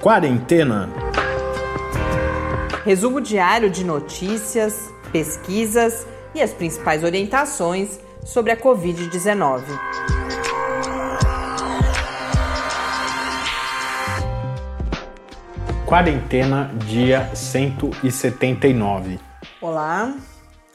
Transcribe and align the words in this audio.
Quarentena. 0.00 0.88
Resumo 2.86 3.20
diário 3.20 3.68
de 3.68 3.84
notícias, 3.84 4.90
pesquisas 5.12 6.06
e 6.34 6.40
as 6.40 6.54
principais 6.54 7.04
orientações 7.04 8.00
sobre 8.24 8.50
a 8.50 8.56
Covid-19. 8.56 9.62
Quarentena, 15.84 16.72
dia 16.86 17.30
179. 17.36 19.20
Olá, 19.60 20.16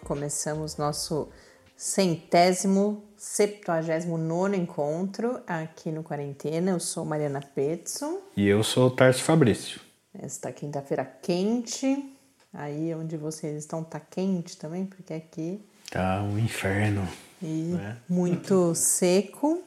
começamos 0.04 0.78
nosso 0.78 1.30
centésimo, 1.76 3.04
septuagésimo 3.26 4.20
nono 4.20 4.54
encontro 4.54 5.41
aqui 5.48 5.91
no 5.91 6.04
Quarentena. 6.04 6.70
Eu 6.71 6.80
sou 6.80 7.04
Mariana 7.04 7.41
Petson. 7.41 8.20
E 8.38 8.48
eu 8.48 8.63
sou 8.63 8.88
o 8.88 8.91
Tarso 8.91 9.23
Fabrício. 9.23 9.81
Esta 10.13 10.52
quinta-feira 10.52 11.04
quente. 11.04 12.16
Aí 12.53 12.94
onde 12.94 13.17
vocês 13.17 13.58
estão 13.58 13.84
tá 13.84 14.00
quente 14.00 14.55
também, 14.55 14.86
porque 14.86 15.12
aqui 15.12 15.59
tá 15.90 16.22
um 16.22 16.38
inferno. 16.38 17.05
E 17.41 17.73
né? 17.73 17.98
muito 18.08 18.73
seco. 18.77 19.62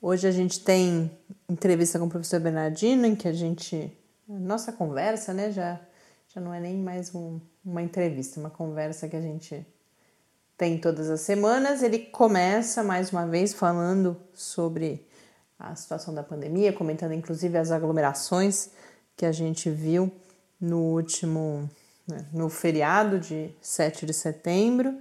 Hoje 0.00 0.28
a 0.28 0.30
gente 0.30 0.60
tem 0.60 1.10
entrevista 1.48 1.98
com 1.98 2.04
o 2.04 2.10
professor 2.10 2.38
Bernardino, 2.38 3.06
em 3.06 3.16
que 3.16 3.26
a 3.26 3.32
gente. 3.32 3.90
Nossa 4.28 4.72
conversa, 4.72 5.32
né? 5.32 5.50
Já, 5.50 5.80
já 6.28 6.40
não 6.40 6.52
é 6.52 6.60
nem 6.60 6.76
mais 6.76 7.14
um, 7.14 7.40
uma 7.64 7.80
entrevista, 7.80 8.38
uma 8.38 8.50
conversa 8.50 9.08
que 9.08 9.16
a 9.16 9.22
gente 9.22 9.66
tem 10.56 10.78
todas 10.78 11.10
as 11.10 11.20
semanas. 11.20 11.82
Ele 11.82 11.98
começa 11.98 12.82
mais 12.82 13.12
uma 13.12 13.26
vez 13.26 13.52
falando 13.52 14.16
sobre 14.34 15.06
a 15.58 15.74
situação 15.74 16.14
da 16.14 16.22
pandemia, 16.22 16.72
comentando 16.72 17.12
inclusive 17.12 17.56
as 17.56 17.70
aglomerações 17.70 18.70
que 19.16 19.24
a 19.24 19.32
gente 19.32 19.70
viu 19.70 20.12
no 20.60 20.78
último, 20.78 21.68
né, 22.06 22.26
no 22.32 22.48
feriado 22.48 23.18
de 23.18 23.50
7 23.60 24.06
de 24.06 24.12
setembro. 24.12 24.98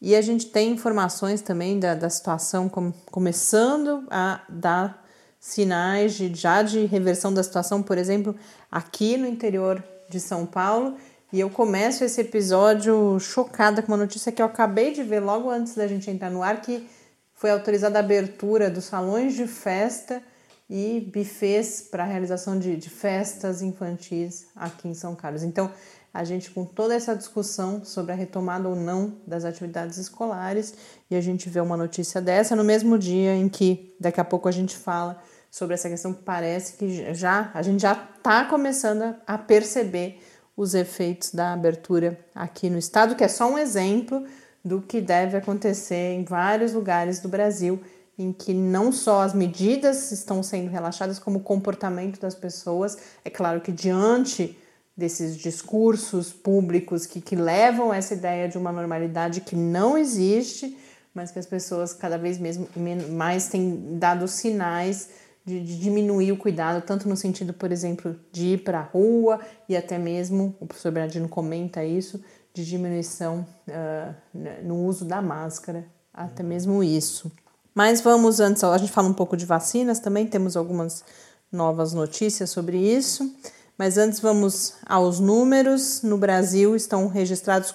E 0.00 0.16
a 0.16 0.20
gente 0.20 0.46
tem 0.46 0.72
informações 0.72 1.42
também 1.42 1.78
da, 1.78 1.94
da 1.94 2.10
situação 2.10 2.68
com, 2.68 2.92
começando 3.10 4.04
a 4.10 4.42
dar 4.48 5.06
sinais 5.38 6.14
de, 6.14 6.34
já 6.34 6.62
de 6.62 6.86
reversão 6.86 7.32
da 7.32 7.42
situação, 7.42 7.82
por 7.82 7.98
exemplo, 7.98 8.34
aqui 8.70 9.16
no 9.16 9.26
interior 9.26 9.82
de 10.08 10.18
São 10.18 10.46
Paulo. 10.46 10.96
E 11.32 11.40
eu 11.40 11.48
começo 11.48 12.04
esse 12.04 12.20
episódio 12.20 13.18
chocada 13.18 13.80
com 13.80 13.90
uma 13.90 13.96
notícia 13.96 14.30
que 14.30 14.42
eu 14.42 14.44
acabei 14.44 14.92
de 14.92 15.02
ver 15.02 15.20
logo 15.20 15.48
antes 15.48 15.74
da 15.74 15.86
gente 15.86 16.10
entrar 16.10 16.28
no 16.28 16.42
ar, 16.42 16.60
que 16.60 16.86
foi 17.32 17.50
autorizada 17.50 17.98
a 17.98 18.00
abertura 18.00 18.68
dos 18.68 18.84
salões 18.84 19.32
de 19.32 19.46
festa 19.46 20.22
e 20.68 21.10
bufês 21.10 21.88
para 21.90 22.04
realização 22.04 22.58
de, 22.58 22.76
de 22.76 22.90
festas 22.90 23.62
infantis 23.62 24.46
aqui 24.54 24.88
em 24.88 24.92
São 24.92 25.14
Carlos. 25.14 25.42
Então, 25.42 25.70
a 26.12 26.22
gente 26.22 26.50
com 26.50 26.66
toda 26.66 26.94
essa 26.94 27.16
discussão 27.16 27.82
sobre 27.82 28.12
a 28.12 28.14
retomada 28.14 28.68
ou 28.68 28.76
não 28.76 29.16
das 29.26 29.46
atividades 29.46 29.96
escolares 29.96 30.74
e 31.10 31.16
a 31.16 31.20
gente 31.22 31.48
vê 31.48 31.60
uma 31.60 31.78
notícia 31.78 32.20
dessa 32.20 32.54
no 32.54 32.62
mesmo 32.62 32.98
dia 32.98 33.34
em 33.34 33.48
que 33.48 33.96
daqui 33.98 34.20
a 34.20 34.24
pouco 34.24 34.50
a 34.50 34.52
gente 34.52 34.76
fala 34.76 35.18
sobre 35.50 35.72
essa 35.72 35.88
questão 35.88 36.12
que 36.12 36.22
parece 36.22 36.74
que 36.74 37.14
já 37.14 37.50
a 37.54 37.62
gente 37.62 37.80
já 37.80 37.94
está 38.18 38.44
começando 38.44 39.14
a 39.26 39.38
perceber 39.38 40.20
os 40.56 40.74
efeitos 40.74 41.32
da 41.32 41.52
abertura 41.52 42.18
aqui 42.34 42.68
no 42.68 42.78
estado, 42.78 43.16
que 43.16 43.24
é 43.24 43.28
só 43.28 43.50
um 43.50 43.58
exemplo 43.58 44.24
do 44.64 44.80
que 44.80 45.00
deve 45.00 45.36
acontecer 45.36 46.14
em 46.14 46.24
vários 46.24 46.72
lugares 46.72 47.20
do 47.20 47.28
Brasil 47.28 47.80
em 48.18 48.32
que 48.32 48.52
não 48.52 48.92
só 48.92 49.22
as 49.22 49.34
medidas 49.34 50.12
estão 50.12 50.42
sendo 50.42 50.70
relaxadas, 50.70 51.18
como 51.18 51.38
o 51.38 51.42
comportamento 51.42 52.20
das 52.20 52.34
pessoas. 52.34 52.98
É 53.24 53.30
claro 53.30 53.60
que 53.60 53.72
diante 53.72 54.56
desses 54.96 55.36
discursos 55.36 56.32
públicos 56.32 57.06
que, 57.06 57.20
que 57.20 57.34
levam 57.34 57.92
essa 57.92 58.14
ideia 58.14 58.48
de 58.48 58.58
uma 58.58 58.70
normalidade 58.70 59.40
que 59.40 59.56
não 59.56 59.96
existe, 59.96 60.76
mas 61.14 61.30
que 61.30 61.38
as 61.38 61.46
pessoas 61.46 61.94
cada 61.94 62.18
vez 62.18 62.38
mesmo, 62.38 62.68
mais 63.10 63.48
têm 63.48 63.98
dado 63.98 64.28
sinais 64.28 65.08
de, 65.44 65.60
de, 65.60 65.78
diminuir 65.78 66.32
o 66.32 66.36
cuidado, 66.36 66.84
tanto 66.84 67.08
no 67.08 67.16
sentido, 67.16 67.52
por 67.52 67.72
exemplo, 67.72 68.18
de 68.30 68.54
ir 68.54 68.64
para 68.64 68.80
a 68.80 68.82
rua 68.82 69.40
e 69.68 69.76
até 69.76 69.98
mesmo, 69.98 70.56
o 70.60 70.66
professor 70.66 70.92
Bernardino 70.92 71.28
comenta 71.28 71.84
isso, 71.84 72.22
de 72.54 72.64
diminuição 72.64 73.46
uh, 73.68 74.14
no 74.62 74.84
uso 74.84 75.04
da 75.04 75.22
máscara, 75.22 75.86
até 76.12 76.42
mesmo 76.42 76.82
isso. 76.82 77.32
Mas 77.74 78.00
vamos 78.00 78.40
antes, 78.40 78.62
a 78.62 78.76
gente 78.76 78.92
fala 78.92 79.08
um 79.08 79.14
pouco 79.14 79.36
de 79.36 79.46
vacinas 79.46 79.98
também, 79.98 80.26
temos 80.26 80.56
algumas 80.56 81.02
novas 81.50 81.92
notícias 81.92 82.50
sobre 82.50 82.76
isso. 82.78 83.34
Mas 83.76 83.96
antes 83.96 84.20
vamos 84.20 84.74
aos 84.86 85.18
números. 85.18 86.02
No 86.02 86.18
Brasil 86.18 86.76
estão 86.76 87.08
registrados 87.08 87.72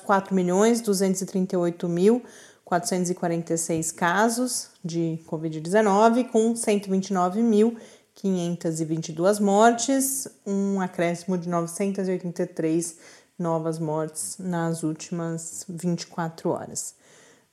4.238.446 2.68 3.96
casos 3.96 4.68
de 4.84 5.20
Covid-19, 5.26 6.30
com 6.30 6.54
129.522 6.54 9.40
mortes, 9.40 10.28
um 10.46 10.82
acréscimo 10.82 11.38
de 11.38 11.48
983 11.48 12.98
novas 13.40 13.80
mortes 13.80 14.36
nas 14.40 14.84
últimas 14.84 15.64
24 15.70 16.50
horas. 16.50 16.96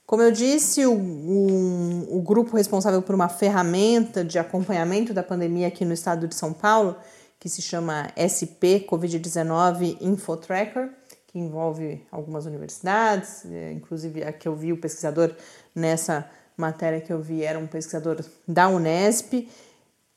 Como 0.06 0.22
eu 0.22 0.32
disse, 0.32 0.86
o, 0.86 0.94
o, 0.94 2.18
o 2.18 2.22
grupo 2.22 2.56
responsável 2.58 3.02
por 3.02 3.16
uma 3.16 3.30
ferramenta 3.30 4.24
de 4.24 4.38
acompanhamento 4.38 5.12
da 5.14 5.24
pandemia 5.24 5.68
aqui 5.68 5.84
no 5.86 5.94
estado 5.94 6.28
de 6.28 6.36
São 6.36 6.54
Paulo 6.54 6.96
que 7.42 7.50
se 7.50 7.60
chama 7.60 8.14
SP 8.14 8.86
Covid-19 8.88 9.98
InfoTracker, 10.00 10.92
que 11.26 11.40
envolve 11.40 12.06
algumas 12.12 12.46
universidades, 12.46 13.44
é, 13.46 13.72
inclusive 13.72 14.24
a 14.24 14.32
que 14.32 14.48
eu 14.48 14.56
vi 14.56 14.72
o 14.72 14.78
pesquisador 14.78 15.36
nessa 15.74 16.30
matéria 16.56 17.02
que 17.02 17.12
eu 17.12 17.20
vi 17.20 17.44
era 17.44 17.58
um 17.58 17.66
pesquisador 17.66 18.24
da 18.48 18.70
Unesp. 18.70 19.50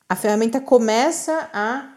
A 0.07 0.15
ferramenta 0.15 0.61
começa 0.61 1.49
a, 1.51 1.94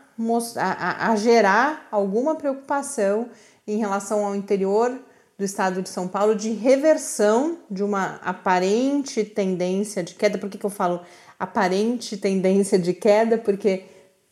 a, 0.57 1.11
a 1.11 1.17
gerar 1.17 1.89
alguma 1.91 2.35
preocupação 2.35 3.29
em 3.67 3.79
relação 3.79 4.25
ao 4.25 4.35
interior 4.35 4.99
do 5.39 5.45
estado 5.45 5.83
de 5.83 5.89
São 5.89 6.09
Paulo 6.09 6.35
de 6.35 6.51
reversão 6.51 7.59
de 7.71 7.85
uma 7.85 8.17
aparente 8.17 9.25
tendência 9.25 10.03
de 10.03 10.15
queda. 10.15 10.37
Por 10.37 10.51
que, 10.51 10.59
que 10.59 10.67
eu 10.67 10.71
falo 10.71 11.01
aparente 11.39 12.17
tendência 12.17 12.79
de 12.79 12.93
queda? 12.93 13.39
Porque 13.39 13.85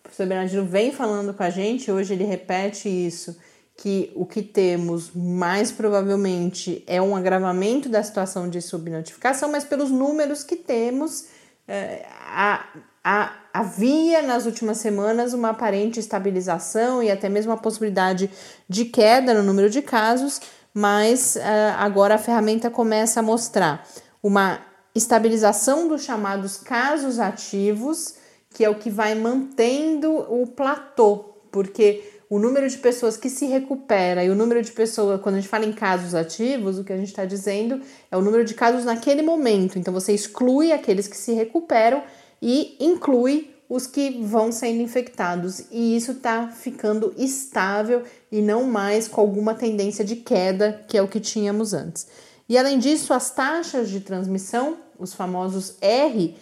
professor 0.06 0.26
Bernardino 0.26 0.64
vem 0.64 0.92
falando 0.92 1.34
com 1.34 1.42
a 1.42 1.50
gente, 1.50 1.90
hoje 1.90 2.14
ele 2.14 2.24
repete 2.24 2.88
isso, 2.88 3.36
que 3.76 4.10
o 4.14 4.24
que 4.24 4.42
temos 4.42 5.10
mais 5.14 5.70
provavelmente 5.70 6.82
é 6.86 7.02
um 7.02 7.14
agravamento 7.14 7.88
da 7.88 8.02
situação 8.02 8.48
de 8.48 8.62
subnotificação, 8.62 9.50
mas 9.50 9.64
pelos 9.64 9.90
números 9.90 10.42
que 10.42 10.56
temos, 10.56 11.26
é, 11.68 12.06
a, 12.08 12.64
a, 13.08 13.30
havia 13.54 14.20
nas 14.20 14.46
últimas 14.46 14.78
semanas 14.78 15.32
uma 15.32 15.50
aparente 15.50 16.00
estabilização 16.00 17.00
e 17.00 17.08
até 17.08 17.28
mesmo 17.28 17.52
a 17.52 17.56
possibilidade 17.56 18.28
de 18.68 18.86
queda 18.86 19.32
no 19.32 19.44
número 19.44 19.70
de 19.70 19.80
casos, 19.80 20.40
mas 20.74 21.36
é, 21.36 21.70
agora 21.78 22.16
a 22.16 22.18
ferramenta 22.18 22.68
começa 22.68 23.20
a 23.20 23.22
mostrar 23.22 23.86
uma 24.20 24.58
estabilização 24.92 25.86
dos 25.86 26.02
chamados 26.02 26.56
casos 26.56 27.20
ativos 27.20 28.16
que 28.52 28.64
é 28.64 28.68
o 28.68 28.74
que 28.74 28.90
vai 28.90 29.14
mantendo 29.14 30.10
o 30.12 30.44
platô, 30.44 31.36
porque 31.52 32.02
o 32.28 32.40
número 32.40 32.68
de 32.68 32.78
pessoas 32.78 33.16
que 33.16 33.30
se 33.30 33.46
recupera 33.46 34.24
e 34.24 34.30
o 34.30 34.34
número 34.34 34.60
de 34.62 34.72
pessoas, 34.72 35.20
quando 35.20 35.36
a 35.36 35.38
gente 35.38 35.48
fala 35.48 35.64
em 35.64 35.72
casos 35.72 36.12
ativos, 36.12 36.76
o 36.76 36.82
que 36.82 36.92
a 36.92 36.96
gente 36.96 37.08
está 37.08 37.24
dizendo 37.24 37.80
é 38.10 38.16
o 38.16 38.22
número 38.22 38.44
de 38.44 38.54
casos 38.54 38.84
naquele 38.84 39.22
momento. 39.22 39.78
Então 39.78 39.94
você 39.94 40.12
exclui 40.12 40.72
aqueles 40.72 41.06
que 41.06 41.16
se 41.16 41.32
recuperam 41.34 42.02
e 42.40 42.76
inclui 42.80 43.50
os 43.68 43.86
que 43.86 44.22
vão 44.22 44.52
sendo 44.52 44.80
infectados. 44.80 45.64
E 45.70 45.96
isso 45.96 46.12
está 46.12 46.48
ficando 46.48 47.12
estável 47.16 48.02
e 48.30 48.40
não 48.40 48.64
mais 48.64 49.08
com 49.08 49.20
alguma 49.20 49.54
tendência 49.54 50.04
de 50.04 50.16
queda, 50.16 50.84
que 50.86 50.96
é 50.96 51.02
o 51.02 51.08
que 51.08 51.20
tínhamos 51.20 51.74
antes. 51.74 52.06
E 52.48 52.56
além 52.56 52.78
disso, 52.78 53.12
as 53.12 53.30
taxas 53.30 53.90
de 53.90 54.00
transmissão, 54.00 54.76
os 54.98 55.14
famosos 55.14 55.76
R, 55.80 56.36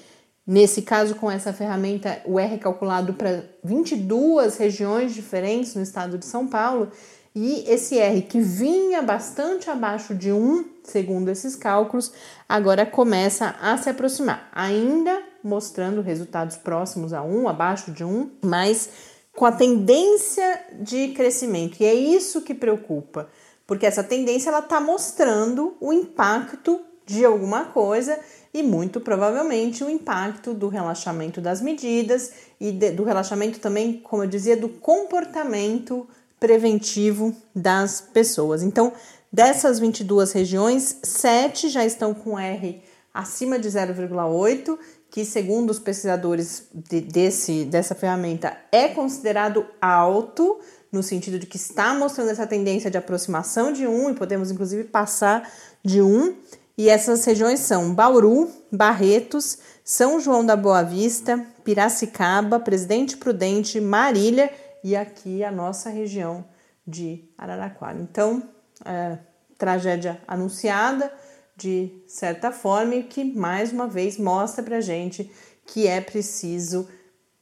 Nesse 0.46 0.82
caso, 0.82 1.14
com 1.14 1.30
essa 1.30 1.54
ferramenta, 1.54 2.20
o 2.26 2.38
R 2.38 2.54
é 2.54 2.58
calculado 2.58 3.14
para 3.14 3.44
22 3.62 4.58
regiões 4.58 5.14
diferentes 5.14 5.74
no 5.74 5.82
estado 5.82 6.18
de 6.18 6.26
São 6.26 6.46
Paulo, 6.46 6.90
e 7.34 7.64
esse 7.66 7.98
R 7.98 8.20
que 8.22 8.40
vinha 8.40 9.00
bastante 9.00 9.70
abaixo 9.70 10.14
de 10.14 10.30
1, 10.30 10.64
segundo 10.84 11.30
esses 11.30 11.56
cálculos, 11.56 12.12
agora 12.46 12.84
começa 12.84 13.56
a 13.60 13.76
se 13.78 13.88
aproximar, 13.88 14.50
ainda 14.52 15.20
mostrando 15.44 16.00
resultados 16.00 16.56
próximos 16.56 17.12
a 17.12 17.22
1, 17.22 17.48
abaixo 17.48 17.92
de 17.92 18.02
1, 18.02 18.30
mas 18.42 18.88
com 19.34 19.44
a 19.44 19.52
tendência 19.52 20.64
de 20.80 21.08
crescimento. 21.08 21.80
E 21.80 21.84
é 21.84 21.94
isso 21.94 22.42
que 22.42 22.54
preocupa, 22.54 23.28
porque 23.66 23.86
essa 23.86 24.02
tendência 24.02 24.48
ela 24.48 24.60
está 24.60 24.80
mostrando 24.80 25.76
o 25.80 25.92
impacto 25.92 26.80
de 27.06 27.24
alguma 27.24 27.66
coisa 27.66 28.18
e 28.52 28.62
muito 28.62 29.00
provavelmente 29.00 29.82
o 29.82 29.90
impacto 29.90 30.54
do 30.54 30.68
relaxamento 30.68 31.40
das 31.40 31.60
medidas 31.60 32.32
e 32.60 32.70
de, 32.70 32.92
do 32.92 33.02
relaxamento 33.02 33.58
também, 33.58 34.00
como 34.02 34.22
eu 34.22 34.28
dizia, 34.28 34.56
do 34.56 34.68
comportamento 34.68 36.06
preventivo 36.38 37.34
das 37.54 38.00
pessoas. 38.00 38.62
Então, 38.62 38.92
dessas 39.32 39.80
22 39.80 40.32
regiões, 40.32 41.00
7 41.02 41.68
já 41.68 41.84
estão 41.84 42.14
com 42.14 42.38
R 42.38 42.80
acima 43.12 43.58
de 43.58 43.68
0,8, 43.68 44.78
que 45.14 45.24
segundo 45.24 45.70
os 45.70 45.78
pesquisadores 45.78 46.66
de, 46.74 47.00
desse, 47.00 47.64
dessa 47.66 47.94
ferramenta 47.94 48.58
é 48.72 48.88
considerado 48.88 49.64
alto, 49.80 50.58
no 50.90 51.04
sentido 51.04 51.38
de 51.38 51.46
que 51.46 51.56
está 51.56 51.94
mostrando 51.94 52.30
essa 52.30 52.48
tendência 52.48 52.90
de 52.90 52.98
aproximação 52.98 53.72
de 53.72 53.86
1 53.86 54.10
e 54.10 54.14
podemos 54.14 54.50
inclusive 54.50 54.82
passar 54.82 55.48
de 55.84 56.02
1. 56.02 56.34
E 56.76 56.88
essas 56.88 57.24
regiões 57.24 57.60
são 57.60 57.94
Bauru, 57.94 58.50
Barretos, 58.72 59.58
São 59.84 60.18
João 60.18 60.44
da 60.44 60.56
Boa 60.56 60.82
Vista, 60.82 61.46
Piracicaba, 61.62 62.58
Presidente 62.58 63.16
Prudente, 63.16 63.80
Marília 63.80 64.52
e 64.82 64.96
aqui 64.96 65.44
a 65.44 65.52
nossa 65.52 65.90
região 65.90 66.44
de 66.84 67.24
Araraquara. 67.38 68.00
Então, 68.00 68.42
é, 68.84 69.18
tragédia 69.56 70.20
anunciada 70.26 71.12
de 71.56 71.90
certa 72.06 72.50
forma 72.50 72.94
e 72.96 73.02
que 73.02 73.24
mais 73.24 73.72
uma 73.72 73.86
vez 73.86 74.18
mostra 74.18 74.62
para 74.62 74.80
gente 74.80 75.30
que 75.66 75.86
é 75.86 76.00
preciso, 76.00 76.88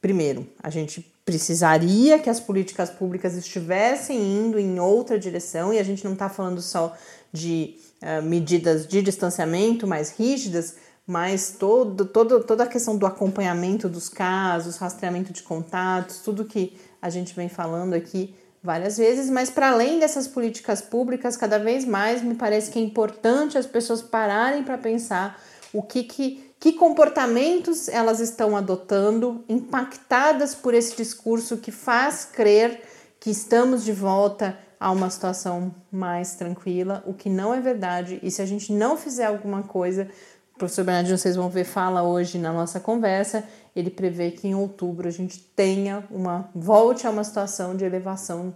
primeiro, 0.01 0.47
a 0.61 0.69
gente 0.69 1.01
precisaria 1.25 2.19
que 2.19 2.29
as 2.29 2.39
políticas 2.39 2.89
públicas 2.89 3.35
estivessem 3.35 4.17
indo 4.17 4.59
em 4.59 4.79
outra 4.79 5.17
direção 5.17 5.73
e 5.73 5.79
a 5.79 5.83
gente 5.83 6.03
não 6.03 6.13
está 6.13 6.29
falando 6.29 6.61
só 6.61 6.95
de 7.31 7.77
uh, 8.01 8.21
medidas 8.21 8.85
de 8.87 9.01
distanciamento 9.01 9.87
mais 9.87 10.11
rígidas, 10.11 10.75
mas 11.07 11.55
todo, 11.57 12.05
todo, 12.05 12.43
toda 12.43 12.63
a 12.63 12.67
questão 12.67 12.97
do 12.97 13.05
acompanhamento 13.05 13.89
dos 13.89 14.09
casos, 14.09 14.77
rastreamento 14.77 15.33
de 15.33 15.43
contatos, 15.43 16.19
tudo 16.19 16.45
que 16.45 16.77
a 17.01 17.09
gente 17.09 17.33
vem 17.33 17.49
falando 17.49 17.93
aqui 17.93 18.35
várias 18.63 18.97
vezes, 18.97 19.29
mas 19.29 19.49
para 19.49 19.71
além 19.71 19.99
dessas 19.99 20.25
políticas 20.25 20.81
públicas, 20.81 21.35
cada 21.35 21.59
vez 21.59 21.83
mais 21.83 22.21
me 22.21 22.33
parece 22.33 22.71
que 22.71 22.79
é 22.79 22.81
importante 22.81 23.57
as 23.57 23.65
pessoas 23.65 24.01
pararem 24.01 24.63
para 24.63 24.77
pensar 24.77 25.37
o 25.73 25.81
que, 25.81 26.03
que, 26.03 26.53
que 26.59 26.73
comportamentos 26.73 27.89
elas 27.89 28.21
estão 28.21 28.55
adotando, 28.55 29.43
impactadas 29.49 30.55
por 30.55 30.73
esse 30.73 30.95
discurso 30.95 31.57
que 31.57 31.71
faz 31.71 32.23
crer 32.23 32.81
que 33.19 33.29
estamos 33.29 33.83
de 33.83 33.91
volta 33.91 34.57
a 34.79 34.91
uma 34.91 35.09
situação 35.09 35.73
mais 35.91 36.35
tranquila, 36.35 37.03
o 37.05 37.13
que 37.13 37.29
não 37.29 37.53
é 37.53 37.59
verdade. 37.59 38.19
E 38.21 38.29
se 38.29 38.41
a 38.41 38.45
gente 38.45 38.71
não 38.71 38.97
fizer 38.97 39.25
alguma 39.25 39.63
coisa, 39.63 40.09
o 40.55 40.57
professor 40.57 40.83
Bernardino, 40.83 41.17
vocês 41.17 41.35
vão 41.35 41.49
ver, 41.49 41.63
fala 41.63 42.03
hoje 42.03 42.37
na 42.37 42.53
nossa 42.53 42.79
conversa, 42.79 43.43
ele 43.75 43.89
prevê 43.89 44.31
que 44.31 44.47
em 44.47 44.55
outubro 44.55 45.07
a 45.07 45.11
gente 45.11 45.39
tenha 45.39 46.03
uma 46.11 46.49
volte 46.53 47.07
a 47.07 47.09
uma 47.09 47.23
situação 47.23 47.75
de 47.75 47.83
elevação 47.83 48.55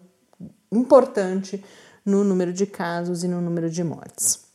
importante 0.72 1.64
no 2.06 2.24
número 2.24 2.54
de 2.54 2.66
casos 2.66 3.24
e 3.24 3.28
no 3.28 3.42
número 3.42 3.70
de 3.70 3.84
mortes. 3.84 4.46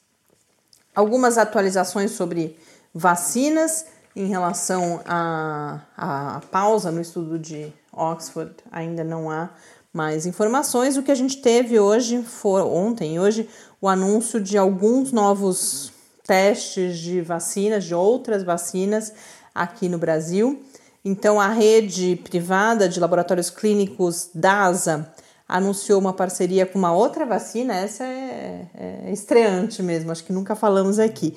Algumas 0.94 1.38
atualizações 1.38 2.12
sobre 2.12 2.56
vacinas 2.94 3.87
em 4.14 4.26
relação 4.26 5.00
à, 5.06 6.41
pausa 6.50 6.91
no 6.91 7.00
estudo 7.00 7.38
de 7.38 7.73
Oxford, 7.93 8.55
ainda 8.70 9.03
não 9.03 9.31
há 9.31 9.50
mais 9.93 10.26
informações. 10.26 10.97
O 10.97 11.03
que 11.03 11.11
a 11.11 11.15
gente 11.15 11.41
teve 11.41 11.79
hoje, 11.79 12.23
foi, 12.23 12.62
ontem 12.62 13.15
e 13.15 13.20
hoje, 13.20 13.49
o 13.81 13.88
anúncio 13.88 14.41
de 14.41 14.56
alguns 14.56 15.12
novos 15.12 15.93
testes 16.25 16.99
de 16.99 17.20
vacinas, 17.20 17.85
de 17.85 17.94
outras 17.94 18.43
vacinas 18.43 19.12
aqui 19.55 19.89
no 19.89 19.99
Brasil. 19.99 20.63
Então, 21.05 21.41
a 21.41 21.49
rede 21.49 22.17
privada 22.17 22.89
de 22.89 23.01
laboratórios 23.01 23.51
clínicos 23.51 24.31
DASA 24.35 25.13
anunciou 25.49 26.01
uma 26.01 26.13
parceria 26.13 26.65
com 26.65 26.79
uma 26.79 26.93
outra 26.93 27.27
vacina, 27.27 27.75
essa 27.75 28.05
é, 28.05 28.67
é 28.75 29.13
estreante 29.13 29.83
mesmo, 29.83 30.11
acho 30.11 30.25
que 30.25 30.33
nunca 30.33 30.55
falamos 30.55 30.99
aqui, 30.99 31.35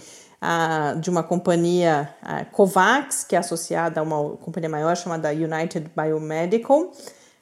de 1.02 1.10
uma 1.10 1.24
companhia 1.24 2.14
Covax, 2.52 3.24
que 3.24 3.36
é 3.36 3.40
associada 3.40 4.00
a 4.00 4.04
uma 4.04 4.38
companhia 4.38 4.70
maior 4.70 4.96
chamada 4.96 5.32
United 5.32 5.92
Biomedical, 5.96 6.92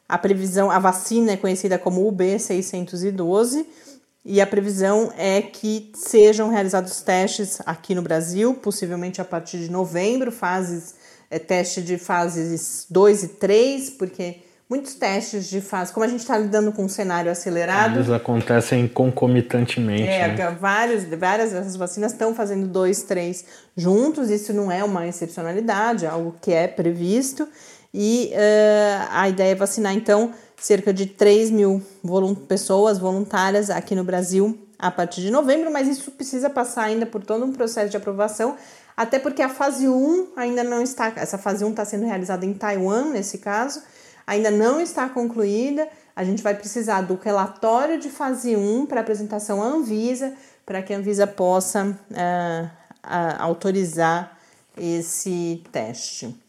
a 0.08 0.18
previsão, 0.18 0.72
a 0.72 0.80
vacina 0.80 1.32
é 1.32 1.38
conhecida 1.38 1.78
como 1.78 2.10
UB612 2.12 3.66
e 4.26 4.40
a 4.40 4.48
previsão 4.48 5.12
é 5.18 5.42
que 5.42 5.92
sejam 5.96 6.50
realizados 6.50 7.02
testes 7.02 7.60
aqui 7.66 7.94
no 7.94 8.02
Brasil, 8.02 8.54
possivelmente 8.54 9.20
a 9.20 9.26
partir 9.26 9.58
de 9.58 9.70
novembro, 9.70 10.32
fases 10.32 10.96
é, 11.30 11.38
teste 11.40 11.82
de 11.82 11.98
fases 11.98 12.86
2 12.90 13.24
e 13.24 13.28
3, 13.30 13.90
porque 13.92 14.38
muitos 14.70 14.96
testes 14.96 15.50
de 15.50 15.60
fase, 15.60 15.92
como 15.92 16.06
a 16.06 16.10
gente 16.10 16.22
está 16.22 16.38
lidando 16.38 16.72
com 16.72 16.86
um 16.86 16.90
cenário 16.90 17.30
acelerado. 17.30 17.98
Eles 17.98 18.10
acontecem 18.10 18.88
concomitantemente. 18.88 20.04
É, 20.04 20.30
né? 20.30 20.58
vários, 20.60 21.04
várias 21.04 21.52
dessas 21.52 21.76
vacinas 21.76 22.14
estão 22.14 22.34
fazendo 22.34 22.66
dois, 22.68 23.04
três 23.04 23.44
juntos, 23.76 24.30
isso 24.30 24.54
não 24.54 24.72
é 24.72 24.84
uma 24.84 25.06
excepcionalidade, 25.06 26.06
é 26.06 26.10
algo 26.10 26.36
que 26.42 26.52
é 26.54 26.68
previsto. 26.68 27.48
E 27.94 28.32
uh, 28.34 29.08
a 29.12 29.30
ideia 29.30 29.52
é 29.52 29.56
vacinar, 29.56 29.94
então, 29.94 30.32
cerca 30.64 30.94
de 30.94 31.08
3 31.08 31.52
mil 31.52 31.84
volunt 32.02 32.40
pessoas 32.48 32.98
voluntárias 32.98 33.70
aqui 33.70 33.94
no 33.94 34.04
Brasil 34.06 34.58
a 34.80 34.90
partir 34.90 35.20
de 35.20 35.30
novembro, 35.30 35.70
mas 35.70 35.90
isso 35.90 36.10
precisa 36.12 36.50
passar 36.50 36.84
ainda 36.84 37.06
por 37.06 37.22
todo 37.22 37.44
um 37.44 37.52
processo 37.52 37.90
de 37.92 37.98
aprovação, 37.98 38.56
até 38.96 39.20
porque 39.20 39.42
a 39.42 39.50
fase 39.50 39.90
1 39.90 40.30
ainda 40.38 40.64
não 40.64 40.82
está, 40.82 41.12
essa 41.18 41.38
fase 41.38 41.66
1 41.66 41.70
está 41.72 41.84
sendo 41.84 42.06
realizada 42.06 42.46
em 42.46 42.54
Taiwan, 42.54 43.10
nesse 43.10 43.40
caso, 43.40 43.84
ainda 44.26 44.50
não 44.50 44.80
está 44.80 45.10
concluída. 45.10 45.86
A 46.16 46.24
gente 46.24 46.42
vai 46.42 46.56
precisar 46.56 47.02
do 47.02 47.20
relatório 47.22 48.00
de 48.00 48.10
fase 48.10 48.56
1 48.56 48.86
para 48.86 49.02
apresentação 49.02 49.62
à 49.62 49.66
Anvisa, 49.66 50.34
para 50.66 50.82
que 50.82 50.94
a 50.94 50.98
Anvisa 50.98 51.28
possa 51.28 51.88
uh, 51.88 52.66
uh, 53.04 53.36
autorizar 53.38 54.38
esse 54.78 55.62
teste 55.74 56.42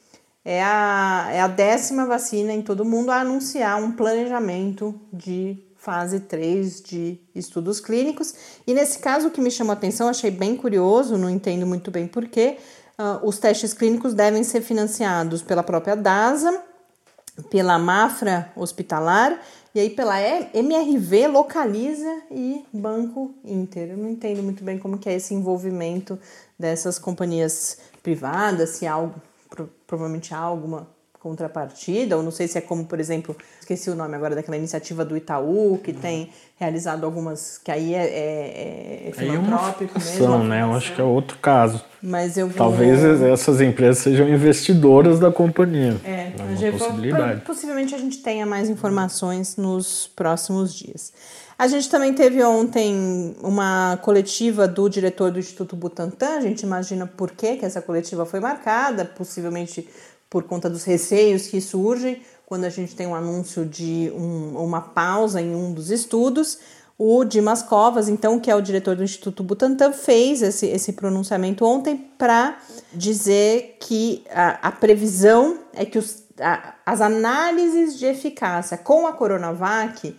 é 0.44 0.62
a, 0.62 1.28
é 1.32 1.40
a 1.40 1.48
décima 1.48 2.04
vacina 2.04 2.52
em 2.52 2.60
todo 2.60 2.80
o 2.80 2.84
mundo 2.84 3.10
a 3.10 3.20
anunciar 3.20 3.82
um 3.82 3.92
planejamento 3.92 4.94
de 5.12 5.58
fase 5.78 6.20
3 6.20 6.82
de 6.82 7.18
estudos 7.34 7.80
clínicos. 7.80 8.34
E 8.66 8.74
nesse 8.74 8.98
caso, 8.98 9.28
o 9.28 9.30
que 9.30 9.40
me 9.40 9.50
chamou 9.50 9.70
a 9.70 9.76
atenção, 9.76 10.08
achei 10.08 10.30
bem 10.30 10.56
curioso, 10.56 11.16
não 11.16 11.30
entendo 11.30 11.66
muito 11.66 11.90
bem 11.90 12.06
porquê, 12.06 12.58
uh, 12.98 13.26
os 13.26 13.38
testes 13.38 13.72
clínicos 13.72 14.14
devem 14.14 14.42
ser 14.44 14.60
financiados 14.60 15.42
pela 15.42 15.62
própria 15.62 15.94
DASA, 15.94 16.62
pela 17.50 17.78
Mafra 17.78 18.52
Hospitalar 18.54 19.40
e 19.74 19.80
aí 19.80 19.90
pela 19.90 20.20
MRV 20.20 21.26
Localiza 21.26 22.22
e 22.30 22.64
Banco 22.72 23.34
Inter. 23.44 23.90
Eu 23.90 23.96
não 23.96 24.08
entendo 24.08 24.42
muito 24.42 24.62
bem 24.62 24.78
como 24.78 24.98
que 24.98 25.08
é 25.08 25.14
esse 25.14 25.34
envolvimento 25.34 26.18
dessas 26.58 26.98
companhias 26.98 27.78
privadas, 28.02 28.70
se 28.70 28.86
há 28.86 28.92
algo 28.92 29.20
provavelmente 29.87 30.34
há 30.34 30.38
alguma 30.38 30.88
contrapartida, 31.25 32.18
ou 32.18 32.23
não 32.23 32.30
sei 32.30 32.46
se 32.46 32.58
é 32.58 32.61
como, 32.61 32.84
por 32.84 33.00
exemplo, 33.00 33.34
esqueci 33.58 33.88
o 33.88 33.94
nome 33.94 34.14
agora 34.14 34.34
daquela 34.34 34.58
iniciativa 34.58 35.06
do 35.06 35.16
Itaú, 35.16 35.80
que 35.82 35.90
uhum. 35.90 35.99
tem 35.99 36.30
realizado 36.58 37.04
algumas, 37.04 37.56
que 37.56 37.70
aí 37.70 37.94
é, 37.94 38.04
é, 38.04 39.08
é 39.08 39.12
filantrópico 39.12 39.99
aí 39.99 40.18
é 40.18 40.23
uma 40.23 40.37
mesmo. 40.37 40.44
né? 40.50 40.62
Eu 40.62 40.75
acho 40.75 40.94
que 40.94 41.00
é 41.00 41.04
outro 41.04 41.38
caso. 41.38 41.82
Mas 42.02 42.37
eu 42.37 42.46
vou... 42.46 42.58
Talvez 42.58 43.02
essas 43.23 43.62
empresas 43.62 44.02
sejam 44.02 44.28
investidoras 44.28 45.18
da 45.18 45.32
companhia. 45.32 45.96
É, 46.04 46.30
é 46.38 46.68
uma 46.68 46.78
possibilidade. 46.78 47.40
Possivelmente 47.40 47.94
a 47.94 47.99
gente 47.99 48.18
tenha 48.18 48.44
mais 48.44 48.68
informações 48.68 49.56
nos 49.56 50.06
próximos 50.14 50.75
dias. 50.75 51.11
A 51.56 51.68
gente 51.68 51.88
também 51.88 52.12
teve 52.12 52.42
ontem 52.42 53.37
uma 53.40 53.96
coletiva 54.02 54.66
do 54.66 54.88
diretor 54.88 55.30
do 55.30 55.38
Instituto 55.38 55.76
Butantan. 55.76 56.37
A 56.37 56.40
gente 56.40 56.62
imagina 56.62 57.06
por 57.06 57.30
que, 57.30 57.56
que 57.56 57.64
essa 57.64 57.80
coletiva 57.80 58.26
foi 58.26 58.40
marcada, 58.40 59.04
possivelmente 59.04 59.88
por 60.28 60.42
conta 60.42 60.68
dos 60.68 60.82
receios 60.82 61.46
que 61.46 61.61
surgem 61.61 62.20
quando 62.44 62.64
a 62.64 62.68
gente 62.68 62.96
tem 62.96 63.06
um 63.06 63.14
anúncio 63.14 63.64
de 63.64 64.12
um, 64.14 64.58
uma 64.58 64.80
pausa 64.80 65.40
em 65.40 65.54
um 65.54 65.73
dos 65.73 65.90
estudos. 65.90 66.58
O 66.99 67.25
Dimas 67.25 67.62
Covas, 67.62 68.08
então, 68.08 68.38
que 68.38 68.50
é 68.50 68.54
o 68.54 68.61
diretor 68.61 68.96
do 68.96 69.04
Instituto 69.04 69.42
Butantan, 69.42 69.92
fez 69.92 70.42
esse, 70.42 70.66
esse 70.66 70.92
pronunciamento 70.92 71.64
ontem 71.64 71.96
para 72.18 72.58
dizer 72.92 73.76
que 73.80 74.25
a, 74.30 74.68
a, 74.68 74.73
previsão 74.73 75.58
é 75.73 75.84
que 75.84 75.99
os, 75.99 76.23
a, 76.40 76.75
as 76.84 77.00
análises 77.00 77.99
de 77.99 78.06
eficácia 78.06 78.76
com 78.76 79.06
a 79.06 79.12
Coronavac 79.12 80.14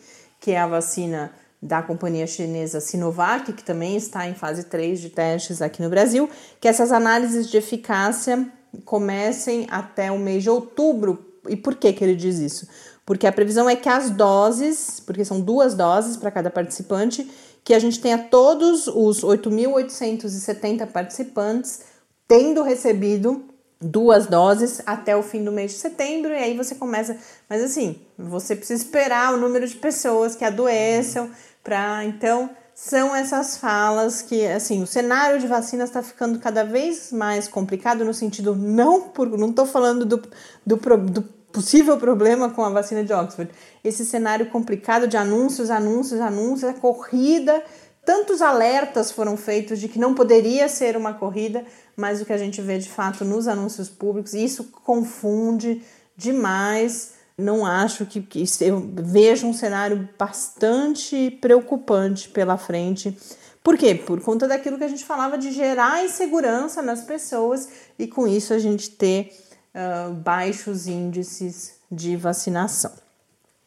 que 0.46 0.52
é 0.52 0.60
a 0.60 0.68
vacina 0.68 1.34
da 1.60 1.82
companhia 1.82 2.28
chinesa 2.28 2.80
Sinovac, 2.80 3.52
que 3.52 3.64
também 3.64 3.98
está 3.98 4.30
em 4.30 4.36
fase 4.36 4.66
3 4.66 5.02
de 5.02 5.10
testes 5.10 5.60
aqui 5.60 5.82
no 5.82 5.90
Brasil, 5.90 6.30
que 6.62 6.68
essas 6.68 6.92
análises 6.92 7.50
de 7.50 7.58
eficácia 7.58 8.48
comecem 8.86 9.66
até 9.72 10.12
o 10.12 10.20
mês 10.20 10.44
de 10.44 10.52
outubro. 10.52 11.26
E 11.50 11.56
por 11.56 11.74
que, 11.74 11.92
que 11.92 12.04
ele 12.04 12.16
diz 12.16 12.38
isso? 12.38 12.68
Porque 13.04 13.26
a 13.26 13.32
previsão 13.32 13.68
é 13.68 13.76
que 13.76 13.90
as 13.90 14.12
doses, 14.12 15.00
porque 15.00 15.26
são 15.26 15.42
duas 15.42 15.74
doses 15.74 16.16
para 16.16 16.30
cada 16.30 16.52
participante, 16.52 17.28
que 17.64 17.74
a 17.74 17.80
gente 17.80 18.00
tenha 18.00 18.20
todos 18.20 18.86
os 18.86 19.22
8.870 19.24 20.86
participantes 20.92 21.86
tendo 22.28 22.62
recebido 22.62 23.46
duas 23.80 24.28
doses 24.28 24.82
até 24.86 25.16
o 25.16 25.24
fim 25.24 25.44
do 25.44 25.52
mês 25.52 25.72
de 25.72 25.78
setembro, 25.78 26.32
e 26.32 26.36
aí 26.36 26.58
você 26.58 26.76
começa. 26.76 27.18
Mas 27.50 27.64
assim, 27.64 28.00
você 28.18 28.56
precisa 28.56 28.82
esperar 28.82 29.34
o 29.34 29.38
número 29.38 29.68
de 29.68 29.76
pessoas 29.76 30.36
que 30.36 30.46
adoeçam 30.46 31.30
para. 31.64 32.04
Então, 32.06 32.50
são 32.74 33.16
essas 33.16 33.58
falas 33.58 34.22
que, 34.22 34.46
assim, 34.46 34.84
o 34.84 34.88
cenário 34.88 35.40
de 35.40 35.48
vacinas 35.48 35.90
está 35.90 36.04
ficando 36.04 36.40
cada 36.40 36.64
vez 36.64 37.12
mais 37.12 37.48
complicado 37.48 38.04
no 38.04 38.14
sentido, 38.14 38.56
não 38.56 39.02
por. 39.02 39.38
Não 39.38 39.50
estou 39.50 39.66
falando 39.66 40.06
do, 40.06 40.22
do, 40.66 40.76
do 40.76 41.22
possível 41.54 41.98
problema 41.98 42.50
com 42.50 42.66
a 42.66 42.70
vacina 42.70 43.02
de 43.02 43.14
Oxford. 43.14 43.50
Esse 43.82 44.06
cenário 44.06 44.48
complicado 44.48 45.08
de 45.08 45.16
anúncios, 45.16 45.70
anúncios, 45.70 46.20
anúncios, 46.20 46.70
a 46.70 46.74
corrida. 46.74 47.64
Tantos 48.04 48.42
alertas 48.42 49.10
foram 49.10 49.38
feitos 49.38 49.80
de 49.80 49.88
que 49.88 49.98
não 49.98 50.14
poderia 50.14 50.68
ser 50.68 50.98
uma 50.98 51.14
corrida, 51.14 51.66
mas 51.96 52.22
o 52.22 52.26
que 52.26 52.34
a 52.34 52.38
gente 52.38 52.62
vê 52.62 52.78
de 52.78 52.90
fato 52.90 53.24
nos 53.24 53.48
anúncios 53.48 53.90
públicos, 53.90 54.34
isso 54.34 54.66
confunde 54.84 55.82
demais. 56.16 57.14
Não 57.38 57.66
acho 57.66 58.06
que, 58.06 58.22
que 58.22 58.46
eu 58.62 58.80
vejo 58.96 59.48
um 59.48 59.54
cenário 59.54 60.08
bastante 60.18 61.38
preocupante 61.42 62.30
pela 62.30 62.58
frente. 62.58 63.18
Por 63.64 63.78
quê? 63.78 63.96
Por 63.96 64.22
conta 64.22 64.48
daquilo 64.48 64.78
que 64.78 64.84
a 64.84 64.88
gente 64.88 65.04
falava 65.04 65.38
de 65.38 65.52
gerar 65.52 66.04
insegurança 66.04 66.82
nas 66.82 67.02
pessoas 67.02 67.68
e 67.98 68.08
com 68.08 68.28
isso 68.28 68.54
a 68.54 68.60
gente 68.60 68.92
ter 68.92 69.36
uh, 69.74 70.14
baixos 70.14 70.88
índices 70.88 71.76
de 71.92 72.16
vacinação. 72.16 72.92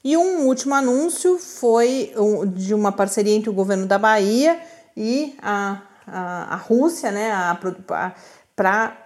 E 0.05 0.17
um 0.17 0.47
último 0.47 0.75
anúncio 0.75 1.39
foi 1.39 2.13
de 2.55 2.73
uma 2.73 2.93
parceria 2.93 3.35
entre 3.35 3.51
o 3.51 3.53
governo 3.53 3.87
da 3.87 3.99
Bahia 3.99 4.59
e 4.97 5.35
a 5.43 5.83
a, 6.13 6.55
a 6.55 6.57
Rússia, 6.57 7.11
né, 7.11 7.31
para 8.55 8.97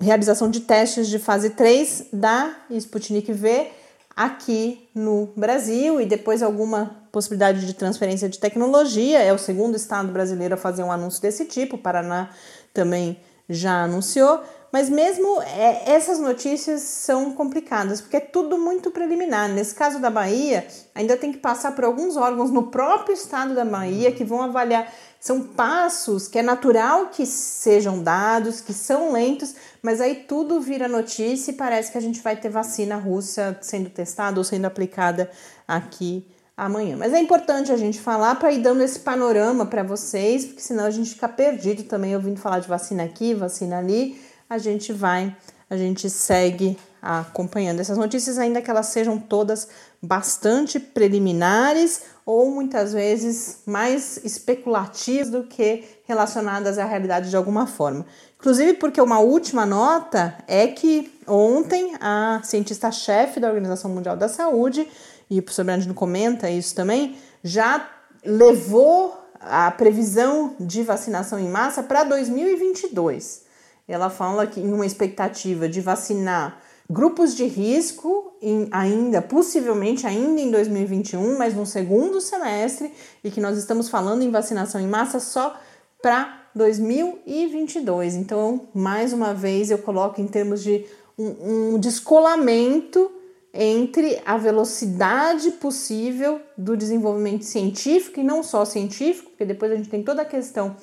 realização 0.00 0.50
de 0.50 0.60
testes 0.60 1.08
de 1.08 1.18
fase 1.18 1.50
3 1.50 2.06
da 2.12 2.54
Sputnik 2.70 3.32
V 3.32 3.70
aqui 4.14 4.88
no 4.94 5.32
Brasil 5.36 6.00
e 6.00 6.06
depois 6.06 6.42
alguma 6.42 6.96
possibilidade 7.12 7.66
de 7.66 7.74
transferência 7.74 8.28
de 8.28 8.38
tecnologia. 8.38 9.20
É 9.20 9.32
o 9.32 9.38
segundo 9.38 9.76
estado 9.76 10.12
brasileiro 10.12 10.54
a 10.54 10.56
fazer 10.56 10.82
um 10.82 10.90
anúncio 10.90 11.22
desse 11.22 11.44
tipo, 11.44 11.76
o 11.76 11.78
Paraná 11.78 12.30
também 12.72 13.20
já 13.48 13.84
anunciou. 13.84 14.42
Mas 14.72 14.90
mesmo 14.90 15.40
é, 15.42 15.90
essas 15.90 16.18
notícias 16.18 16.82
são 16.82 17.32
complicadas, 17.32 18.00
porque 18.00 18.18
é 18.18 18.20
tudo 18.20 18.58
muito 18.58 18.90
preliminar. 18.90 19.48
Nesse 19.48 19.74
caso 19.74 19.98
da 19.98 20.10
Bahia, 20.10 20.66
ainda 20.94 21.16
tem 21.16 21.32
que 21.32 21.38
passar 21.38 21.72
por 21.72 21.84
alguns 21.84 22.16
órgãos 22.16 22.50
no 22.50 22.64
próprio 22.64 23.14
estado 23.14 23.54
da 23.54 23.64
Bahia 23.64 24.12
que 24.12 24.24
vão 24.24 24.42
avaliar. 24.42 24.92
São 25.18 25.42
passos 25.42 26.28
que 26.28 26.38
é 26.38 26.42
natural 26.42 27.06
que 27.06 27.24
sejam 27.24 28.02
dados, 28.02 28.60
que 28.60 28.74
são 28.74 29.12
lentos, 29.12 29.54
mas 29.82 30.00
aí 30.00 30.14
tudo 30.14 30.60
vira 30.60 30.86
notícia 30.86 31.50
e 31.50 31.54
parece 31.54 31.90
que 31.90 31.98
a 31.98 32.02
gente 32.02 32.20
vai 32.20 32.36
ter 32.36 32.50
vacina 32.50 32.96
russa 32.96 33.58
sendo 33.62 33.88
testada 33.88 34.38
ou 34.38 34.44
sendo 34.44 34.66
aplicada 34.66 35.30
aqui 35.66 36.26
amanhã. 36.56 36.96
Mas 36.96 37.14
é 37.14 37.20
importante 37.20 37.72
a 37.72 37.76
gente 37.76 38.00
falar 38.00 38.34
para 38.34 38.52
ir 38.52 38.60
dando 38.60 38.82
esse 38.82 39.00
panorama 39.00 39.64
para 39.64 39.82
vocês, 39.82 40.44
porque 40.44 40.60
senão 40.60 40.84
a 40.84 40.90
gente 40.90 41.14
fica 41.14 41.28
perdido 41.28 41.84
também 41.84 42.14
ouvindo 42.14 42.38
falar 42.38 42.58
de 42.58 42.68
vacina 42.68 43.02
aqui, 43.02 43.32
vacina 43.32 43.78
ali 43.78 44.27
a 44.48 44.58
gente 44.58 44.92
vai, 44.92 45.36
a 45.68 45.76
gente 45.76 46.08
segue 46.08 46.78
acompanhando 47.00 47.80
essas 47.80 47.96
notícias, 47.96 48.38
ainda 48.38 48.60
que 48.60 48.70
elas 48.70 48.86
sejam 48.86 49.18
todas 49.18 49.68
bastante 50.02 50.80
preliminares 50.80 52.02
ou 52.26 52.50
muitas 52.50 52.92
vezes 52.92 53.60
mais 53.66 54.18
especulativas 54.24 55.30
do 55.30 55.44
que 55.44 55.84
relacionadas 56.04 56.78
à 56.78 56.84
realidade 56.84 57.30
de 57.30 57.36
alguma 57.36 57.66
forma. 57.66 58.04
Inclusive 58.38 58.74
porque 58.74 59.00
uma 59.00 59.18
última 59.18 59.64
nota 59.64 60.36
é 60.46 60.66
que 60.66 61.12
ontem 61.26 61.94
a 62.00 62.40
cientista-chefe 62.44 63.40
da 63.40 63.48
Organização 63.48 63.90
Mundial 63.90 64.16
da 64.16 64.28
Saúde, 64.28 64.88
e 65.30 65.38
o 65.38 65.42
professor 65.42 65.64
Brandino 65.64 65.94
comenta 65.94 66.50
isso 66.50 66.74
também, 66.74 67.16
já 67.42 67.88
levou 68.24 69.16
a 69.40 69.70
previsão 69.70 70.54
de 70.58 70.82
vacinação 70.82 71.38
em 71.38 71.48
massa 71.48 71.82
para 71.82 72.04
2022. 72.04 73.47
Ela 73.88 74.10
fala 74.10 74.46
que 74.46 74.60
em 74.60 74.72
uma 74.72 74.84
expectativa 74.84 75.68
de 75.68 75.80
vacinar 75.80 76.60
grupos 76.90 77.34
de 77.34 77.44
risco 77.46 78.32
em, 78.40 78.68
ainda, 78.70 79.20
possivelmente 79.20 80.06
ainda 80.06 80.40
em 80.40 80.50
2021, 80.50 81.36
mas 81.36 81.54
no 81.54 81.66
segundo 81.66 82.20
semestre, 82.20 82.92
e 83.24 83.30
que 83.30 83.40
nós 83.40 83.58
estamos 83.58 83.88
falando 83.88 84.22
em 84.22 84.30
vacinação 84.30 84.80
em 84.80 84.86
massa 84.86 85.18
só 85.20 85.58
para 86.02 86.48
2022. 86.54 88.14
Então, 88.14 88.68
mais 88.74 89.12
uma 89.12 89.34
vez, 89.34 89.70
eu 89.70 89.78
coloco 89.78 90.20
em 90.20 90.26
termos 90.26 90.62
de 90.62 90.84
um, 91.18 91.74
um 91.74 91.78
descolamento 91.78 93.10
entre 93.52 94.20
a 94.24 94.36
velocidade 94.36 95.50
possível 95.52 96.40
do 96.56 96.76
desenvolvimento 96.76 97.44
científico 97.44 98.20
e 98.20 98.22
não 98.22 98.42
só 98.42 98.64
científico, 98.64 99.30
porque 99.30 99.44
depois 99.44 99.72
a 99.72 99.76
gente 99.76 99.88
tem 99.88 100.02
toda 100.02 100.22
a 100.22 100.24
questão 100.24 100.76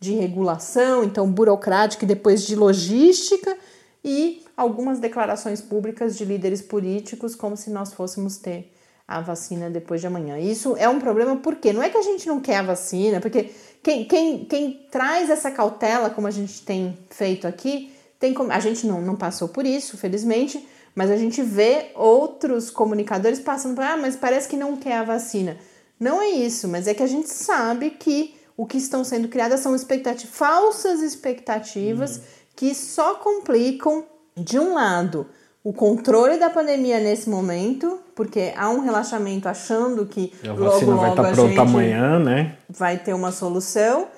de 0.00 0.14
regulação, 0.14 1.04
então 1.04 1.30
burocrática 1.30 2.04
e 2.04 2.08
depois 2.08 2.46
de 2.46 2.56
logística, 2.56 3.56
e 4.02 4.42
algumas 4.56 4.98
declarações 4.98 5.60
públicas 5.60 6.16
de 6.16 6.24
líderes 6.24 6.62
políticos, 6.62 7.34
como 7.34 7.54
se 7.56 7.68
nós 7.68 7.92
fôssemos 7.92 8.38
ter 8.38 8.72
a 9.06 9.20
vacina 9.20 9.68
depois 9.68 10.00
de 10.00 10.06
amanhã. 10.06 10.38
Isso 10.38 10.74
é 10.76 10.88
um 10.88 10.98
problema 10.98 11.36
porque 11.36 11.72
não 11.72 11.82
é 11.82 11.90
que 11.90 11.98
a 11.98 12.02
gente 12.02 12.26
não 12.26 12.40
quer 12.40 12.56
a 12.56 12.62
vacina, 12.62 13.20
porque 13.20 13.50
quem, 13.82 14.04
quem, 14.04 14.44
quem 14.44 14.86
traz 14.90 15.28
essa 15.28 15.50
cautela, 15.50 16.08
como 16.08 16.26
a 16.26 16.30
gente 16.30 16.62
tem 16.62 16.96
feito 17.10 17.46
aqui, 17.46 17.92
tem 18.18 18.32
como, 18.32 18.52
a 18.52 18.60
gente 18.60 18.86
não, 18.86 19.02
não 19.02 19.16
passou 19.16 19.48
por 19.48 19.66
isso, 19.66 19.98
felizmente, 19.98 20.66
mas 20.94 21.10
a 21.10 21.16
gente 21.16 21.42
vê 21.42 21.90
outros 21.94 22.70
comunicadores 22.70 23.40
passando 23.40 23.74
por, 23.74 23.84
ah, 23.84 23.96
mas 23.96 24.16
parece 24.16 24.48
que 24.48 24.56
não 24.56 24.76
quer 24.76 24.98
a 24.98 25.04
vacina. 25.04 25.58
Não 25.98 26.22
é 26.22 26.28
isso, 26.28 26.68
mas 26.68 26.86
é 26.86 26.94
que 26.94 27.02
a 27.02 27.06
gente 27.06 27.28
sabe 27.28 27.90
que 27.90 28.34
o 28.60 28.66
que 28.66 28.76
estão 28.76 29.02
sendo 29.02 29.26
criadas 29.26 29.60
são 29.60 29.74
expectativas, 29.74 30.36
falsas 30.36 31.00
expectativas 31.00 32.16
uhum. 32.16 32.22
que 32.54 32.74
só 32.74 33.14
complicam, 33.14 34.04
de 34.36 34.58
um 34.58 34.74
lado, 34.74 35.26
o 35.64 35.72
controle 35.72 36.38
da 36.38 36.50
pandemia 36.50 37.00
nesse 37.00 37.30
momento, 37.30 37.98
porque 38.14 38.52
há 38.54 38.68
um 38.68 38.80
relaxamento 38.80 39.48
achando 39.48 40.04
que 40.04 40.34
a 40.44 40.48
logo, 40.48 40.64
vacina 40.64 40.90
logo 40.90 41.00
vai 41.00 41.10
estar 41.10 41.32
pronta 41.32 41.62
amanhã, 41.62 42.18
né? 42.18 42.58
Vai 42.68 42.98
ter 42.98 43.14
uma 43.14 43.32
solução. 43.32 44.08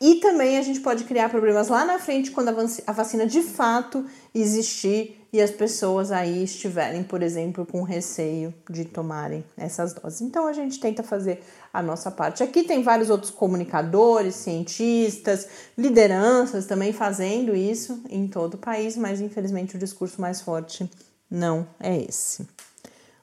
E 0.00 0.16
também 0.20 0.58
a 0.58 0.62
gente 0.62 0.78
pode 0.78 1.02
criar 1.02 1.28
problemas 1.28 1.66
lá 1.66 1.84
na 1.84 1.98
frente 1.98 2.30
quando 2.30 2.50
a 2.86 2.92
vacina 2.92 3.26
de 3.26 3.42
fato 3.42 4.06
existir 4.32 5.26
e 5.32 5.42
as 5.42 5.50
pessoas 5.50 6.12
aí 6.12 6.44
estiverem, 6.44 7.02
por 7.02 7.20
exemplo, 7.20 7.66
com 7.66 7.82
receio 7.82 8.54
de 8.70 8.84
tomarem 8.84 9.44
essas 9.56 9.92
doses. 9.92 10.20
Então 10.20 10.46
a 10.46 10.52
gente 10.52 10.78
tenta 10.78 11.02
fazer 11.02 11.42
a 11.72 11.82
nossa 11.82 12.10
parte. 12.10 12.42
Aqui 12.42 12.62
tem 12.62 12.82
vários 12.82 13.10
outros 13.10 13.30
comunicadores, 13.30 14.34
cientistas, 14.34 15.48
lideranças 15.76 16.66
também 16.66 16.92
fazendo 16.92 17.54
isso 17.54 18.02
em 18.08 18.26
todo 18.26 18.54
o 18.54 18.58
país, 18.58 18.96
mas 18.96 19.20
infelizmente 19.20 19.76
o 19.76 19.78
discurso 19.78 20.20
mais 20.20 20.40
forte 20.40 20.90
não 21.30 21.66
é 21.78 21.96
esse. 21.96 22.48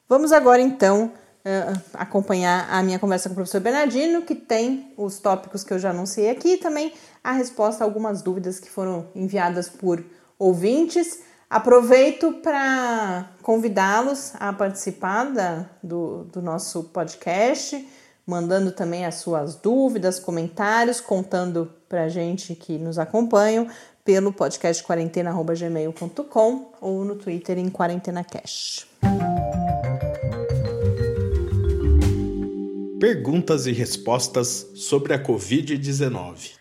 Vamos 0.08 0.32
agora 0.32 0.62
então 0.62 1.12
uh, 1.46 1.82
acompanhar 1.94 2.68
a 2.70 2.84
minha 2.84 3.00
conversa 3.00 3.30
com 3.30 3.34
o 3.34 3.36
professor 3.36 3.62
Bernardino, 3.62 4.22
que 4.22 4.36
tem 4.36 4.94
os 4.98 5.20
tópicos 5.20 5.64
que 5.64 5.74
eu 5.74 5.80
já 5.80 5.90
anunciei 5.90 6.30
aqui 6.30 6.54
e 6.54 6.58
também 6.58 6.94
a 7.24 7.32
resposta 7.32 7.84
a 7.84 7.88
algumas 7.88 8.22
dúvidas 8.22 8.60
que 8.60 8.70
foram 8.70 9.08
enviadas 9.16 9.68
por 9.68 10.04
ouvintes. 10.38 11.22
Aproveito 11.50 12.34
para 12.34 13.30
convidá-los 13.42 14.34
a 14.40 14.52
participar 14.52 15.26
da, 15.26 15.70
do, 15.82 16.24
do 16.26 16.42
nosso 16.42 16.84
podcast, 16.86 17.88
mandando 18.26 18.72
também 18.72 19.06
as 19.06 19.16
suas 19.16 19.56
dúvidas, 19.56 20.20
comentários, 20.20 21.00
contando 21.00 21.72
para 21.88 22.04
a 22.04 22.10
gente 22.10 22.56
que 22.56 22.78
nos 22.78 22.98
acompanham 22.98 23.68
pelo 24.04 24.32
podcast 24.32 24.84
quarentena.gmail.com 24.84 26.74
ou 26.82 27.06
no 27.06 27.16
Twitter 27.16 27.58
em 27.58 27.70
QuarentenaCast. 27.70 28.88
Perguntas 33.00 33.68
e 33.68 33.72
respostas 33.72 34.68
sobre 34.76 35.14
a 35.14 35.24
Covid-19. 35.24 36.52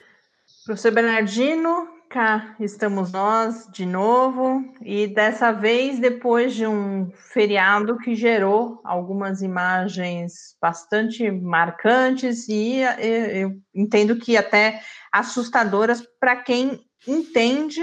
Professor 0.65 0.93
Bernardino, 0.93 1.94
cá 2.15 2.55
estamos 2.61 3.11
nós 3.11 3.67
de 3.73 3.85
novo, 3.85 4.65
e 4.81 5.09
dessa 5.09 5.51
vez 5.51 5.99
depois 5.99 6.55
de 6.55 6.65
um 6.65 7.11
feriado 7.13 7.99
que 7.99 8.15
gerou 8.15 8.81
algumas 8.85 9.43
imagens 9.43 10.55
bastante 10.63 11.29
marcantes 11.29 12.49
e 12.49 12.83
eu 13.01 13.57
entendo 13.75 14.15
que 14.15 14.37
até 14.37 14.81
assustadoras 15.11 16.05
para 16.21 16.37
quem 16.37 16.79
entende 17.05 17.83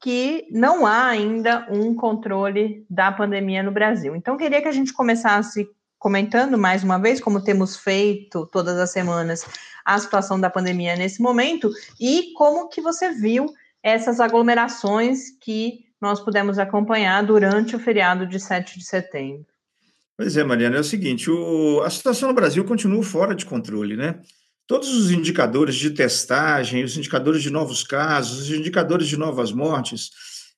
que 0.00 0.48
não 0.50 0.84
há 0.84 1.06
ainda 1.06 1.64
um 1.70 1.94
controle 1.94 2.84
da 2.90 3.12
pandemia 3.12 3.62
no 3.62 3.70
Brasil. 3.70 4.16
Então, 4.16 4.36
queria 4.36 4.60
que 4.60 4.66
a 4.66 4.72
gente 4.72 4.92
começasse 4.92 5.68
comentando 6.00 6.58
mais 6.58 6.82
uma 6.82 6.98
vez, 6.98 7.20
como 7.20 7.44
temos 7.44 7.76
feito 7.76 8.44
todas 8.52 8.76
as 8.76 8.90
semanas, 8.90 9.46
a 9.84 9.96
situação 10.00 10.40
da 10.40 10.50
pandemia 10.50 10.96
nesse 10.96 11.22
momento 11.22 11.70
e 12.00 12.32
como 12.36 12.68
que 12.68 12.80
você 12.80 13.12
viu 13.12 13.46
essas 13.88 14.20
aglomerações 14.20 15.30
que 15.40 15.86
nós 16.00 16.20
pudemos 16.20 16.58
acompanhar 16.58 17.24
durante 17.24 17.74
o 17.74 17.78
feriado 17.78 18.26
de 18.26 18.38
7 18.38 18.78
de 18.78 18.84
setembro. 18.84 19.46
Pois 20.16 20.36
é, 20.36 20.42
Mariana, 20.42 20.76
é 20.76 20.80
o 20.80 20.84
seguinte, 20.84 21.30
o, 21.30 21.80
a 21.82 21.90
situação 21.90 22.28
no 22.28 22.34
Brasil 22.34 22.64
continua 22.64 23.02
fora 23.02 23.34
de 23.34 23.46
controle, 23.46 23.96
né? 23.96 24.20
Todos 24.66 24.94
os 24.94 25.10
indicadores 25.10 25.76
de 25.76 25.90
testagem, 25.90 26.82
os 26.82 26.96
indicadores 26.96 27.42
de 27.42 27.50
novos 27.50 27.84
casos, 27.84 28.40
os 28.40 28.50
indicadores 28.50 29.06
de 29.06 29.16
novas 29.16 29.52
mortes, 29.52 30.10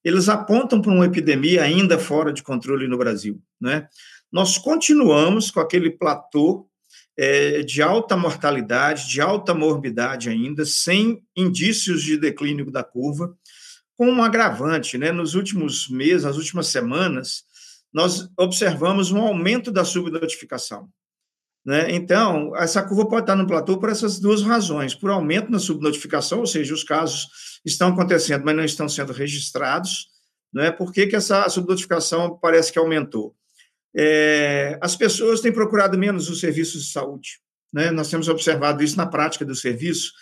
eles 0.03 0.29
apontam 0.29 0.81
para 0.81 0.91
uma 0.91 1.05
epidemia 1.05 1.63
ainda 1.63 1.99
fora 1.99 2.33
de 2.33 2.43
controle 2.43 2.89
no 2.89 2.97
Brasil, 2.97 3.41
né? 3.61 3.87
Nós 4.33 4.57
continuamos 4.57 5.51
com 5.51 5.61
aquele 5.61 5.91
platô 5.91 6.70
é, 7.23 7.63
de 7.63 7.83
alta 7.83 8.17
mortalidade, 8.17 9.07
de 9.07 9.21
alta 9.21 9.53
morbidade 9.53 10.31
ainda, 10.31 10.65
sem 10.65 11.23
indícios 11.37 12.03
de 12.03 12.17
declínio 12.17 12.71
da 12.71 12.83
curva, 12.83 13.37
com 13.95 14.11
um 14.11 14.23
agravante, 14.23 14.97
né? 14.97 15.13
Nos 15.13 15.35
últimos 15.35 15.87
meses, 15.91 16.25
nas 16.25 16.39
últimas 16.39 16.69
semanas, 16.69 17.45
nós 17.93 18.27
observamos 18.39 19.13
um 19.13 19.21
aumento 19.21 19.71
da 19.71 19.85
subnotificação. 19.85 20.89
Né? 21.63 21.93
Então, 21.95 22.57
essa 22.57 22.83
curva 22.83 23.07
pode 23.07 23.25
estar 23.25 23.37
no 23.37 23.47
platô 23.47 23.77
por 23.79 23.91
essas 23.91 24.19
duas 24.19 24.41
razões: 24.41 24.95
por 24.95 25.11
aumento 25.11 25.51
na 25.51 25.59
subnotificação, 25.59 26.39
ou 26.39 26.47
seja, 26.47 26.73
os 26.73 26.83
casos 26.83 27.29
estão 27.67 27.89
acontecendo, 27.89 28.47
mas 28.47 28.57
não 28.57 28.65
estão 28.65 28.89
sendo 28.89 29.13
registrados. 29.13 30.09
Né? 30.51 30.71
Por 30.71 30.91
que, 30.91 31.07
que 31.07 31.17
essa 31.17 31.47
subnotificação 31.51 32.39
parece 32.41 32.73
que 32.73 32.79
aumentou? 32.79 33.37
É, 33.97 34.79
as 34.81 34.97
pessoas 34.97 35.41
têm 35.41 35.53
procurado 35.53 35.99
menos 35.99 36.29
os 36.29 36.41
serviços 36.41 36.85
de 36.85 36.93
saúde. 36.93 37.41
Né? 37.73 37.91
Nós 37.91 38.09
temos 38.09 38.29
observado 38.29 38.83
isso 38.83 38.97
na 38.97 39.07
prática 39.07 39.45
do 39.45 39.55
serviço, 39.55 40.13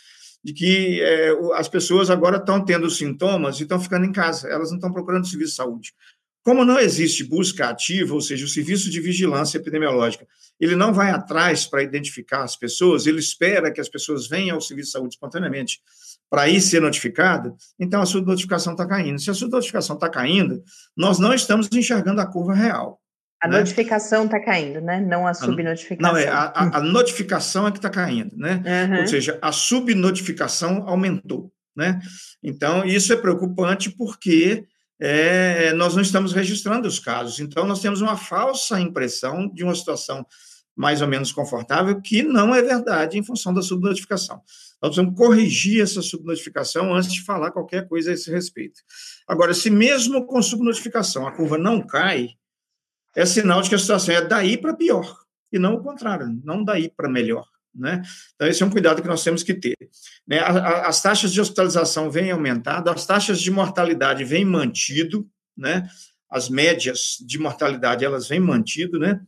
de 0.42 0.52
que 0.52 1.00
é, 1.02 1.32
as 1.54 1.68
pessoas 1.68 2.10
agora 2.10 2.36
estão 2.36 2.64
tendo 2.64 2.88
sintomas 2.90 3.58
e 3.58 3.64
estão 3.64 3.80
ficando 3.80 4.06
em 4.06 4.12
casa, 4.12 4.48
elas 4.48 4.70
não 4.70 4.76
estão 4.76 4.92
procurando 4.92 5.26
serviço 5.26 5.50
de 5.50 5.56
saúde. 5.56 5.94
Como 6.42 6.64
não 6.64 6.78
existe 6.78 7.24
busca 7.24 7.68
ativa, 7.68 8.14
ou 8.14 8.20
seja, 8.20 8.44
o 8.44 8.48
serviço 8.48 8.88
de 8.88 9.00
vigilância 9.00 9.58
epidemiológica, 9.58 10.26
ele 10.58 10.74
não 10.74 10.94
vai 10.94 11.10
atrás 11.10 11.66
para 11.66 11.82
identificar 11.82 12.42
as 12.42 12.56
pessoas, 12.56 13.06
ele 13.06 13.18
espera 13.18 13.70
que 13.70 13.80
as 13.80 13.88
pessoas 13.88 14.28
venham 14.28 14.54
ao 14.54 14.60
serviço 14.60 14.88
de 14.88 14.92
saúde 14.92 15.14
espontaneamente 15.14 15.80
para 16.30 16.48
ir 16.48 16.60
ser 16.60 16.80
notificado, 16.80 17.54
então 17.78 18.00
a 18.00 18.06
sua 18.06 18.20
notificação 18.22 18.72
está 18.72 18.86
caindo. 18.86 19.20
Se 19.20 19.30
a 19.30 19.34
sua 19.34 19.48
notificação 19.48 19.94
está 19.94 20.08
caindo, 20.08 20.62
nós 20.96 21.18
não 21.18 21.34
estamos 21.34 21.68
enxergando 21.72 22.20
a 22.20 22.26
curva 22.26 22.54
real. 22.54 23.00
A 23.40 23.48
né? 23.48 23.58
notificação 23.58 24.24
está 24.24 24.40
caindo, 24.40 24.80
né? 24.80 25.00
Não 25.00 25.26
a 25.26 25.32
subnotificação. 25.32 26.12
Não, 26.12 26.18
é 26.18 26.28
a, 26.28 26.52
a 26.54 26.80
notificação 26.80 27.66
é 27.68 27.70
que 27.70 27.78
está 27.78 27.88
caindo, 27.88 28.36
né? 28.36 28.62
Uhum. 28.90 29.00
Ou 29.00 29.06
seja, 29.06 29.38
a 29.40 29.52
subnotificação 29.52 30.88
aumentou, 30.88 31.52
né? 31.76 32.00
Então, 32.42 32.84
isso 32.84 33.12
é 33.12 33.16
preocupante 33.16 33.90
porque 33.90 34.64
é, 35.00 35.72
nós 35.74 35.94
não 35.94 36.02
estamos 36.02 36.32
registrando 36.32 36.88
os 36.88 36.98
casos. 36.98 37.38
Então, 37.38 37.64
nós 37.64 37.80
temos 37.80 38.00
uma 38.00 38.16
falsa 38.16 38.80
impressão 38.80 39.48
de 39.48 39.62
uma 39.62 39.74
situação 39.74 40.26
mais 40.76 41.02
ou 41.02 41.08
menos 41.08 41.32
confortável, 41.32 42.00
que 42.00 42.22
não 42.22 42.54
é 42.54 42.62
verdade 42.62 43.18
em 43.18 43.24
função 43.24 43.52
da 43.52 43.60
subnotificação. 43.60 44.40
Nós 44.80 44.94
precisamos 44.94 45.16
corrigir 45.16 45.82
essa 45.82 46.00
subnotificação 46.00 46.94
antes 46.94 47.12
de 47.12 47.24
falar 47.24 47.50
qualquer 47.50 47.88
coisa 47.88 48.10
a 48.10 48.14
esse 48.14 48.30
respeito. 48.30 48.80
Agora, 49.26 49.52
se 49.52 49.70
mesmo 49.70 50.24
com 50.24 50.40
subnotificação 50.40 51.26
a 51.26 51.32
curva 51.32 51.58
não 51.58 51.84
cai, 51.84 52.28
é 53.18 53.26
sinal 53.26 53.60
de 53.62 53.68
que 53.68 53.74
a 53.74 53.78
situação 53.78 54.14
é 54.14 54.24
daí 54.24 54.56
para 54.56 54.74
pior, 54.74 55.18
e 55.52 55.58
não 55.58 55.74
o 55.74 55.82
contrário, 55.82 56.40
não 56.44 56.62
daí 56.62 56.88
para 56.88 57.08
melhor. 57.08 57.46
Né? 57.74 58.02
Então, 58.34 58.48
esse 58.48 58.62
é 58.62 58.66
um 58.66 58.70
cuidado 58.70 59.02
que 59.02 59.08
nós 59.08 59.22
temos 59.22 59.42
que 59.42 59.54
ter. 59.54 59.76
Né? 60.26 60.40
As 60.40 61.02
taxas 61.02 61.32
de 61.32 61.40
hospitalização 61.40 62.10
vêm 62.10 62.30
aumentando, 62.30 62.88
as 62.88 63.06
taxas 63.06 63.40
de 63.40 63.50
mortalidade 63.50 64.24
vêm 64.24 64.44
mantido, 64.44 65.28
né? 65.56 65.88
as 66.30 66.48
médias 66.48 67.16
de 67.20 67.38
mortalidade 67.38 68.04
elas 68.04 68.28
vêm 68.28 68.40
mantido, 68.40 68.98
né? 68.98 69.20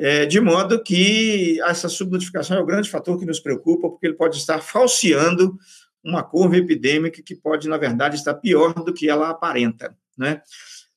É, 0.00 0.24
de 0.24 0.40
modo 0.40 0.82
que 0.82 1.60
essa 1.62 1.88
subnotificação 1.88 2.56
é 2.56 2.60
o 2.60 2.66
grande 2.66 2.88
fator 2.88 3.18
que 3.18 3.26
nos 3.26 3.40
preocupa, 3.40 3.88
porque 3.88 4.06
ele 4.06 4.14
pode 4.14 4.36
estar 4.36 4.60
falseando 4.60 5.58
uma 6.04 6.22
curva 6.22 6.56
epidêmica 6.56 7.20
que 7.20 7.34
pode, 7.34 7.68
na 7.68 7.76
verdade, 7.76 8.16
estar 8.16 8.34
pior 8.34 8.72
do 8.72 8.94
que 8.94 9.08
ela 9.08 9.28
aparenta. 9.28 9.94
Né? 10.16 10.40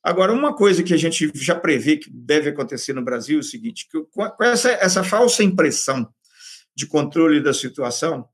Agora, 0.04 0.34
uma 0.34 0.56
coisa 0.56 0.82
que 0.82 0.94
a 0.94 0.98
gente 0.98 1.32
já 1.36 1.54
prevê 1.54 1.98
que 1.98 2.10
deve 2.12 2.50
acontecer 2.50 2.94
no 2.94 3.04
Brasil 3.04 3.38
é 3.38 3.42
o 3.42 3.44
seguinte: 3.44 3.88
que 3.90 4.02
com 4.12 4.44
essa, 4.44 4.72
essa 4.72 5.04
falsa 5.04 5.44
impressão 5.44 6.08
de 6.76 6.88
controle 6.88 7.42
da 7.42 7.54
situação 7.54 8.28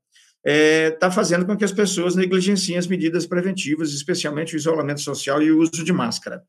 está 0.44 0.50
é, 0.50 0.90
tá 0.92 1.10
fazendo 1.10 1.44
com 1.44 1.56
que 1.56 1.64
as 1.64 1.72
pessoas 1.72 2.14
negligenciem 2.14 2.78
as 2.78 2.86
medidas 2.86 3.26
preventivas, 3.26 3.92
especialmente 3.92 4.54
o 4.54 4.56
isolamento 4.56 5.00
social 5.00 5.42
e 5.42 5.50
o 5.50 5.58
uso 5.58 5.84
de 5.84 5.92
máscara. 5.92 6.42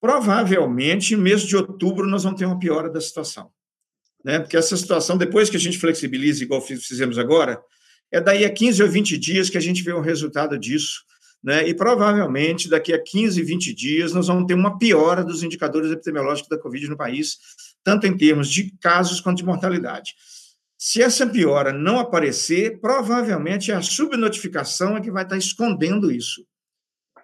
Provavelmente, 0.00 1.16
no 1.16 1.22
mês 1.22 1.42
de 1.42 1.56
outubro, 1.56 2.06
nós 2.06 2.22
vamos 2.22 2.38
ter 2.38 2.46
uma 2.46 2.58
piora 2.58 2.88
da 2.88 3.00
situação. 3.00 3.50
Né? 4.24 4.38
Porque 4.38 4.56
essa 4.56 4.76
situação, 4.76 5.18
depois 5.18 5.50
que 5.50 5.56
a 5.56 5.60
gente 5.60 5.78
flexibiliza, 5.78 6.42
igual 6.42 6.62
fizemos 6.62 7.18
agora, 7.18 7.60
é 8.10 8.20
daí 8.20 8.44
a 8.44 8.50
15 8.50 8.82
ou 8.82 8.88
20 8.88 9.18
dias 9.18 9.50
que 9.50 9.58
a 9.58 9.60
gente 9.60 9.82
vê 9.82 9.92
o 9.92 10.00
resultado 10.00 10.58
disso 10.58 11.02
né? 11.42 11.68
E 11.68 11.74
provavelmente 11.74 12.68
daqui 12.68 12.92
a 12.92 13.02
15, 13.02 13.42
20 13.42 13.74
dias 13.74 14.12
nós 14.12 14.26
vamos 14.26 14.46
ter 14.46 14.54
uma 14.54 14.78
piora 14.78 15.24
dos 15.24 15.42
indicadores 15.42 15.90
epidemiológicos 15.90 16.48
da 16.48 16.58
Covid 16.58 16.88
no 16.88 16.96
país, 16.96 17.38
tanto 17.84 18.06
em 18.06 18.16
termos 18.16 18.50
de 18.50 18.72
casos 18.80 19.20
quanto 19.20 19.38
de 19.38 19.44
mortalidade. 19.44 20.14
Se 20.76 21.02
essa 21.02 21.26
piora 21.26 21.72
não 21.72 21.98
aparecer, 21.98 22.80
provavelmente 22.80 23.72
é 23.72 23.74
a 23.74 23.82
subnotificação 23.82 24.96
é 24.96 25.00
que 25.00 25.10
vai 25.10 25.24
estar 25.24 25.36
escondendo 25.36 26.10
isso. 26.10 26.46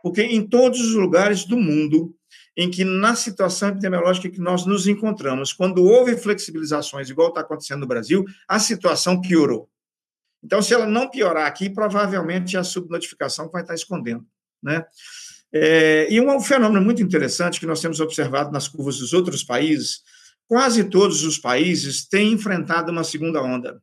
Porque 0.02 0.22
em 0.22 0.46
todos 0.46 0.80
os 0.80 0.94
lugares 0.94 1.44
do 1.44 1.56
mundo 1.56 2.14
em 2.56 2.70
que, 2.70 2.84
na 2.84 3.16
situação 3.16 3.70
epidemiológica 3.70 4.30
que 4.30 4.40
nós 4.40 4.64
nos 4.64 4.86
encontramos, 4.86 5.52
quando 5.52 5.84
houve 5.84 6.16
flexibilizações, 6.16 7.10
igual 7.10 7.28
está 7.28 7.40
acontecendo 7.40 7.80
no 7.80 7.86
Brasil, 7.86 8.24
a 8.46 8.58
situação 8.58 9.20
piorou. 9.20 9.68
Então, 10.44 10.60
se 10.60 10.74
ela 10.74 10.86
não 10.86 11.08
piorar 11.08 11.46
aqui, 11.46 11.70
provavelmente 11.70 12.56
a 12.56 12.62
subnotificação 12.62 13.48
vai 13.50 13.62
estar 13.62 13.74
escondendo. 13.74 14.26
Né? 14.62 14.84
É, 15.50 16.06
e 16.10 16.20
um 16.20 16.40
fenômeno 16.40 16.84
muito 16.84 17.02
interessante 17.02 17.58
que 17.58 17.66
nós 17.66 17.80
temos 17.80 17.98
observado 17.98 18.52
nas 18.52 18.68
curvas 18.68 18.98
dos 18.98 19.14
outros 19.14 19.42
países, 19.42 20.02
quase 20.46 20.84
todos 20.84 21.24
os 21.24 21.38
países 21.38 22.06
têm 22.06 22.32
enfrentado 22.32 22.92
uma 22.92 23.04
segunda 23.04 23.42
onda. 23.42 23.80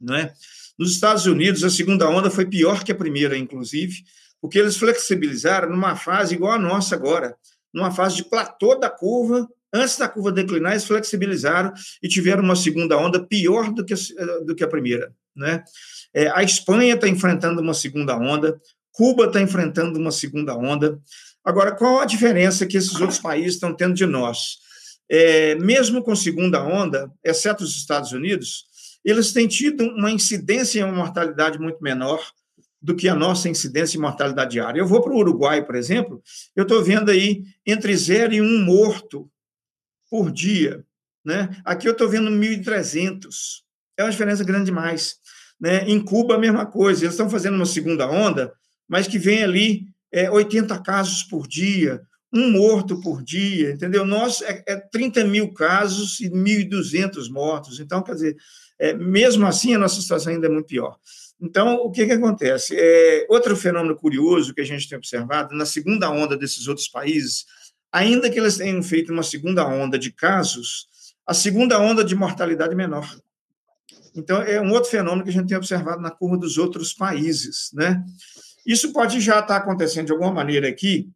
Né? 0.00 0.32
Nos 0.78 0.92
Estados 0.92 1.26
Unidos, 1.26 1.64
a 1.64 1.70
segunda 1.70 2.08
onda 2.08 2.30
foi 2.30 2.46
pior 2.46 2.84
que 2.84 2.92
a 2.92 2.94
primeira, 2.94 3.36
inclusive, 3.36 4.04
porque 4.40 4.58
eles 4.58 4.76
flexibilizaram 4.76 5.70
numa 5.70 5.96
fase 5.96 6.34
igual 6.34 6.52
a 6.52 6.58
nossa 6.58 6.94
agora, 6.94 7.36
numa 7.74 7.90
fase 7.90 8.16
de 8.16 8.24
platô 8.24 8.76
da 8.76 8.88
curva, 8.88 9.48
antes 9.72 9.96
da 9.96 10.08
curva 10.08 10.32
declinar, 10.32 10.72
eles 10.72 10.84
flexibilizaram 10.84 11.72
e 12.02 12.08
tiveram 12.08 12.42
uma 12.42 12.56
segunda 12.56 12.96
onda 12.96 13.24
pior 13.24 13.72
do 13.72 13.84
que, 13.84 13.94
do 14.44 14.54
que 14.54 14.64
a 14.64 14.68
primeira. 14.68 15.12
Né? 15.34 15.62
É, 16.14 16.28
a 16.30 16.42
Espanha 16.42 16.94
está 16.94 17.08
enfrentando 17.08 17.60
uma 17.60 17.74
segunda 17.74 18.16
onda, 18.16 18.60
Cuba 18.92 19.26
está 19.26 19.40
enfrentando 19.40 19.98
uma 19.98 20.10
segunda 20.10 20.54
onda. 20.56 20.98
Agora, 21.44 21.72
qual 21.72 22.00
a 22.00 22.04
diferença 22.04 22.66
que 22.66 22.76
esses 22.76 23.00
outros 23.00 23.18
países 23.18 23.54
estão 23.54 23.74
tendo 23.74 23.94
de 23.94 24.04
nós? 24.04 24.58
É, 25.08 25.54
mesmo 25.56 26.02
com 26.02 26.14
segunda 26.14 26.62
onda, 26.62 27.10
exceto 27.24 27.64
os 27.64 27.76
Estados 27.76 28.12
Unidos, 28.12 28.64
eles 29.04 29.32
têm 29.32 29.48
tido 29.48 29.84
uma 29.84 30.10
incidência 30.10 30.80
e 30.80 30.82
uma 30.82 30.92
mortalidade 30.92 31.58
muito 31.58 31.82
menor 31.82 32.22
do 32.82 32.94
que 32.94 33.08
a 33.08 33.14
nossa 33.14 33.48
incidência 33.48 33.96
e 33.96 34.00
mortalidade 34.00 34.52
diária. 34.52 34.80
Eu 34.80 34.86
vou 34.86 35.02
para 35.02 35.12
o 35.12 35.18
Uruguai, 35.18 35.64
por 35.64 35.74
exemplo, 35.74 36.22
eu 36.56 36.62
estou 36.62 36.82
vendo 36.82 37.10
aí 37.10 37.42
entre 37.66 37.94
zero 37.96 38.32
e 38.32 38.40
um 38.40 38.64
morto 38.64 39.30
por 40.10 40.30
dia. 40.30 40.84
Né? 41.24 41.48
Aqui 41.64 41.86
eu 41.86 41.92
estou 41.92 42.08
vendo 42.08 42.30
1.300. 42.30 43.28
É 43.96 44.02
uma 44.02 44.10
diferença 44.10 44.42
grande 44.42 44.66
demais. 44.66 45.16
Né? 45.60 45.84
Em 45.88 46.00
Cuba, 46.00 46.34
a 46.34 46.38
mesma 46.38 46.66
coisa. 46.66 47.04
Eles 47.04 47.14
estão 47.14 47.30
fazendo 47.30 47.54
uma 47.54 47.66
segunda 47.66 48.10
onda, 48.10 48.52
mas 48.88 49.06
que 49.06 49.18
vem 49.18 49.42
ali 49.42 49.86
é, 50.12 50.30
80 50.30 50.78
casos 50.82 51.22
por 51.22 51.46
dia, 51.46 52.02
um 52.32 52.50
morto 52.50 53.00
por 53.00 53.22
dia, 53.22 53.72
entendeu? 53.72 54.04
Nós 54.04 54.40
é, 54.42 54.62
é 54.66 54.76
30 54.76 55.24
mil 55.24 55.52
casos 55.52 56.20
e 56.20 56.28
1.200 56.30 57.30
mortos. 57.30 57.80
Então, 57.80 58.02
quer 58.02 58.14
dizer, 58.14 58.36
é, 58.78 58.94
mesmo 58.94 59.46
assim, 59.46 59.74
a 59.74 59.78
nossa 59.78 60.00
situação 60.00 60.32
ainda 60.32 60.46
é 60.46 60.50
muito 60.50 60.66
pior. 60.66 60.96
Então, 61.40 61.76
o 61.76 61.90
que, 61.90 62.06
que 62.06 62.12
acontece? 62.12 62.74
É, 62.76 63.26
outro 63.28 63.56
fenômeno 63.56 63.96
curioso 63.96 64.54
que 64.54 64.60
a 64.60 64.64
gente 64.64 64.88
tem 64.88 64.98
observado, 64.98 65.54
na 65.54 65.64
segunda 65.64 66.10
onda 66.10 66.36
desses 66.36 66.68
outros 66.68 66.88
países, 66.88 67.46
ainda 67.92 68.30
que 68.30 68.38
eles 68.38 68.56
tenham 68.56 68.82
feito 68.82 69.12
uma 69.12 69.22
segunda 69.22 69.66
onda 69.66 69.98
de 69.98 70.12
casos, 70.12 70.88
a 71.26 71.34
segunda 71.34 71.78
onda 71.78 72.04
de 72.04 72.14
mortalidade 72.14 72.72
é 72.72 72.76
menor. 72.76 73.08
Então, 74.14 74.42
é 74.42 74.60
um 74.60 74.72
outro 74.72 74.90
fenômeno 74.90 75.22
que 75.22 75.30
a 75.30 75.32
gente 75.32 75.48
tem 75.48 75.56
observado 75.56 76.02
na 76.02 76.10
curva 76.10 76.36
dos 76.36 76.58
outros 76.58 76.92
países, 76.92 77.70
né? 77.72 78.04
Isso 78.66 78.92
pode 78.92 79.20
já 79.20 79.38
estar 79.38 79.56
acontecendo 79.56 80.06
de 80.06 80.12
alguma 80.12 80.32
maneira 80.32 80.68
aqui, 80.68 81.08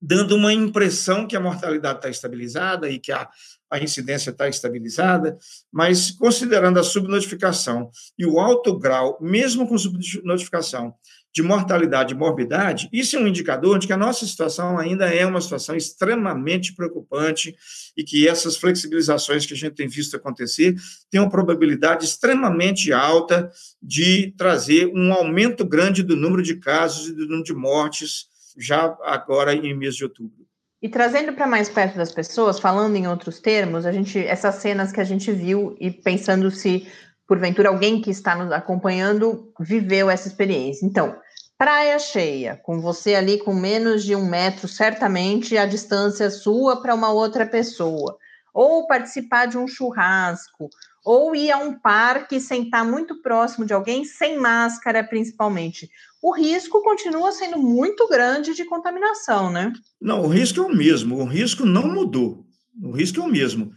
dando 0.00 0.36
uma 0.36 0.52
impressão 0.52 1.26
que 1.26 1.36
a 1.36 1.40
mortalidade 1.40 1.98
está 1.98 2.08
estabilizada 2.08 2.90
e 2.90 2.98
que 2.98 3.12
a, 3.12 3.28
a 3.70 3.78
incidência 3.78 4.30
está 4.30 4.48
estabilizada, 4.48 5.38
mas 5.72 6.10
considerando 6.10 6.78
a 6.78 6.82
subnotificação 6.82 7.90
e 8.18 8.26
o 8.26 8.38
alto 8.38 8.78
grau, 8.78 9.18
mesmo 9.20 9.66
com 9.66 9.78
subnotificação, 9.78 10.94
de 11.36 11.42
mortalidade 11.42 12.14
e 12.14 12.16
morbidade, 12.16 12.88
isso 12.90 13.14
é 13.14 13.20
um 13.20 13.26
indicador 13.26 13.78
de 13.78 13.86
que 13.86 13.92
a 13.92 13.96
nossa 13.96 14.24
situação 14.24 14.78
ainda 14.78 15.14
é 15.14 15.26
uma 15.26 15.38
situação 15.38 15.76
extremamente 15.76 16.74
preocupante 16.74 17.54
e 17.94 18.02
que 18.02 18.26
essas 18.26 18.56
flexibilizações 18.56 19.44
que 19.44 19.52
a 19.52 19.56
gente 19.56 19.74
tem 19.74 19.86
visto 19.86 20.16
acontecer 20.16 20.74
têm 21.10 21.20
uma 21.20 21.28
probabilidade 21.28 22.06
extremamente 22.06 22.90
alta 22.90 23.50
de 23.82 24.32
trazer 24.38 24.90
um 24.94 25.12
aumento 25.12 25.62
grande 25.62 26.02
do 26.02 26.16
número 26.16 26.42
de 26.42 26.56
casos 26.56 27.08
e 27.08 27.12
do 27.12 27.26
número 27.26 27.44
de 27.44 27.54
mortes 27.54 28.28
já 28.56 28.96
agora 29.04 29.52
em 29.52 29.76
mês 29.76 29.94
de 29.94 30.04
outubro. 30.04 30.46
E 30.80 30.88
trazendo 30.88 31.34
para 31.34 31.46
mais 31.46 31.68
perto 31.68 31.98
das 31.98 32.12
pessoas, 32.12 32.58
falando 32.58 32.96
em 32.96 33.06
outros 33.06 33.40
termos, 33.40 33.84
a 33.84 33.92
gente 33.92 34.18
essas 34.18 34.54
cenas 34.54 34.90
que 34.90 35.02
a 35.02 35.04
gente 35.04 35.30
viu 35.30 35.76
e 35.78 35.90
pensando 35.90 36.50
se 36.50 36.86
porventura 37.26 37.68
alguém 37.68 38.00
que 38.00 38.10
está 38.10 38.34
nos 38.36 38.52
acompanhando 38.52 39.52
viveu 39.60 40.08
essa 40.08 40.28
experiência. 40.28 40.86
Então, 40.86 41.14
praia 41.58 41.98
cheia, 41.98 42.60
com 42.62 42.80
você 42.80 43.14
ali 43.14 43.38
com 43.38 43.54
menos 43.54 44.04
de 44.04 44.14
um 44.14 44.28
metro, 44.28 44.68
certamente 44.68 45.56
a 45.56 45.66
distância 45.66 46.30
sua 46.30 46.80
para 46.80 46.94
uma 46.94 47.10
outra 47.10 47.46
pessoa, 47.46 48.16
ou 48.52 48.86
participar 48.86 49.46
de 49.46 49.56
um 49.56 49.66
churrasco, 49.66 50.68
ou 51.04 51.34
ir 51.36 51.50
a 51.50 51.58
um 51.58 51.78
parque 51.78 52.40
sentar 52.40 52.84
muito 52.84 53.22
próximo 53.22 53.64
de 53.64 53.72
alguém 53.72 54.04
sem 54.04 54.38
máscara, 54.38 55.04
principalmente. 55.04 55.88
O 56.20 56.32
risco 56.32 56.82
continua 56.82 57.30
sendo 57.30 57.58
muito 57.58 58.08
grande 58.08 58.54
de 58.54 58.64
contaminação, 58.64 59.50
né? 59.50 59.72
Não, 60.00 60.22
o 60.22 60.28
risco 60.28 60.60
é 60.60 60.62
o 60.64 60.74
mesmo, 60.74 61.18
o 61.18 61.24
risco 61.24 61.64
não 61.64 61.86
mudou. 61.86 62.44
O 62.82 62.90
risco 62.90 63.20
é 63.20 63.22
o 63.22 63.28
mesmo. 63.28 63.72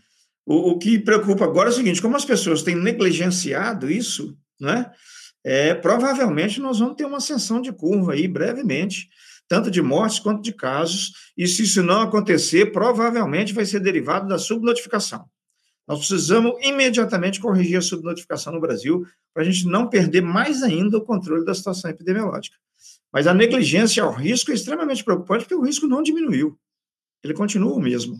O, 0.46 0.72
o 0.72 0.80
que 0.80 0.98
preocupa 0.98 1.46
agora 1.46 1.70
é 1.70 1.72
o 1.72 1.76
seguinte: 1.76 2.02
como 2.02 2.16
as 2.16 2.26
pessoas 2.26 2.64
têm 2.64 2.76
negligenciado 2.76 3.90
isso, 3.90 4.36
né? 4.60 4.92
É, 5.44 5.74
provavelmente 5.74 6.60
nós 6.60 6.80
vamos 6.80 6.96
ter 6.96 7.06
uma 7.06 7.18
ascensão 7.18 7.62
de 7.62 7.72
curva 7.72 8.14
aí 8.14 8.28
brevemente, 8.28 9.10
tanto 9.48 9.72
de 9.72 9.82
mortes 9.82 10.20
quanto 10.20 10.42
de 10.42 10.54
casos, 10.54 11.14
e 11.36 11.48
se 11.48 11.64
isso 11.64 11.82
não 11.82 12.02
acontecer, 12.02 12.72
provavelmente 12.72 13.54
vai 13.54 13.66
ser 13.66 13.80
derivado 13.80 14.28
da 14.28 14.38
subnotificação. 14.38 15.26
Nós 15.88 16.00
precisamos 16.00 16.54
imediatamente 16.62 17.40
corrigir 17.40 17.78
a 17.78 17.82
subnotificação 17.82 18.54
no 18.54 18.62
Brasil 18.62 19.04
para 19.34 19.42
a 19.42 19.46
gente 19.46 19.66
não 19.66 19.90
perder 19.90 20.22
mais 20.22 20.62
ainda 20.62 20.98
o 20.98 21.02
controle 21.02 21.44
da 21.44 21.56
situação 21.56 21.90
epidemiológica. 21.90 22.56
Mas 23.12 23.26
a 23.26 23.34
negligência 23.34 24.04
ao 24.04 24.14
risco 24.14 24.52
é 24.52 24.54
extremamente 24.54 25.04
preocupante 25.04 25.46
porque 25.46 25.56
o 25.56 25.66
risco 25.66 25.88
não 25.88 26.04
diminuiu. 26.04 26.56
Ele 27.24 27.34
continua 27.34 27.74
o 27.74 27.80
mesmo. 27.80 28.20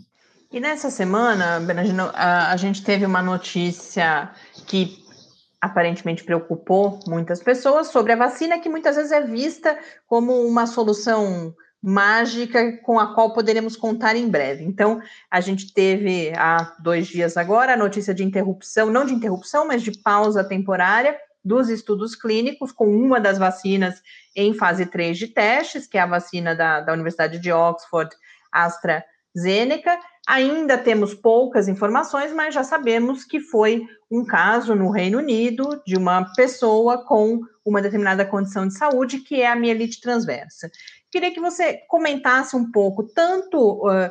E 0.52 0.58
nessa 0.58 0.90
semana, 0.90 1.60
Bernardino, 1.60 2.10
a, 2.12 2.50
a 2.50 2.56
gente 2.56 2.82
teve 2.82 3.06
uma 3.06 3.22
notícia 3.22 4.32
que 4.66 4.98
aparentemente 5.60 6.24
preocupou 6.24 7.00
muitas 7.06 7.42
pessoas 7.42 7.88
sobre 7.88 8.12
a 8.12 8.16
vacina, 8.16 8.58
que 8.58 8.68
muitas 8.68 8.96
vezes 8.96 9.12
é 9.12 9.20
vista 9.20 9.78
como 10.06 10.46
uma 10.46 10.66
solução 10.66 11.54
mágica 11.82 12.78
com 12.82 12.98
a 12.98 13.14
qual 13.14 13.32
poderemos 13.32 13.76
contar 13.76 14.14
em 14.14 14.28
breve. 14.28 14.64
Então, 14.64 15.00
a 15.30 15.40
gente 15.40 15.72
teve 15.72 16.32
há 16.36 16.74
dois 16.78 17.06
dias 17.06 17.36
agora 17.36 17.74
a 17.74 17.76
notícia 17.76 18.14
de 18.14 18.22
interrupção, 18.24 18.90
não 18.90 19.04
de 19.04 19.14
interrupção, 19.14 19.66
mas 19.66 19.82
de 19.82 19.96
pausa 19.98 20.44
temporária 20.44 21.16
dos 21.42 21.70
estudos 21.70 22.14
clínicos 22.14 22.70
com 22.70 22.86
uma 22.86 23.18
das 23.18 23.38
vacinas 23.38 24.02
em 24.36 24.52
fase 24.52 24.84
3 24.86 25.16
de 25.16 25.28
testes, 25.28 25.86
que 25.86 25.96
é 25.96 26.02
a 26.02 26.06
vacina 26.06 26.54
da, 26.54 26.80
da 26.80 26.92
Universidade 26.92 27.38
de 27.38 27.50
Oxford, 27.50 28.14
AstraZeneca, 28.52 29.98
Ainda 30.30 30.78
temos 30.78 31.12
poucas 31.12 31.66
informações, 31.66 32.32
mas 32.32 32.54
já 32.54 32.62
sabemos 32.62 33.24
que 33.24 33.40
foi 33.40 33.84
um 34.08 34.24
caso 34.24 34.76
no 34.76 34.88
Reino 34.88 35.18
Unido 35.18 35.82
de 35.84 35.96
uma 35.96 36.24
pessoa 36.36 37.04
com 37.04 37.40
uma 37.64 37.82
determinada 37.82 38.24
condição 38.24 38.68
de 38.68 38.78
saúde, 38.78 39.18
que 39.18 39.42
é 39.42 39.48
a 39.48 39.56
mielite 39.56 40.00
transversa. 40.00 40.70
Queria 41.10 41.34
que 41.34 41.40
você 41.40 41.78
comentasse 41.88 42.54
um 42.54 42.70
pouco 42.70 43.02
tanto 43.12 43.84
uh, 43.88 44.08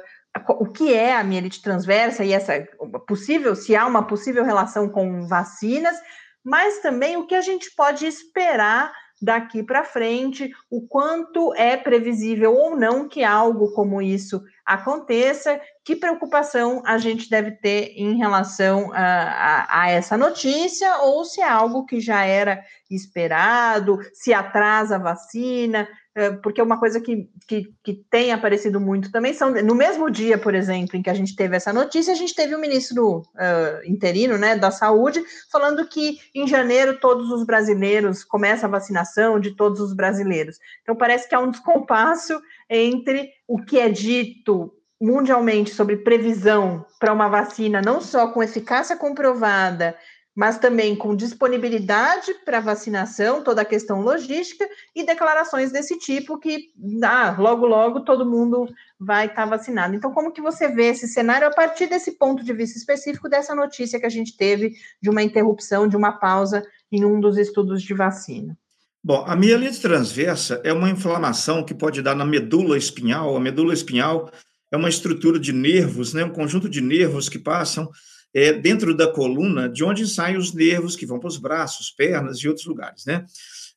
o 0.59 0.65
que 0.65 0.93
é 0.93 1.15
a 1.15 1.23
mielite 1.23 1.61
transversa 1.61 2.25
e 2.25 2.33
essa 2.33 2.67
possível, 3.07 3.55
se 3.55 3.73
há 3.73 3.87
uma 3.87 4.05
possível 4.05 4.43
relação 4.43 4.89
com 4.89 5.25
vacinas, 5.25 5.95
mas 6.43 6.81
também 6.81 7.15
o 7.15 7.27
que 7.27 7.35
a 7.35 7.41
gente 7.41 7.73
pode 7.73 8.05
esperar 8.05 8.91
daqui 9.21 9.63
para 9.63 9.85
frente, 9.85 10.51
o 10.69 10.85
quanto 10.85 11.53
é 11.55 11.77
previsível 11.77 12.53
ou 12.53 12.75
não 12.75 13.07
que 13.07 13.23
algo 13.23 13.71
como 13.71 14.01
isso 14.01 14.41
aconteça, 14.69 15.59
que 15.83 15.95
preocupação 15.95 16.83
a 16.85 16.99
gente 16.99 17.27
deve 17.27 17.51
ter 17.51 17.93
em 17.95 18.17
relação 18.17 18.91
a, 18.93 18.99
a, 18.99 19.81
a, 19.81 19.89
essa 19.89 20.15
notícia, 20.15 20.97
ou 20.97 21.25
se 21.25 21.41
é 21.41 21.49
algo 21.49 21.87
que 21.87 21.99
já 21.99 22.23
era 22.23 22.63
esperado, 22.87 23.99
se 24.13 24.31
atrasa 24.31 24.97
a 24.97 24.99
vacina, 24.99 25.87
é, 26.15 26.31
porque 26.31 26.61
uma 26.61 26.79
coisa 26.79 26.99
que, 26.99 27.29
que, 27.47 27.73
que, 27.83 27.93
tem 28.11 28.31
aparecido 28.31 28.79
muito 28.79 29.11
também 29.11 29.33
são, 29.33 29.51
no 29.51 29.73
mesmo 29.73 30.09
dia, 30.09 30.37
por 30.37 30.53
exemplo, 30.53 30.97
em 30.97 31.01
que 31.01 31.09
a 31.09 31.13
gente 31.13 31.35
teve 31.35 31.55
essa 31.55 31.71
notícia, 31.71 32.13
a 32.13 32.15
gente 32.15 32.35
teve 32.35 32.53
o 32.53 32.59
ministro 32.59 33.19
uh, 33.19 33.85
interino 33.85 34.37
né, 34.37 34.55
da 34.55 34.69
saúde 34.69 35.23
falando 35.51 35.87
que 35.87 36.19
em 36.35 36.47
janeiro 36.47 36.99
todos 36.99 37.31
os 37.31 37.45
brasileiros, 37.45 38.23
começa 38.23 38.65
a 38.65 38.69
vacinação 38.69 39.39
de 39.39 39.55
todos 39.55 39.79
os 39.79 39.93
brasileiros. 39.93 40.57
Então 40.81 40.95
parece 40.95 41.29
que 41.29 41.33
há 41.33 41.39
um 41.39 41.51
descompasso 41.51 42.39
entre 42.69 43.29
o 43.47 43.57
que 43.57 43.79
é 43.79 43.89
dito 43.89 44.71
mundialmente 45.01 45.73
sobre 45.73 45.97
previsão 45.97 46.85
para 46.99 47.13
uma 47.13 47.29
vacina, 47.29 47.81
não 47.81 48.01
só 48.01 48.27
com 48.27 48.43
eficácia 48.43 48.97
comprovada, 48.97 49.95
mas 50.35 50.57
também 50.57 50.95
com 50.95 51.15
disponibilidade 51.15 52.33
para 52.45 52.59
vacinação, 52.59 53.43
toda 53.43 53.61
a 53.61 53.65
questão 53.65 54.01
logística 54.01 54.65
e 54.95 55.05
declarações 55.05 55.71
desse 55.71 55.97
tipo 55.97 56.37
que 56.37 56.71
ah, 57.03 57.35
logo 57.37 57.65
logo 57.65 58.05
todo 58.05 58.29
mundo 58.29 58.65
vai 58.97 59.25
estar 59.25 59.43
tá 59.43 59.49
vacinado. 59.49 59.95
Então, 59.95 60.13
como 60.13 60.31
que 60.31 60.41
você 60.41 60.67
vê 60.69 60.91
esse 60.91 61.07
cenário 61.07 61.47
a 61.47 61.51
partir 61.51 61.87
desse 61.87 62.13
ponto 62.13 62.43
de 62.43 62.53
vista 62.53 62.77
específico 62.77 63.27
dessa 63.27 63.55
notícia 63.55 63.99
que 63.99 64.05
a 64.05 64.09
gente 64.09 64.37
teve 64.37 64.73
de 65.01 65.09
uma 65.09 65.23
interrupção, 65.23 65.87
de 65.87 65.97
uma 65.97 66.13
pausa 66.13 66.65
em 66.91 67.03
um 67.03 67.19
dos 67.19 67.37
estudos 67.37 67.81
de 67.81 67.93
vacina? 67.93 68.57
Bom, 69.01 69.23
a 69.25 69.35
mielite 69.35 69.79
transversa 69.79 70.61
é 70.63 70.73
uma 70.73 70.89
inflamação 70.89 71.63
que 71.63 71.73
pode 71.73 72.01
dar 72.01 72.15
na 72.15 72.25
medula 72.25 72.77
espinhal. 72.77 73.35
A 73.35 73.39
medula 73.39 73.73
espinhal 73.73 74.29
é 74.71 74.75
uma 74.75 74.89
estrutura 74.89 75.39
de 75.39 75.53
nervos, 75.53 76.13
né, 76.13 76.25
um 76.25 76.31
conjunto 76.31 76.69
de 76.69 76.81
nervos 76.81 77.29
que 77.29 77.39
passam 77.39 77.89
é, 78.33 78.51
dentro 78.53 78.95
da 78.95 79.07
coluna, 79.07 79.69
de 79.69 79.83
onde 79.83 80.05
saem 80.05 80.37
os 80.37 80.53
nervos 80.53 80.95
que 80.95 81.05
vão 81.05 81.17
para 81.17 81.29
os 81.29 81.37
braços, 81.37 81.91
pernas 81.91 82.39
e 82.39 82.47
outros 82.47 82.65
lugares. 82.65 83.05
Né? 83.05 83.25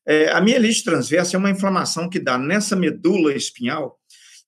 É, 0.04 0.32
a 0.32 0.40
mielite 0.40 0.82
transversa 0.82 1.37
é 1.37 1.38
uma 1.38 1.50
inflamação 1.50 2.08
que 2.08 2.18
dá 2.18 2.37
nessa 2.37 2.74
medula 2.74 3.32
espinhal 3.32 3.98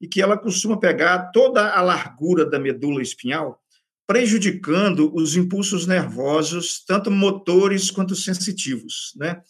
e 0.00 0.08
que 0.08 0.20
ela 0.20 0.36
costuma 0.36 0.76
pegar 0.76 1.30
toda 1.30 1.72
a 1.72 1.80
largura 1.80 2.44
da 2.44 2.58
medula 2.58 3.00
espinhal, 3.00 3.60
prejudicando 4.06 5.14
os 5.14 5.36
impulsos 5.36 5.86
nervosos, 5.86 6.84
tanto 6.84 7.10
motores 7.12 7.90
quanto 7.92 8.14
sensitivos. 8.16 9.12
Né? 9.16 9.40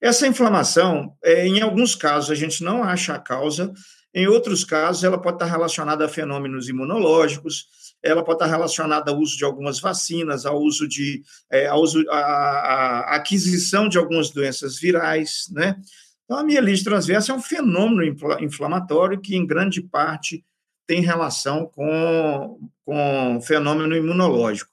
Essa 0.00 0.26
inflamação, 0.26 1.16
é, 1.22 1.46
em 1.46 1.60
alguns 1.60 1.94
casos, 1.94 2.30
a 2.30 2.34
gente 2.34 2.62
não 2.62 2.82
acha 2.82 3.14
a 3.14 3.18
causa, 3.18 3.72
em 4.14 4.26
outros 4.26 4.64
casos, 4.64 5.04
ela 5.04 5.20
pode 5.20 5.36
estar 5.36 5.46
relacionada 5.46 6.04
a 6.04 6.08
fenômenos 6.08 6.68
imunológicos, 6.68 7.66
ela 8.02 8.24
pode 8.24 8.36
estar 8.36 8.46
relacionada 8.46 9.10
ao 9.10 9.18
uso 9.18 9.36
de 9.36 9.44
algumas 9.44 9.80
vacinas, 9.80 10.46
ao 10.46 10.58
uso 10.60 10.88
de 10.88 11.22
é, 11.50 11.66
ao 11.66 11.80
uso, 11.80 12.04
a, 12.10 12.16
a, 12.16 13.16
aquisição 13.16 13.88
de 13.88 13.98
algumas 13.98 14.30
doenças 14.30 14.78
virais, 14.78 15.46
né? 15.50 15.76
Então, 16.24 16.38
a 16.38 16.44
mielite 16.44 16.84
transversa 16.84 17.32
é 17.32 17.34
um 17.34 17.40
fenômeno 17.40 18.04
inflamatório 18.40 19.20
que, 19.20 19.34
em 19.34 19.46
grande 19.46 19.80
parte, 19.80 20.44
tem 20.86 21.00
relação 21.00 21.66
com, 21.66 22.58
com 22.84 23.40
fenômeno 23.40 23.96
imunológico. 23.96 24.70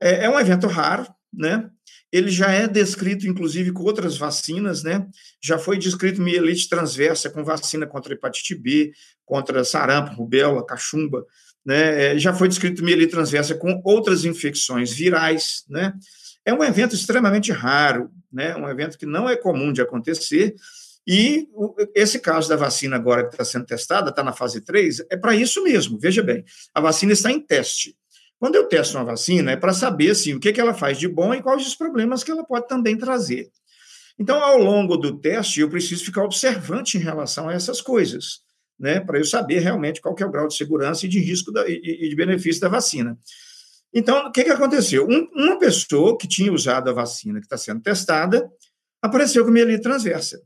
É, 0.00 0.26
é 0.26 0.30
um 0.30 0.38
evento 0.38 0.66
raro, 0.66 1.06
né? 1.32 1.70
Ele 2.12 2.30
já 2.30 2.50
é 2.50 2.68
descrito, 2.68 3.26
inclusive, 3.26 3.72
com 3.72 3.82
outras 3.84 4.18
vacinas, 4.18 4.82
né? 4.82 5.06
Já 5.42 5.58
foi 5.58 5.78
descrito 5.78 6.20
mielite 6.20 6.68
transversa 6.68 7.30
com 7.30 7.42
vacina 7.42 7.86
contra 7.86 8.12
hepatite 8.12 8.54
B, 8.54 8.92
contra 9.24 9.64
sarampo, 9.64 10.14
rubéola, 10.14 10.64
cachumba, 10.64 11.24
né? 11.64 12.12
É, 12.14 12.18
já 12.18 12.34
foi 12.34 12.48
descrito 12.48 12.84
mielite 12.84 13.12
transversa 13.12 13.54
com 13.54 13.80
outras 13.82 14.26
infecções 14.26 14.92
virais, 14.92 15.64
né? 15.68 15.94
É 16.44 16.52
um 16.52 16.62
evento 16.62 16.94
extremamente 16.94 17.50
raro, 17.50 18.10
né? 18.30 18.54
Um 18.56 18.68
evento 18.68 18.98
que 18.98 19.06
não 19.06 19.26
é 19.26 19.34
comum 19.34 19.72
de 19.72 19.80
acontecer. 19.80 20.54
E 21.06 21.48
esse 21.94 22.18
caso 22.18 22.48
da 22.48 22.56
vacina 22.56 22.96
agora 22.96 23.24
que 23.24 23.30
está 23.30 23.44
sendo 23.44 23.64
testada, 23.64 24.10
está 24.10 24.22
na 24.22 24.32
fase 24.32 24.60
3, 24.60 25.06
é 25.10 25.16
para 25.16 25.34
isso 25.34 25.62
mesmo. 25.62 25.98
Veja 25.98 26.22
bem, 26.22 26.44
a 26.74 26.80
vacina 26.80 27.12
está 27.12 27.30
em 27.30 27.40
teste. 27.40 27.96
Quando 28.42 28.56
eu 28.56 28.66
testo 28.66 28.98
uma 28.98 29.04
vacina, 29.04 29.52
é 29.52 29.56
para 29.56 29.72
saber 29.72 30.10
assim, 30.10 30.34
o 30.34 30.40
que, 30.40 30.52
que 30.52 30.60
ela 30.60 30.74
faz 30.74 30.98
de 30.98 31.06
bom 31.06 31.32
e 31.32 31.40
quais 31.40 31.64
os 31.64 31.76
problemas 31.76 32.24
que 32.24 32.30
ela 32.32 32.42
pode 32.42 32.66
também 32.66 32.98
trazer. 32.98 33.48
Então, 34.18 34.42
ao 34.42 34.58
longo 34.58 34.96
do 34.96 35.16
teste, 35.16 35.60
eu 35.60 35.70
preciso 35.70 36.04
ficar 36.04 36.24
observante 36.24 36.98
em 36.98 37.00
relação 37.00 37.48
a 37.48 37.52
essas 37.52 37.80
coisas, 37.80 38.40
né, 38.76 38.98
para 38.98 39.16
eu 39.16 39.24
saber 39.24 39.60
realmente 39.60 40.00
qual 40.00 40.12
que 40.12 40.24
é 40.24 40.26
o 40.26 40.30
grau 40.32 40.48
de 40.48 40.56
segurança 40.56 41.06
e 41.06 41.08
de 41.08 41.20
risco 41.20 41.52
da, 41.52 41.68
e, 41.68 42.08
de 42.08 42.16
benefício 42.16 42.60
da 42.60 42.68
vacina. 42.68 43.16
Então, 43.94 44.26
o 44.26 44.32
que, 44.32 44.42
que 44.42 44.50
aconteceu? 44.50 45.06
Um, 45.06 45.28
uma 45.36 45.56
pessoa 45.56 46.18
que 46.18 46.26
tinha 46.26 46.52
usado 46.52 46.90
a 46.90 46.92
vacina 46.92 47.38
que 47.38 47.46
está 47.46 47.56
sendo 47.56 47.80
testada 47.80 48.50
apareceu 49.00 49.44
com 49.44 49.52
mielite 49.52 49.82
transversa. 49.82 50.42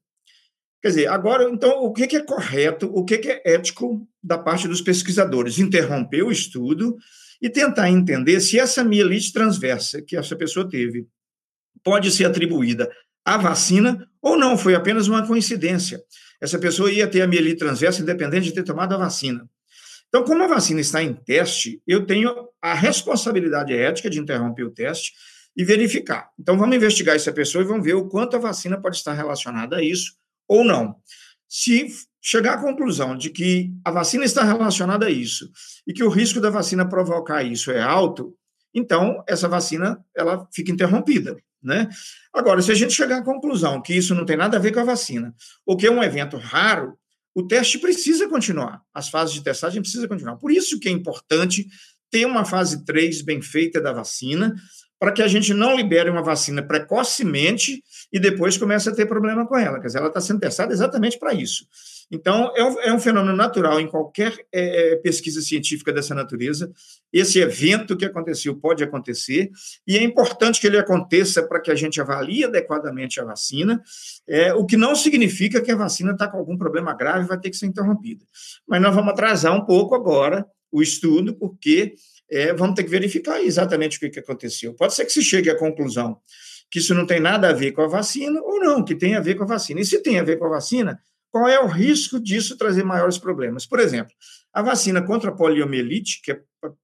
Quer 0.83 0.89
dizer, 0.89 1.07
agora, 1.07 1.49
então, 1.49 1.83
o 1.83 1.95
que, 1.95 2.07
que 2.07 2.17
é 2.17 2.23
correto, 2.23 2.91
o 2.93 3.07
que, 3.07 3.17
que 3.17 3.31
é 3.31 3.55
ético 3.55 4.07
da 4.23 4.37
parte 4.37 4.69
dos 4.69 4.83
pesquisadores? 4.83 5.59
Interromper 5.59 6.25
o 6.25 6.31
estudo 6.31 6.95
e 7.41 7.51
tentar 7.51 7.91
entender 7.91 8.41
se 8.41 8.59
essa 8.59 8.83
mielite 8.83 9.33
transversa 9.33 10.03
que 10.03 10.17
essa 10.17 10.37
pessoa 10.37 10.69
teve 10.69 11.07
pode 11.83 12.11
ser 12.11 12.25
atribuída 12.25 12.91
à 13.25 13.37
vacina 13.37 14.09
ou 14.23 14.37
não, 14.37 14.57
foi 14.57 14.75
apenas 14.75 15.09
uma 15.09 15.27
coincidência. 15.27 16.03
Essa 16.41 16.59
pessoa 16.59 16.91
ia 16.91 17.07
ter 17.07 17.23
a 17.23 17.27
mielite 17.27 17.59
transversa 17.59 18.03
independente 18.03 18.47
de 18.47 18.55
ter 18.55 18.63
tomado 18.63 18.95
a 18.95 18.99
vacina. 18.99 19.49
Então, 20.09 20.25
como 20.25 20.43
a 20.43 20.47
vacina 20.47 20.81
está 20.81 21.03
em 21.03 21.13
teste, 21.13 21.83
eu 21.87 22.07
tenho 22.07 22.49
a 22.63 22.75
responsabilidade 22.75 23.75
ética 23.75 24.09
de 24.09 24.19
interromper 24.19 24.65
o 24.65 24.71
teste 24.71 25.13
e 25.57 25.65
verificar. 25.65 26.31
Então, 26.39 26.57
vamos 26.57 26.77
investigar 26.77 27.17
essa 27.17 27.33
pessoa 27.33 27.63
e 27.63 27.67
vamos 27.67 27.85
ver 27.85 27.95
o 27.95 28.09
quanto 28.09 28.37
a 28.37 28.39
vacina 28.39 28.81
pode 28.81 28.97
estar 28.97 29.15
relacionada 29.15 29.77
a 29.77 29.83
isso 29.83 30.13
ou 30.49 30.65
não. 30.65 30.97
Se 31.49 31.89
chegar 32.21 32.55
à 32.55 32.61
conclusão 32.61 33.17
de 33.17 33.31
que 33.31 33.73
a 33.85 33.91
vacina 33.91 34.25
está 34.25 34.43
relacionada 34.43 35.07
a 35.07 35.11
isso 35.11 35.51
e 35.87 35.93
que 35.93 36.03
o 36.03 36.09
risco 36.09 36.41
da 36.41 36.51
vacina 36.51 36.89
provocar 36.89 37.43
isso 37.45 37.71
é 37.71 37.81
alto, 37.81 38.37
então 38.75 39.23
essa 39.29 39.49
vacina 39.49 39.99
ela 40.15 40.47
fica 40.53 40.73
interrompida. 40.73 41.37
Né? 41.63 41.89
Agora, 42.33 42.61
se 42.63 42.71
a 42.71 42.75
gente 42.75 42.93
chegar 42.93 43.19
à 43.19 43.25
conclusão 43.25 43.81
que 43.81 43.95
isso 43.95 44.15
não 44.15 44.25
tem 44.25 44.37
nada 44.37 44.57
a 44.57 44.61
ver 44.61 44.73
com 44.73 44.81
a 44.81 44.85
vacina, 44.85 45.35
ou 45.65 45.77
que 45.77 45.87
é 45.87 45.91
um 45.91 46.03
evento 46.03 46.37
raro, 46.37 46.97
o 47.35 47.47
teste 47.47 47.79
precisa 47.79 48.29
continuar, 48.29 48.81
as 48.95 49.09
fases 49.09 49.35
de 49.35 49.43
testagem 49.43 49.83
precisam 49.83 50.09
continuar. 50.09 50.37
Por 50.37 50.51
isso 50.51 50.79
que 50.81 50.89
é 50.89 50.93
importante 50.93 51.67
ter 52.11 52.25
uma 52.25 52.45
fase 52.45 52.85
3 52.85 53.23
bem 53.23 53.43
feita 53.43 53.81
da 53.81 53.93
vacina, 53.93 54.55
para 54.99 55.13
que 55.13 55.23
a 55.23 55.29
gente 55.29 55.53
não 55.53 55.77
libere 55.77 56.09
uma 56.09 56.23
vacina 56.23 56.63
precocemente 56.63 57.83
e 58.13 58.19
depois 58.19 58.57
comece 58.57 58.89
a 58.89 58.95
ter 58.95 59.07
problema 59.07 59.47
com 59.47 59.57
ela. 59.57 59.79
Quer 59.81 59.89
dizer, 59.89 59.99
ela 59.99 60.09
está 60.09 60.21
sendo 60.21 60.41
testada 60.41 60.73
exatamente 60.73 61.19
para 61.19 61.35
isso. 61.35 61.67
Então, 62.11 62.53
é 62.55 62.65
um, 62.65 62.81
é 62.81 62.93
um, 62.93 63.01
fenômeno 63.01 63.37
natural 63.37 63.81
em 63.81 63.89
qualquer 63.89 64.33
é, 64.53 64.93
é, 64.93 64.97
pesquisa 64.97 65.41
científica 65.41 65.93
dessa 65.93 66.15
natureza. 66.15 66.71
Esse 67.13 67.41
evento 67.41 67.97
que 67.97 68.05
aconteceu 68.05 68.55
pode 68.55 68.85
acontecer, 68.85 69.51
e 69.87 69.99
é 69.99 70.03
importante 70.03 70.61
que 70.61 70.69
ele 70.69 70.79
aconteça 70.79 71.43
para 71.43 71.61
que 71.61 71.71
a 71.71 71.75
gente 71.75 72.01
avalie 72.01 72.45
adequadamente 72.45 73.21
a 73.21 73.25
vacina, 73.25 73.83
é, 74.27 74.55
o 74.55 74.65
que 74.65 74.77
não 74.77 74.95
significa 74.95 75.61
que 75.61 75.73
a 75.73 75.77
vacina 75.77 76.13
está 76.13 76.29
com 76.29 76.39
algum 76.39 76.57
problema 76.57 76.95
grave 76.95 77.25
e 77.25 77.29
vai 77.29 77.41
ter 77.41 77.51
que 77.51 77.57
ser 77.57 77.67
interrompida. 77.67 78.25
Mas 78.67 78.81
nós 78.81 78.95
vamos 78.95 79.13
atrasar 79.13 79.55
um 79.55 79.65
pouco 79.65 79.95
agora 79.95 80.47
o 80.71 80.83
estudo, 80.83 81.35
porque 81.35 81.95
é, 82.31 82.53
vamos 82.53 82.75
ter 82.75 82.85
que 82.85 82.91
verificar 82.91 83.41
exatamente 83.41 83.97
o 83.97 84.01
que, 84.01 84.11
que 84.11 84.21
aconteceu. 84.21 84.75
Pode 84.75 84.95
ser 84.95 85.05
que 85.05 85.13
se 85.13 85.23
chegue 85.23 85.51
à 85.51 85.59
conclusão 85.59 86.21
que 86.71 86.79
isso 86.79 86.95
não 86.95 87.07
tem 87.07 87.21
nada 87.21 87.49
a 87.49 87.53
ver 87.53 87.73
com 87.73 87.83
a 87.83 87.87
vacina, 87.87 88.41
ou 88.43 88.59
não, 88.59 88.85
que 88.85 88.95
tem 88.95 89.15
a 89.15 89.21
ver 89.21 89.37
com 89.37 89.45
a 89.45 89.47
vacina. 89.47 89.81
E 89.81 89.85
se 89.85 90.03
tem 90.03 90.19
a 90.19 90.25
ver 90.25 90.37
com 90.37 90.47
a 90.47 90.51
vacina, 90.51 90.99
qual 91.31 91.49
é 91.49 91.61
o 91.61 91.67
risco 91.67 92.19
disso 92.19 92.57
trazer 92.57 92.83
maiores 92.83 93.19
problemas? 93.19 93.67
Por 93.67 93.79
exemplo, 93.79 94.13
a 94.53 94.63
vacina 94.63 95.03
contra 95.03 95.31
a 95.31 95.35
poliomielite, 95.35 96.21
que 96.23 96.33
é 96.33 96.41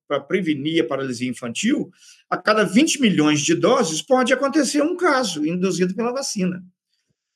para 0.06 0.20
prevenir 0.20 0.84
a 0.84 0.86
paralisia 0.86 1.28
infantil, 1.28 1.90
a 2.30 2.36
cada 2.36 2.64
20 2.64 3.00
milhões 3.00 3.40
de 3.40 3.54
doses 3.54 4.02
pode 4.02 4.32
acontecer 4.32 4.82
um 4.82 4.96
caso 4.96 5.44
induzido 5.46 5.94
pela 5.94 6.12
vacina. 6.12 6.62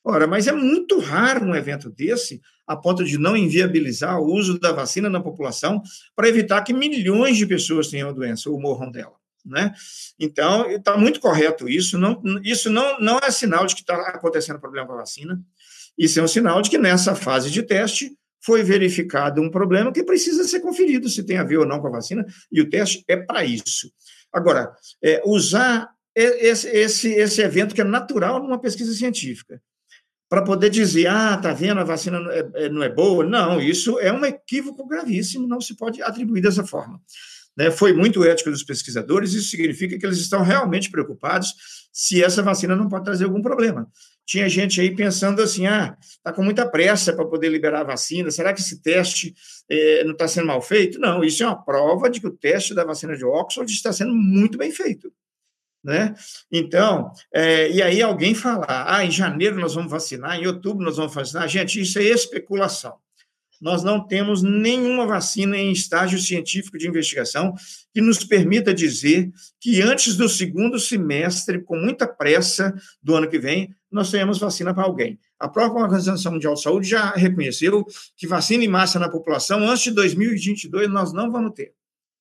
Ora, 0.09 0.25
mas 0.25 0.47
é 0.47 0.53
muito 0.53 1.01
raro 1.01 1.47
um 1.47 1.55
evento 1.57 1.91
desse, 1.91 2.41
a 2.65 2.77
ponto 2.77 3.03
de 3.03 3.19
não 3.19 3.37
inviabilizar 3.37 4.21
o 4.21 4.33
uso 4.33 4.57
da 4.57 4.71
vacina 4.71 5.11
na 5.11 5.21
população 5.21 5.83
para 6.15 6.29
evitar 6.29 6.63
que 6.63 6.73
milhões 6.73 7.37
de 7.37 7.45
pessoas 7.45 7.89
tenham 7.89 8.09
a 8.09 8.13
doença 8.13 8.49
ou 8.49 8.61
morram 8.61 8.89
dela. 8.89 9.17
Né? 9.45 9.75
Então, 10.17 10.71
está 10.71 10.97
muito 10.97 11.19
correto 11.19 11.69
isso. 11.69 11.99
Não, 11.99 12.23
isso 12.45 12.71
não, 12.71 13.01
não 13.01 13.19
é 13.19 13.33
sinal 13.33 13.67
de 13.67 13.75
que 13.75 13.81
está 13.81 13.97
acontecendo 14.11 14.61
problema 14.61 14.87
com 14.87 14.93
a 14.93 14.99
vacina. 14.99 15.43
Isso 15.99 16.21
é 16.21 16.23
um 16.23 16.29
sinal 16.29 16.63
de 16.63 16.71
que 16.71 16.79
nessa 16.79 17.17
fase 17.17 17.51
de 17.51 17.65
teste 17.65 18.17
foi 18.41 18.63
verificado 18.63 19.43
um 19.43 19.51
problema 19.51 19.91
que 19.91 20.05
precisa 20.05 20.45
ser 20.45 20.61
conferido 20.61 21.09
se 21.09 21.25
tem 21.25 21.39
a 21.39 21.45
ver 21.45 21.57
ou 21.57 21.67
não 21.67 21.81
com 21.81 21.89
a 21.89 21.91
vacina, 21.91 22.25
e 22.53 22.61
o 22.61 22.71
teste 22.71 23.03
é 23.09 23.17
para 23.17 23.45
isso. 23.45 23.91
Agora, 24.33 24.73
é, 25.03 25.21
usar 25.27 25.89
esse, 26.15 26.69
esse, 26.69 27.13
esse 27.13 27.43
evento 27.43 27.75
que 27.75 27.81
é 27.81 27.85
natural 27.85 28.41
numa 28.41 28.61
pesquisa 28.61 28.95
científica 28.95 29.61
para 30.29 30.43
poder 30.43 30.71
dizer, 30.71 31.07
ah, 31.07 31.37
tá 31.37 31.53
vendo, 31.53 31.81
a 31.81 31.85
vacina 31.85 32.19
não 32.19 32.31
é, 32.31 32.51
é, 32.55 32.69
não 32.69 32.83
é, 32.83 32.89
boa. 32.89 33.25
Não, 33.25 33.61
isso 33.61 33.99
é 34.01 34.13
um 34.13 34.25
equívoco 34.25 34.87
gravíssimo, 34.87 35.47
não 35.47 35.61
se 35.61 35.77
pode 35.77 36.03
atribuir 36.03 36.41
dessa 36.41 36.65
forma. 36.65 37.01
Né? 37.57 37.71
Foi 37.71 37.93
muito 37.93 38.25
ético 38.25 38.51
dos 38.51 38.63
pesquisadores, 38.63 39.33
isso 39.33 39.49
significa 39.49 39.99
que 39.99 40.05
eles 40.05 40.19
estão 40.19 40.43
realmente 40.43 40.91
preocupados 40.91 41.55
se 41.93 42.23
essa 42.23 42.43
vacina 42.43 42.77
não 42.77 42.89
pode 42.89 43.05
trazer 43.05 43.25
algum 43.25 43.41
problema. 43.41 43.89
Tinha 44.27 44.49
gente 44.49 44.81
aí 44.81 44.95
pensando 44.95 45.41
assim, 45.41 45.67
ah, 45.67 45.97
está 46.01 46.33
com 46.33 46.43
muita 46.43 46.69
pressa 46.69 47.13
para 47.13 47.25
poder 47.25 47.49
liberar 47.49 47.83
a 47.83 47.85
vacina, 47.85 48.31
será 48.31 48.53
que 48.53 48.61
esse 48.61 48.83
teste 48.83 49.33
é, 49.71 50.03
não 50.03 50.13
está 50.13 50.27
sendo 50.27 50.49
mal 50.49 50.61
feito? 50.61 50.99
Não, 50.99 51.23
isso 51.23 51.45
é 51.45 51.47
uma 51.47 51.65
prova 51.65 52.11
de 52.11 52.21
que 52.21 52.27
o 52.27 52.37
teste 52.37 52.75
da 52.75 52.85
vacina 52.85 53.17
de 53.17 53.25
Oxford 53.25 53.73
está 53.73 53.93
sendo 53.93 54.13
muito 54.13 54.59
bem 54.59 54.73
feito. 54.73 55.13
Né? 55.87 56.17
Então, 56.51 57.13
é, 57.33 57.71
e 57.71 57.81
aí 57.81 58.03
alguém 58.03 58.35
falar, 58.35 58.87
ah, 58.89 59.05
em 59.05 59.11
janeiro 59.11 59.61
nós 59.61 59.77
vamos 59.77 59.89
vacinar, 59.89 60.37
em 60.37 60.45
outubro 60.45 60.85
nós 60.85 60.97
vamos 60.97 61.15
vacinar, 61.15 61.47
gente, 61.47 61.81
isso 61.81 62.01
é 62.01 62.03
especulação. 62.03 62.95
Nós 63.61 63.85
não 63.85 64.05
temos 64.05 64.43
nenhuma 64.43 65.07
vacina 65.07 65.57
em 65.57 65.71
estágio 65.71 66.19
científico 66.19 66.77
de 66.77 66.89
investigação 66.89 67.55
que 67.95 68.01
nos 68.01 68.25
permita 68.25 68.75
dizer 68.75 69.31
que 69.61 69.81
antes 69.81 70.17
do 70.17 70.29
segundo 70.29 70.77
semestre, 70.77 71.63
com 71.63 71.77
muita 71.79 72.05
pressa 72.05 72.75
do 73.01 73.15
ano 73.15 73.31
que 73.31 73.39
vem, 73.39 73.73
nós 73.89 74.11
tenhamos 74.11 74.41
vacina 74.41 74.75
para 74.75 74.83
alguém. 74.83 75.21
A 75.39 75.49
própria 75.49 75.85
Organização 75.85 76.33
Mundial 76.33 76.55
de 76.55 76.63
Saúde 76.63 76.89
já 76.89 77.13
reconheceu 77.13 77.87
que 78.17 78.27
vacina 78.27 78.65
em 78.65 78.69
massa 78.69 78.99
na 78.99 79.09
população 79.09 79.61
antes 79.61 79.85
de 79.85 79.93
2022 79.93 80.91
nós 80.91 81.13
não 81.13 81.31
vamos 81.31 81.53
ter. 81.55 81.73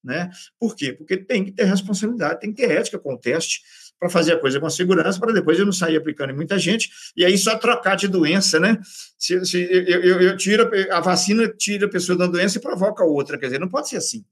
Né? 0.05 0.29
Por 0.59 0.75
quê? 0.75 0.93
Porque 0.93 1.17
tem 1.17 1.43
que 1.43 1.51
ter 1.51 1.63
responsabilidade, 1.63 2.39
tem 2.39 2.53
que 2.53 2.61
ter 2.61 2.71
ética 2.71 2.99
com 2.99 3.15
o 3.15 3.17
teste 3.17 3.61
para 3.99 4.07
fazer 4.07 4.33
a 4.33 4.39
coisa 4.39 4.59
com 4.59 4.69
segurança, 4.69 5.19
para 5.19 5.33
depois 5.33 5.57
eu 5.57 5.65
não 5.65 5.71
sair 5.71 5.95
aplicando 5.95 6.29
em 6.29 6.35
muita 6.35 6.59
gente, 6.59 6.91
e 7.17 7.25
aí 7.25 7.35
só 7.37 7.57
trocar 7.57 7.95
de 7.95 8.07
doença, 8.07 8.59
né? 8.59 8.77
Se, 9.17 9.43
se 9.45 9.61
eu, 9.61 10.01
eu, 10.01 10.21
eu 10.21 10.37
tiro 10.37 10.69
a 10.91 10.99
vacina, 10.99 11.47
tira 11.47 11.87
a 11.87 11.89
pessoa 11.89 12.15
da 12.15 12.27
doença 12.27 12.57
e 12.57 12.61
provoca 12.61 13.03
outra, 13.03 13.37
quer 13.37 13.47
dizer, 13.47 13.59
não 13.59 13.69
pode 13.69 13.89
ser 13.89 13.97
assim. 13.97 14.23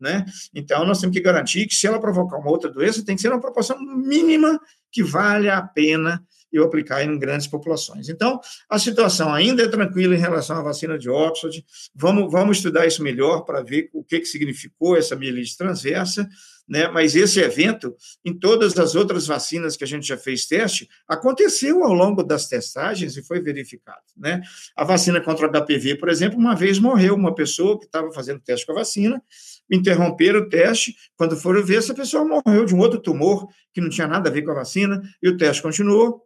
Né? 0.00 0.24
Então, 0.54 0.84
nós 0.86 0.98
temos 0.98 1.14
que 1.14 1.22
garantir 1.22 1.66
que, 1.66 1.74
se 1.74 1.86
ela 1.86 2.00
provocar 2.00 2.38
uma 2.38 2.50
outra 2.50 2.70
doença, 2.70 3.04
tem 3.04 3.14
que 3.14 3.20
ser 3.20 3.28
uma 3.28 3.40
proporção 3.40 3.78
mínima 3.78 4.58
que 4.90 5.02
vale 5.02 5.50
a 5.50 5.60
pena 5.60 6.24
eu 6.52 6.64
aplicar 6.64 7.02
em 7.02 7.18
grandes 7.18 7.46
populações. 7.46 8.08
Então, 8.08 8.40
a 8.68 8.78
situação 8.78 9.32
ainda 9.32 9.62
é 9.62 9.68
tranquila 9.68 10.14
em 10.14 10.18
relação 10.18 10.56
à 10.56 10.62
vacina 10.62 10.98
de 10.98 11.08
Oxford. 11.08 11.64
Vamos, 11.94 12.30
vamos 12.30 12.56
estudar 12.58 12.86
isso 12.86 13.02
melhor 13.02 13.42
para 13.42 13.62
ver 13.62 13.88
o 13.92 14.02
que, 14.02 14.20
que 14.20 14.26
significou 14.26 14.96
essa 14.96 15.14
mielite 15.16 15.56
transversa, 15.56 16.28
né? 16.70 16.86
Mas 16.86 17.16
esse 17.16 17.40
evento, 17.40 17.96
em 18.24 18.32
todas 18.32 18.78
as 18.78 18.94
outras 18.94 19.26
vacinas 19.26 19.76
que 19.76 19.82
a 19.82 19.86
gente 19.86 20.06
já 20.06 20.16
fez 20.16 20.46
teste, 20.46 20.88
aconteceu 21.08 21.82
ao 21.82 21.92
longo 21.92 22.22
das 22.22 22.46
testagens 22.46 23.16
e 23.16 23.22
foi 23.24 23.40
verificado, 23.42 24.00
né? 24.16 24.40
A 24.76 24.84
vacina 24.84 25.20
contra 25.20 25.48
o 25.48 25.50
HPV, 25.50 25.96
por 25.96 26.08
exemplo, 26.08 26.38
uma 26.38 26.54
vez 26.54 26.78
morreu 26.78 27.16
uma 27.16 27.34
pessoa 27.34 27.76
que 27.76 27.86
estava 27.86 28.12
fazendo 28.12 28.38
teste 28.40 28.64
com 28.64 28.72
a 28.72 28.76
vacina, 28.76 29.20
interromperam 29.68 30.40
o 30.40 30.48
teste, 30.48 30.94
quando 31.16 31.36
foram 31.36 31.64
ver, 31.64 31.78
essa 31.78 31.92
pessoa 31.92 32.24
morreu 32.24 32.64
de 32.64 32.74
um 32.74 32.78
outro 32.78 33.00
tumor 33.00 33.48
que 33.74 33.80
não 33.80 33.88
tinha 33.88 34.06
nada 34.06 34.28
a 34.28 34.32
ver 34.32 34.42
com 34.42 34.52
a 34.52 34.54
vacina, 34.54 35.02
e 35.20 35.28
o 35.28 35.36
teste 35.36 35.62
continuou, 35.62 36.22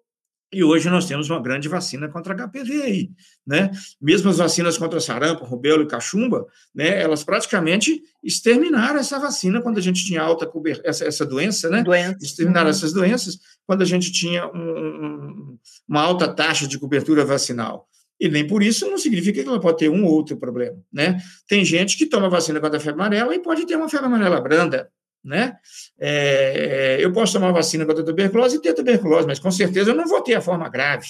e 0.52 0.62
hoje 0.62 0.88
nós 0.88 1.06
temos 1.06 1.28
uma 1.28 1.40
grande 1.40 1.68
vacina 1.68 2.08
contra 2.08 2.34
HPV 2.34 2.82
aí, 2.82 3.10
né? 3.46 3.70
Mesmo 4.00 4.30
as 4.30 4.38
vacinas 4.38 4.78
contra 4.78 5.00
sarampo, 5.00 5.44
rubéola 5.44 5.82
e 5.82 5.86
cachumba, 5.86 6.46
né? 6.74 7.02
Elas 7.02 7.24
praticamente 7.24 8.02
exterminaram 8.22 9.00
essa 9.00 9.18
vacina 9.18 9.60
quando 9.60 9.78
a 9.78 9.80
gente 9.80 10.04
tinha 10.04 10.22
alta 10.22 10.46
cobertura, 10.46 10.88
essa, 10.88 11.04
essa 11.04 11.26
doença, 11.26 11.68
né? 11.68 11.82
Doença. 11.82 12.18
Exterminaram 12.22 12.66
uhum. 12.66 12.70
essas 12.70 12.92
doenças 12.92 13.38
quando 13.66 13.82
a 13.82 13.86
gente 13.86 14.12
tinha 14.12 14.46
um, 14.46 14.58
um, 14.58 15.58
uma 15.88 16.02
alta 16.02 16.32
taxa 16.32 16.68
de 16.68 16.78
cobertura 16.78 17.24
vacinal. 17.24 17.88
E 18.20 18.28
nem 18.28 18.46
por 18.46 18.62
isso 18.62 18.88
não 18.88 18.96
significa 18.96 19.42
que 19.42 19.48
ela 19.48 19.60
pode 19.60 19.78
ter 19.78 19.88
um 19.88 20.04
ou 20.04 20.12
outro 20.12 20.36
problema, 20.36 20.78
né? 20.92 21.18
Tem 21.48 21.64
gente 21.64 21.96
que 21.96 22.06
toma 22.06 22.30
vacina 22.30 22.60
contra 22.60 22.78
a 22.78 22.80
febre 22.80 23.00
amarela 23.00 23.34
e 23.34 23.40
pode 23.40 23.66
ter 23.66 23.74
uma 23.74 23.88
febre 23.88 24.06
amarela 24.06 24.40
branda, 24.40 24.88
né? 25.24 25.56
É, 25.98 26.98
eu 27.00 27.12
posso 27.12 27.32
tomar 27.32 27.50
vacina 27.52 27.86
contra 27.86 28.02
a 28.02 28.06
tuberculose 28.06 28.56
e 28.56 28.60
ter 28.60 28.74
tuberculose, 28.74 29.26
mas 29.26 29.38
com 29.38 29.50
certeza 29.50 29.90
eu 29.90 29.94
não 29.94 30.06
vou 30.06 30.20
ter 30.20 30.34
a 30.34 30.40
forma 30.40 30.68
grave 30.68 31.08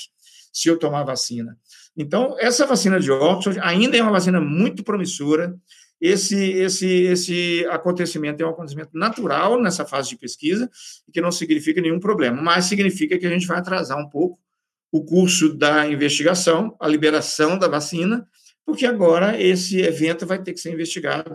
se 0.52 0.68
eu 0.68 0.78
tomar 0.78 1.02
vacina. 1.02 1.58
Então, 1.96 2.36
essa 2.38 2.66
vacina 2.66 3.00
de 3.00 3.10
Oxford 3.10 3.58
ainda 3.60 3.96
é 3.96 4.02
uma 4.02 4.12
vacina 4.12 4.40
muito 4.40 4.84
promissora. 4.84 5.54
Esse, 6.00 6.52
esse, 6.52 6.86
esse 6.86 7.66
acontecimento 7.70 8.42
é 8.42 8.46
um 8.46 8.50
acontecimento 8.50 8.90
natural 8.94 9.60
nessa 9.60 9.84
fase 9.84 10.10
de 10.10 10.16
pesquisa, 10.16 10.70
que 11.12 11.20
não 11.20 11.32
significa 11.32 11.80
nenhum 11.80 11.98
problema, 11.98 12.40
mas 12.40 12.66
significa 12.66 13.18
que 13.18 13.26
a 13.26 13.30
gente 13.30 13.46
vai 13.46 13.58
atrasar 13.58 13.98
um 13.98 14.08
pouco 14.08 14.38
o 14.92 15.04
curso 15.04 15.54
da 15.54 15.86
investigação, 15.88 16.76
a 16.78 16.86
liberação 16.86 17.58
da 17.58 17.66
vacina, 17.66 18.28
porque 18.64 18.86
agora 18.86 19.40
esse 19.40 19.80
evento 19.80 20.24
vai 20.24 20.40
ter 20.40 20.52
que 20.52 20.60
ser 20.60 20.72
investigado 20.72 21.32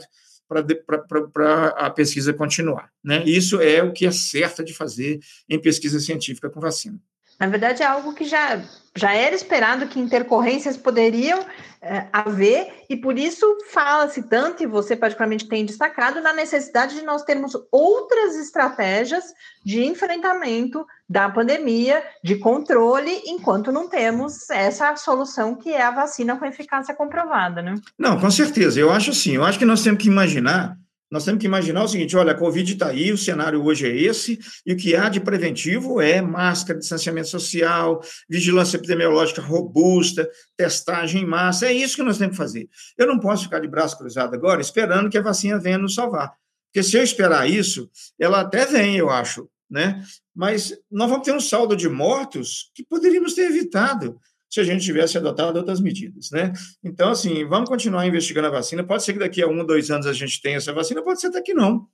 para 0.50 1.70
a 1.78 1.90
pesquisa 1.92 2.34
continuar. 2.34 2.92
Né? 3.04 3.24
Isso 3.26 3.62
é 3.62 3.84
o 3.84 3.94
que 3.94 4.06
é 4.06 4.12
certo 4.12 4.64
de 4.64 4.74
fazer 4.74 5.20
em 5.48 5.62
pesquisa 5.62 6.00
científica 6.00 6.50
com 6.50 6.60
vacina. 6.60 7.00
Na 7.40 7.48
verdade, 7.48 7.82
é 7.82 7.86
algo 7.86 8.14
que 8.14 8.26
já, 8.26 8.62
já 8.96 9.14
era 9.14 9.34
esperado 9.34 9.88
que 9.88 10.00
intercorrências 10.00 10.76
poderiam 10.76 11.40
é, 11.82 12.08
haver, 12.12 12.84
e 12.90 12.98
por 12.98 13.18
isso 13.18 13.46
fala-se 13.72 14.24
tanto, 14.24 14.62
e 14.62 14.68
você 14.68 14.96
particularmente 14.96 15.48
tem 15.48 15.66
destacado, 15.66 16.20
na 16.20 16.34
necessidade 16.34 16.96
de 16.96 17.04
nós 17.04 17.24
termos 17.24 17.54
outras 17.72 18.36
estratégias 18.36 19.24
de 19.64 19.86
enfrentamento 19.86 20.86
da 21.08 21.30
pandemia, 21.30 22.04
de 22.22 22.36
controle, 22.36 23.22
enquanto 23.26 23.72
não 23.72 23.88
temos 23.88 24.50
essa 24.50 24.94
solução 24.98 25.56
que 25.56 25.72
é 25.72 25.82
a 25.82 25.92
vacina 25.92 26.36
com 26.38 26.46
eficácia 26.46 26.94
comprovada, 26.94 27.62
né? 27.62 27.76
Não, 27.98 28.20
com 28.20 28.30
certeza. 28.30 28.80
Eu 28.80 28.92
acho 28.92 29.12
assim, 29.12 29.36
eu 29.36 29.46
acho 29.46 29.58
que 29.58 29.66
nós 29.66 29.82
temos 29.82 30.04
que 30.04 30.10
imaginar 30.10 30.78
nós 31.12 31.26
temos 31.26 31.40
que 31.40 31.48
imaginar 31.48 31.84
o 31.84 31.88
seguinte: 31.88 32.16
olha, 32.16 32.34
a 32.34 32.38
Covid 32.38 32.72
está 32.72 32.88
aí, 32.88 33.12
o 33.12 33.18
cenário 33.18 33.64
hoje 33.64 33.88
é 33.88 33.96
esse, 33.96 34.40
e 34.66 34.74
o 34.74 34.78
que 34.78 34.96
há 34.96 35.10
de 35.10 35.20
preventivo 35.20 36.00
é 36.00 36.22
máscara, 36.22 36.80
distanciamento 36.80 37.28
social, 37.28 38.02
vigilância 38.30 38.78
epidemiológica 38.78 39.42
robusta, 39.42 40.30
testagem 40.56 41.24
em 41.24 41.26
massa. 41.26 41.68
É 41.68 41.74
isso 41.74 41.96
que 41.96 42.04
nós 42.04 42.18
temos 42.18 42.38
que 42.38 42.44
fazer. 42.44 42.70
Eu 42.98 43.08
não 43.08 43.20
posso 43.20 43.44
ficar 43.44 43.60
de 43.60 43.68
braço 43.68 43.98
cruzado 43.98 44.34
agora 44.36 44.62
esperando 44.62 45.10
que 45.10 45.18
a 45.18 45.22
vacina 45.22 45.60
venha 45.60 45.78
nos 45.78 45.96
salvar. 45.96 46.34
Porque 46.72 46.84
se 46.84 46.96
eu 46.96 47.04
esperar 47.04 47.50
isso, 47.50 47.90
ela 48.20 48.42
até 48.42 48.66
vem, 48.66 48.96
eu 48.96 49.10
acho, 49.10 49.50
né? 49.70 50.04
Mas 50.36 50.78
nós 50.92 51.10
vamos 51.10 51.26
ter 51.26 51.34
um 51.34 51.40
saldo 51.40 51.76
de 51.76 51.90
mortos 51.90 52.72
que 52.76 52.84
poderíamos 52.84 53.34
ter 53.34 53.50
evitado 53.50 54.20
se 54.50 54.60
a 54.60 54.64
gente 54.64 54.84
tivesse 54.84 55.18
adotado 55.18 55.58
outras 55.58 55.80
medidas, 55.80 56.32
né? 56.32 56.52
Então, 56.84 57.12
assim, 57.12 57.46
vamos 57.46 57.70
continuar 57.70 58.08
investigando 58.08 58.48
a 58.48 58.52
vacina. 58.52 58.84
Pode 58.84 59.04
ser 59.04 59.14
que 59.14 59.20
daqui 59.20 59.42
a 59.42 59.48
um, 59.48 59.64
dois 59.64 59.92
anos 59.92 60.08
a 60.08 60.14
gente 60.14 60.42
tenha 60.42 60.58
essa 60.58 60.74
vacina, 60.74 61.04
pode 61.04 61.22
ser 61.22 61.28
até 61.28 61.42
que 61.42 61.54
não, 61.54 61.88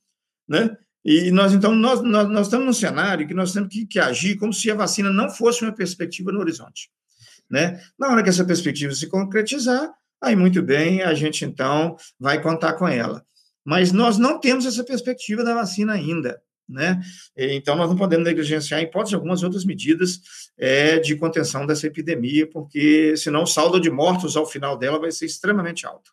né? 0.47 0.75
E 1.03 1.29
nós, 1.31 1.53
então, 1.53 1.75
nós, 1.75 2.01
nós, 2.01 2.29
nós 2.29 2.47
estamos 2.47 2.65
num 2.65 2.73
cenário 2.73 3.27
que 3.27 3.33
nós 3.33 3.53
temos 3.53 3.69
que, 3.69 3.85
que 3.85 3.99
agir 3.99 4.37
como 4.37 4.53
se 4.53 4.71
a 4.71 4.75
vacina 4.75 5.11
não 5.11 5.29
fosse 5.29 5.63
uma 5.63 5.73
perspectiva 5.73 6.31
no 6.31 6.39
horizonte, 6.39 6.89
né? 7.49 7.81
Na 7.99 8.09
hora 8.09 8.23
que 8.23 8.29
essa 8.29 8.45
perspectiva 8.45 8.93
se 8.93 9.07
concretizar, 9.07 9.93
aí 10.21 10.35
muito 10.35 10.63
bem, 10.63 11.03
a 11.03 11.13
gente 11.13 11.43
então 11.43 11.95
vai 12.19 12.41
contar 12.41 12.73
com 12.73 12.87
ela. 12.87 13.23
Mas 13.63 13.91
nós 13.91 14.17
não 14.17 14.39
temos 14.39 14.65
essa 14.65 14.83
perspectiva 14.83 15.43
da 15.43 15.53
vacina 15.53 15.93
ainda 15.93 16.41
né? 16.67 17.01
Então, 17.35 17.75
nós 17.75 17.89
não 17.89 17.97
podemos 17.97 18.25
negligenciar, 18.25 18.81
em 18.81 18.85
hipótese, 18.85 19.15
algumas 19.15 19.43
outras 19.43 19.65
medidas 19.65 20.19
é, 20.57 20.99
de 20.99 21.15
contenção 21.15 21.65
dessa 21.65 21.87
epidemia, 21.87 22.49
porque 22.49 23.15
senão 23.17 23.43
o 23.43 23.47
saldo 23.47 23.79
de 23.79 23.89
mortos 23.89 24.35
ao 24.35 24.45
final 24.45 24.77
dela 24.77 24.99
vai 24.99 25.11
ser 25.11 25.25
extremamente 25.25 25.85
alto. 25.85 26.11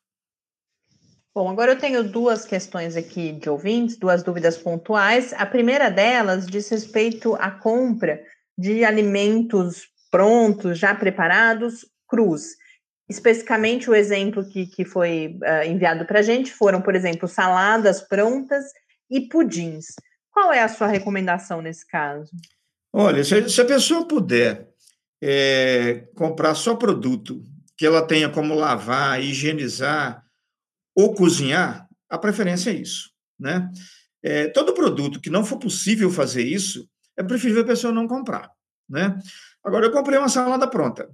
Bom, 1.35 1.49
agora 1.49 1.73
eu 1.73 1.79
tenho 1.79 2.05
duas 2.05 2.45
questões 2.45 2.95
aqui 2.95 3.33
de 3.33 3.49
ouvintes, 3.49 3.97
duas 3.97 4.23
dúvidas 4.23 4.59
pontuais. 4.59 5.33
A 5.33 5.47
primeira 5.47 5.89
delas 5.89 6.47
diz 6.47 6.69
respeito 6.69 7.35
à 7.37 7.51
compra 7.51 8.23
de 8.59 8.85
alimentos 8.85 9.89
prontos, 10.11 10.79
já 10.79 10.95
preparados, 10.95 11.87
crus. 12.07 12.49
Especificamente, 13.09 13.89
o 13.89 13.95
exemplo 13.95 14.47
que, 14.47 14.67
que 14.67 14.85
foi 14.85 15.39
uh, 15.43 15.67
enviado 15.67 16.05
para 16.05 16.19
a 16.19 16.23
gente 16.23 16.53
foram, 16.53 16.83
por 16.83 16.95
exemplo, 16.95 17.27
saladas 17.27 18.03
prontas 18.03 18.67
e 19.11 19.23
pudins. 19.23 19.87
Qual 20.33 20.51
é 20.53 20.63
a 20.63 20.69
sua 20.69 20.87
recomendação 20.87 21.61
nesse 21.61 21.87
caso? 21.87 22.31
Olha, 22.93 23.23
se, 23.23 23.49
se 23.51 23.61
a 23.61 23.65
pessoa 23.65 24.09
puder 24.09 24.69
é, 25.23 26.09
comprar 26.17 26.55
só 26.55 26.75
produto 26.75 27.43
que 27.77 27.87
ela 27.87 28.07
tenha 28.07 28.29
como 28.29 28.55
lavar, 28.55 29.23
higienizar 29.23 30.25
ou 30.97 31.15
cozinhar, 31.15 31.87
a 32.09 32.19
preferência 32.19 32.71
é 32.71 32.75
isso, 32.75 33.11
né? 33.39 33.71
É, 34.23 34.49
todo 34.49 34.75
produto 34.75 35.21
que 35.21 35.31
não 35.31 35.45
for 35.45 35.59
possível 35.59 36.11
fazer 36.11 36.43
isso, 36.43 36.89
é 37.17 37.23
preferível 37.23 37.63
a 37.63 37.67
pessoa 37.67 37.93
não 37.93 38.07
comprar, 38.07 38.51
né? 38.89 39.19
Agora, 39.65 39.87
eu 39.87 39.93
comprei 39.93 40.19
uma 40.19 40.29
salada 40.29 40.67
pronta. 40.67 41.11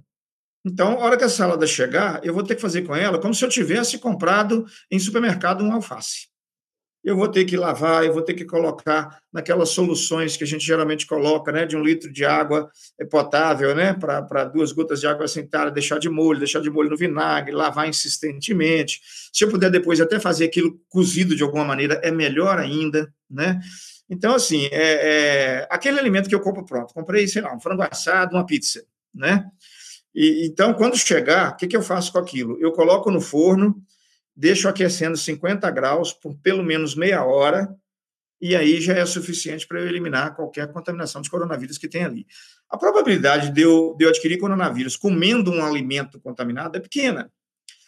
Então, 0.65 0.93
a 0.93 1.05
hora 1.05 1.17
que 1.17 1.23
a 1.23 1.29
salada 1.29 1.65
chegar, 1.65 2.23
eu 2.23 2.33
vou 2.33 2.43
ter 2.43 2.55
que 2.55 2.61
fazer 2.61 2.81
com 2.83 2.95
ela 2.95 3.19
como 3.19 3.33
se 3.33 3.43
eu 3.43 3.49
tivesse 3.49 3.97
comprado 3.97 4.65
em 4.91 4.99
supermercado 4.99 5.63
um 5.63 5.71
alface 5.71 6.27
eu 7.03 7.15
vou 7.15 7.27
ter 7.27 7.45
que 7.45 7.55
lavar, 7.55 8.05
eu 8.05 8.13
vou 8.13 8.21
ter 8.21 8.33
que 8.33 8.43
colocar 8.43 9.19
naquelas 9.31 9.69
soluções 9.69 10.35
que 10.35 10.43
a 10.43 10.47
gente 10.47 10.65
geralmente 10.65 11.07
coloca, 11.07 11.51
né, 11.51 11.65
de 11.65 11.77
um 11.77 11.81
litro 11.81 12.11
de 12.11 12.25
água 12.25 12.69
potável, 13.09 13.73
né, 13.73 13.93
para 13.93 14.43
duas 14.45 14.71
gotas 14.71 14.99
de 14.99 15.07
água 15.07 15.27
sentada, 15.27 15.71
deixar 15.71 15.97
de 15.97 16.09
molho, 16.09 16.39
deixar 16.39 16.59
de 16.59 16.69
molho 16.69 16.89
no 16.89 16.97
vinagre, 16.97 17.53
lavar 17.53 17.87
insistentemente. 17.87 18.99
Se 19.31 19.43
eu 19.43 19.49
puder 19.49 19.71
depois 19.71 20.01
até 20.01 20.19
fazer 20.19 20.45
aquilo 20.45 20.79
cozido 20.89 21.35
de 21.35 21.43
alguma 21.43 21.63
maneira, 21.63 21.99
é 22.03 22.11
melhor 22.11 22.59
ainda, 22.59 23.11
né? 23.29 23.59
Então, 24.09 24.35
assim, 24.35 24.67
é, 24.71 25.61
é 25.61 25.67
aquele 25.69 25.99
alimento 25.99 26.27
que 26.27 26.35
eu 26.35 26.39
compro 26.39 26.65
pronto, 26.65 26.93
comprei, 26.93 27.27
sei 27.27 27.41
lá, 27.41 27.55
um 27.55 27.59
frango 27.59 27.83
assado, 27.83 28.35
uma 28.35 28.45
pizza, 28.45 28.83
né? 29.13 29.45
E, 30.13 30.47
então, 30.47 30.73
quando 30.73 30.97
chegar, 30.97 31.51
o 31.51 31.55
que, 31.55 31.67
que 31.67 31.77
eu 31.77 31.83
faço 31.83 32.11
com 32.11 32.17
aquilo? 32.17 32.57
Eu 32.59 32.71
coloco 32.71 33.11
no 33.11 33.21
forno, 33.21 33.81
deixo 34.39 34.69
aquecendo 34.69 35.17
50 35.17 35.69
graus 35.69 36.13
por 36.13 36.33
pelo 36.35 36.63
menos 36.63 36.95
meia 36.95 37.25
hora, 37.25 37.67
e 38.41 38.55
aí 38.55 38.79
já 38.79 38.93
é 38.93 39.05
suficiente 39.05 39.67
para 39.67 39.81
eu 39.81 39.87
eliminar 39.87 40.33
qualquer 40.33 40.71
contaminação 40.71 41.21
de 41.21 41.29
coronavírus 41.29 41.77
que 41.77 41.89
tem 41.89 42.05
ali. 42.05 42.25
A 42.69 42.77
probabilidade 42.77 43.51
de 43.51 43.61
eu, 43.61 43.93
de 43.97 44.05
eu 44.05 44.09
adquirir 44.09 44.37
coronavírus 44.37 44.95
comendo 44.95 45.51
um 45.51 45.61
alimento 45.61 46.21
contaminado 46.21 46.77
é 46.77 46.79
pequena, 46.79 47.29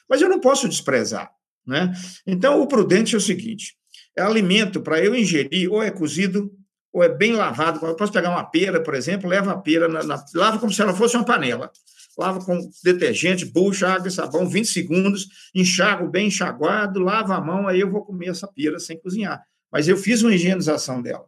mas 0.10 0.22
eu 0.22 0.28
não 0.28 0.42
posso 0.42 0.68
desprezar. 0.68 1.32
Né? 1.66 1.94
Então, 2.28 2.60
o 2.62 2.68
prudente 2.68 3.16
é 3.16 3.18
o 3.18 3.22
seguinte: 3.22 3.78
é 4.18 4.22
alimento 4.22 4.82
para 4.82 5.00
eu 5.00 5.16
ingerir, 5.16 5.72
ou 5.72 5.82
é 5.82 5.90
cozido, 5.90 6.52
ou 6.92 7.02
é 7.02 7.08
bem 7.08 7.32
lavado. 7.32 7.86
Eu 7.86 7.96
posso 7.96 8.12
pegar 8.12 8.30
uma 8.30 8.44
pera, 8.44 8.84
por 8.84 8.94
exemplo, 8.94 9.30
leva 9.30 9.52
a 9.54 9.58
pera, 9.58 9.88
na, 9.88 10.04
na, 10.04 10.26
lava 10.36 10.60
como 10.60 10.74
se 10.74 10.82
ela 10.82 10.94
fosse 10.94 11.16
uma 11.16 11.24
panela 11.24 11.72
lava 12.18 12.44
com 12.44 12.60
detergente, 12.84 13.46
bucha, 13.46 13.88
água 13.88 14.08
e 14.08 14.12
sabão, 14.12 14.48
20 14.48 14.66
segundos, 14.66 15.28
enxago 15.56 16.08
bem 16.08 16.28
enxaguado, 16.28 17.00
lava 17.00 17.36
a 17.36 17.42
mão, 17.42 17.68
aí 17.68 17.80
eu 17.80 17.90
vou 17.90 18.04
comer 18.04 18.30
essa 18.30 18.48
pira 18.48 18.80
sem 18.80 19.00
cozinhar. 19.00 19.42
Mas 19.72 19.88
eu 19.88 19.98
fiz 19.98 20.22
uma 20.22 20.34
higienização 20.34 21.02
dela. 21.02 21.26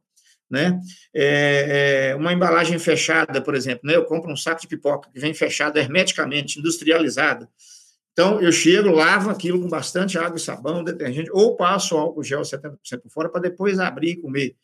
Né? 0.50 0.80
É, 1.15 2.12
é, 2.12 2.15
uma 2.15 2.32
embalagem 2.32 2.78
fechada, 2.78 3.41
por 3.41 3.56
exemplo, 3.56 3.82
né? 3.86 3.96
eu 3.96 4.06
compro 4.06 4.32
um 4.32 4.38
saco 4.38 4.62
de 4.62 4.67
pipoca 4.67 5.10
que 5.12 5.19
vem 5.19 5.34
fechado 5.34 5.78
hermeticamente, 5.78 6.60
industrializado. 6.60 7.48
Então, 8.12 8.39
eu 8.39 8.52
chego, 8.52 8.91
lavo 8.91 9.32
aquilo 9.32 9.60
com 9.60 9.67
bastante 9.67 10.19
água 10.19 10.38
e 10.38 10.39
sabão, 10.39 10.84
detergente, 10.84 11.32
ou 11.32 11.56
passo 11.56 11.98
álcool 11.98 12.24
gel 12.24 12.41
70% 12.41 12.78
por 13.02 13.12
fora 13.12 13.30
para 13.30 13.41
depois 13.41 13.80
abrir 13.80 14.12
e 14.12 14.22
comer 14.22 14.56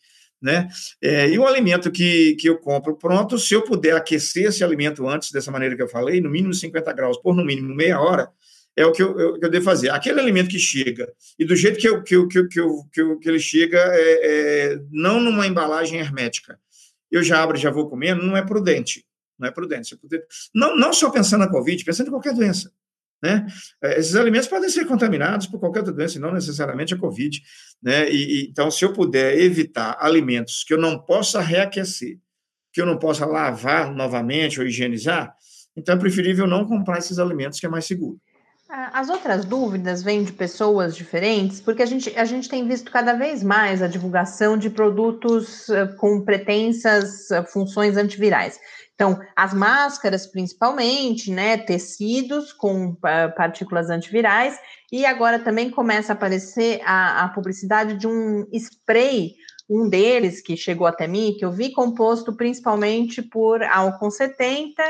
né? 0.42 0.70
É, 1.02 1.30
e 1.30 1.38
um 1.38 1.46
alimento 1.46 1.92
que, 1.92 2.36
que 2.36 2.48
eu 2.48 2.58
compro 2.58 2.96
pronto, 2.96 3.38
se 3.38 3.54
eu 3.54 3.62
puder 3.62 3.96
aquecer 3.96 4.46
esse 4.46 4.64
alimento 4.64 5.08
antes, 5.08 5.32
dessa 5.32 5.52
maneira 5.52 5.76
que 5.76 5.82
eu 5.82 5.88
falei, 5.88 6.22
no 6.22 6.30
mínimo 6.30 6.54
50 6.54 6.94
graus 6.94 7.18
por 7.18 7.36
no 7.36 7.44
mínimo 7.44 7.76
meia 7.76 8.00
hora, 8.00 8.30
é 8.76 8.86
o 8.86 8.92
que 8.94 9.04
eu, 9.04 9.20
eu, 9.20 9.40
que 9.40 9.46
eu 9.46 9.50
devo 9.50 9.66
fazer. 9.66 9.90
Aquele 9.90 10.20
alimento 10.22 10.50
que 10.50 10.60
chega, 10.60 11.12
e 11.38 11.44
do 11.44 11.56
jeito 11.56 11.78
que, 11.78 11.88
eu, 11.88 12.02
que, 12.02 12.16
eu, 12.16 12.28
que, 12.28 12.38
eu, 12.38 12.48
que, 12.48 13.02
eu, 13.02 13.20
que, 13.20 13.30
ele 13.30 13.40
chega, 13.40 13.78
é, 13.78 14.72
é, 14.72 14.80
não 14.90 15.20
numa 15.20 15.46
embalagem 15.46 16.00
hermética, 16.00 16.58
eu 17.12 17.22
já 17.24 17.44
abro 17.44 17.58
e 17.58 17.60
já 17.60 17.72
vou 17.72 17.90
comendo, 17.90 18.24
não 18.24 18.38
é 18.38 18.46
prudente. 18.46 19.06
Não 19.38 19.48
é 19.48 19.52
prudente. 19.52 19.98
Não, 20.54 20.76
não 20.78 20.94
só 20.94 21.10
pensando 21.10 21.42
na 21.42 21.50
Covid, 21.50 21.84
pensando 21.84 22.08
em 22.08 22.12
qualquer 22.12 22.34
doença. 22.34 22.72
Né? 23.22 23.46
É, 23.84 24.00
esses 24.00 24.16
alimentos 24.16 24.48
podem 24.48 24.70
ser 24.70 24.86
contaminados 24.86 25.48
por 25.48 25.60
qualquer 25.60 25.80
outra 25.80 25.94
doença, 25.94 26.20
não 26.20 26.34
necessariamente 26.34 26.94
a 26.94 26.98
Covid. 26.98 27.42
Né? 27.82 28.10
E, 28.10 28.16
e, 28.16 28.50
então, 28.50 28.72
se 28.72 28.86
eu 28.86 28.94
puder 28.94 29.38
evitar 29.40 29.98
alimentos 30.00 30.64
que 30.64 30.74
eu 30.74 30.78
não 30.80 30.98
possa 30.98 31.42
reaquecer, 31.42 32.18
que 32.72 32.82
eu 32.82 32.86
não 32.86 32.98
possa 32.98 33.26
lavar 33.26 33.92
novamente 33.94 34.60
ou 34.60 34.66
higienizar, 34.66 35.34
então 35.76 35.96
é 35.96 36.00
preferível 36.00 36.48
não 36.48 36.66
comprar 36.66 36.98
esses 36.98 37.20
alimentos, 37.20 37.60
que 37.60 37.66
é 37.66 37.70
mais 37.70 37.86
seguro. 37.86 38.20
As 38.70 39.10
outras 39.10 39.46
dúvidas 39.46 40.04
vêm 40.04 40.24
de 40.24 40.32
pessoas 40.32 40.96
diferentes, 40.96 41.60
porque 41.60 41.82
a 41.82 41.88
gente, 41.88 42.16
a 42.16 42.24
gente 42.24 42.48
tem 42.48 42.68
visto 42.68 42.92
cada 42.92 43.14
vez 43.14 43.42
mais 43.42 43.82
a 43.82 43.88
divulgação 43.88 44.56
de 44.56 44.70
produtos 44.70 45.68
eh, 45.70 45.88
com 45.98 46.22
pretensas 46.22 47.32
eh, 47.32 47.44
funções 47.46 47.98
antivirais. 47.98 48.60
Então, 49.00 49.18
as 49.34 49.54
máscaras, 49.54 50.28
principalmente, 50.28 51.32
né, 51.32 51.58
tecidos 51.58 52.52
com 52.52 52.90
uh, 52.90 52.98
partículas 53.34 53.90
antivirais, 53.90 54.60
e 54.92 55.06
agora 55.06 55.40
também 55.40 55.70
começa 55.70 56.12
a 56.12 56.16
aparecer 56.16 56.82
a, 56.84 57.24
a 57.24 57.30
publicidade 57.30 57.94
de 57.96 58.06
um 58.06 58.46
spray 58.52 59.36
um 59.70 59.88
deles 59.88 60.42
que 60.42 60.58
chegou 60.58 60.86
até 60.86 61.08
mim, 61.08 61.34
que 61.38 61.46
eu 61.46 61.52
vi 61.52 61.72
composto 61.72 62.34
principalmente 62.34 63.22
por 63.22 63.64
álcool 63.64 64.12
70 64.12 64.84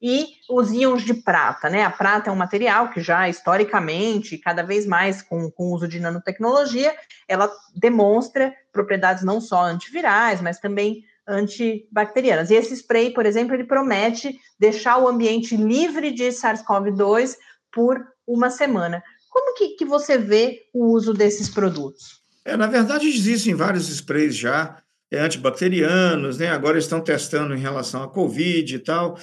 e 0.00 0.26
os 0.48 0.70
íons 0.70 1.02
de 1.02 1.14
prata, 1.14 1.68
né? 1.68 1.82
A 1.82 1.90
prata 1.90 2.30
é 2.30 2.32
um 2.32 2.36
material 2.36 2.90
que 2.90 3.00
já 3.00 3.28
historicamente, 3.28 4.38
cada 4.38 4.62
vez 4.62 4.86
mais 4.86 5.22
com, 5.22 5.50
com 5.50 5.64
o 5.64 5.74
uso 5.74 5.88
de 5.88 5.98
nanotecnologia, 5.98 6.94
ela 7.26 7.50
demonstra 7.74 8.54
propriedades 8.70 9.24
não 9.24 9.40
só 9.40 9.64
antivirais, 9.64 10.40
mas 10.40 10.60
também 10.60 11.02
antibacterianas. 11.26 12.50
E 12.50 12.54
esse 12.54 12.74
spray, 12.74 13.12
por 13.12 13.26
exemplo, 13.26 13.54
ele 13.54 13.64
promete 13.64 14.38
deixar 14.58 14.98
o 14.98 15.08
ambiente 15.08 15.56
livre 15.56 16.10
de 16.12 16.28
SARS-CoV-2 16.28 17.36
por 17.72 18.06
uma 18.26 18.50
semana. 18.50 19.02
Como 19.30 19.54
que, 19.54 19.70
que 19.70 19.84
você 19.84 20.16
vê 20.16 20.62
o 20.72 20.86
uso 20.86 21.12
desses 21.12 21.48
produtos? 21.48 22.22
É, 22.44 22.56
na 22.56 22.66
verdade, 22.66 23.08
existem 23.08 23.54
vários 23.54 23.88
sprays 23.88 24.36
já 24.36 24.80
é, 25.10 25.20
antibacterianos, 25.20 26.38
né? 26.38 26.48
Agora 26.48 26.78
estão 26.78 27.00
testando 27.00 27.54
em 27.54 27.60
relação 27.60 28.02
à 28.02 28.08
Covid 28.08 28.74
e 28.74 28.78
tal. 28.78 29.18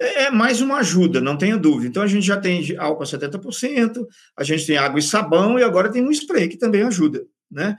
É, 0.00 0.24
é 0.24 0.30
mais 0.30 0.60
uma 0.60 0.78
ajuda, 0.78 1.20
não 1.20 1.36
tenha 1.36 1.56
dúvida. 1.56 1.88
Então, 1.88 2.02
a 2.02 2.06
gente 2.06 2.26
já 2.26 2.36
tem 2.36 2.76
álcool 2.78 3.02
a 3.02 3.06
70%, 3.06 4.06
a 4.36 4.44
gente 4.44 4.66
tem 4.66 4.78
água 4.78 4.98
e 4.98 5.02
sabão, 5.02 5.58
e 5.58 5.62
agora 5.62 5.90
tem 5.90 6.02
um 6.02 6.10
spray 6.10 6.48
que 6.48 6.56
também 6.56 6.82
ajuda, 6.82 7.24
né? 7.50 7.76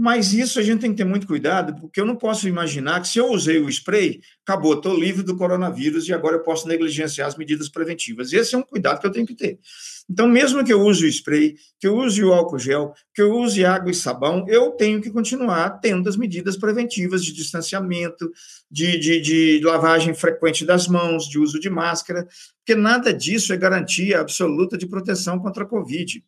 Mas 0.00 0.32
isso 0.32 0.60
a 0.60 0.62
gente 0.62 0.80
tem 0.80 0.92
que 0.92 0.98
ter 0.98 1.04
muito 1.04 1.26
cuidado, 1.26 1.74
porque 1.80 2.00
eu 2.00 2.06
não 2.06 2.14
posso 2.14 2.46
imaginar 2.46 3.02
que 3.02 3.08
se 3.08 3.18
eu 3.18 3.32
usei 3.32 3.58
o 3.58 3.68
spray, 3.68 4.20
acabou, 4.46 4.74
estou 4.74 4.96
livre 4.96 5.24
do 5.24 5.36
coronavírus 5.36 6.06
e 6.06 6.12
agora 6.12 6.36
eu 6.36 6.42
posso 6.44 6.68
negligenciar 6.68 7.26
as 7.26 7.36
medidas 7.36 7.68
preventivas. 7.68 8.32
Esse 8.32 8.54
é 8.54 8.58
um 8.58 8.62
cuidado 8.62 9.00
que 9.00 9.06
eu 9.08 9.10
tenho 9.10 9.26
que 9.26 9.34
ter. 9.34 9.58
Então, 10.08 10.28
mesmo 10.28 10.64
que 10.64 10.72
eu 10.72 10.80
use 10.80 11.04
o 11.04 11.08
spray, 11.08 11.56
que 11.80 11.88
eu 11.88 11.96
use 11.96 12.22
o 12.22 12.32
álcool 12.32 12.60
gel, 12.60 12.94
que 13.12 13.20
eu 13.20 13.32
use 13.32 13.64
água 13.64 13.90
e 13.90 13.94
sabão, 13.94 14.46
eu 14.46 14.70
tenho 14.70 15.00
que 15.02 15.10
continuar 15.10 15.80
tendo 15.80 16.08
as 16.08 16.16
medidas 16.16 16.56
preventivas 16.56 17.24
de 17.24 17.32
distanciamento, 17.32 18.30
de, 18.70 19.00
de, 19.00 19.20
de 19.20 19.60
lavagem 19.64 20.14
frequente 20.14 20.64
das 20.64 20.86
mãos, 20.86 21.28
de 21.28 21.40
uso 21.40 21.58
de 21.58 21.68
máscara, 21.68 22.24
porque 22.58 22.80
nada 22.80 23.12
disso 23.12 23.52
é 23.52 23.56
garantia 23.56 24.20
absoluta 24.20 24.78
de 24.78 24.86
proteção 24.86 25.40
contra 25.40 25.64
a 25.64 25.66
Covid 25.66 26.22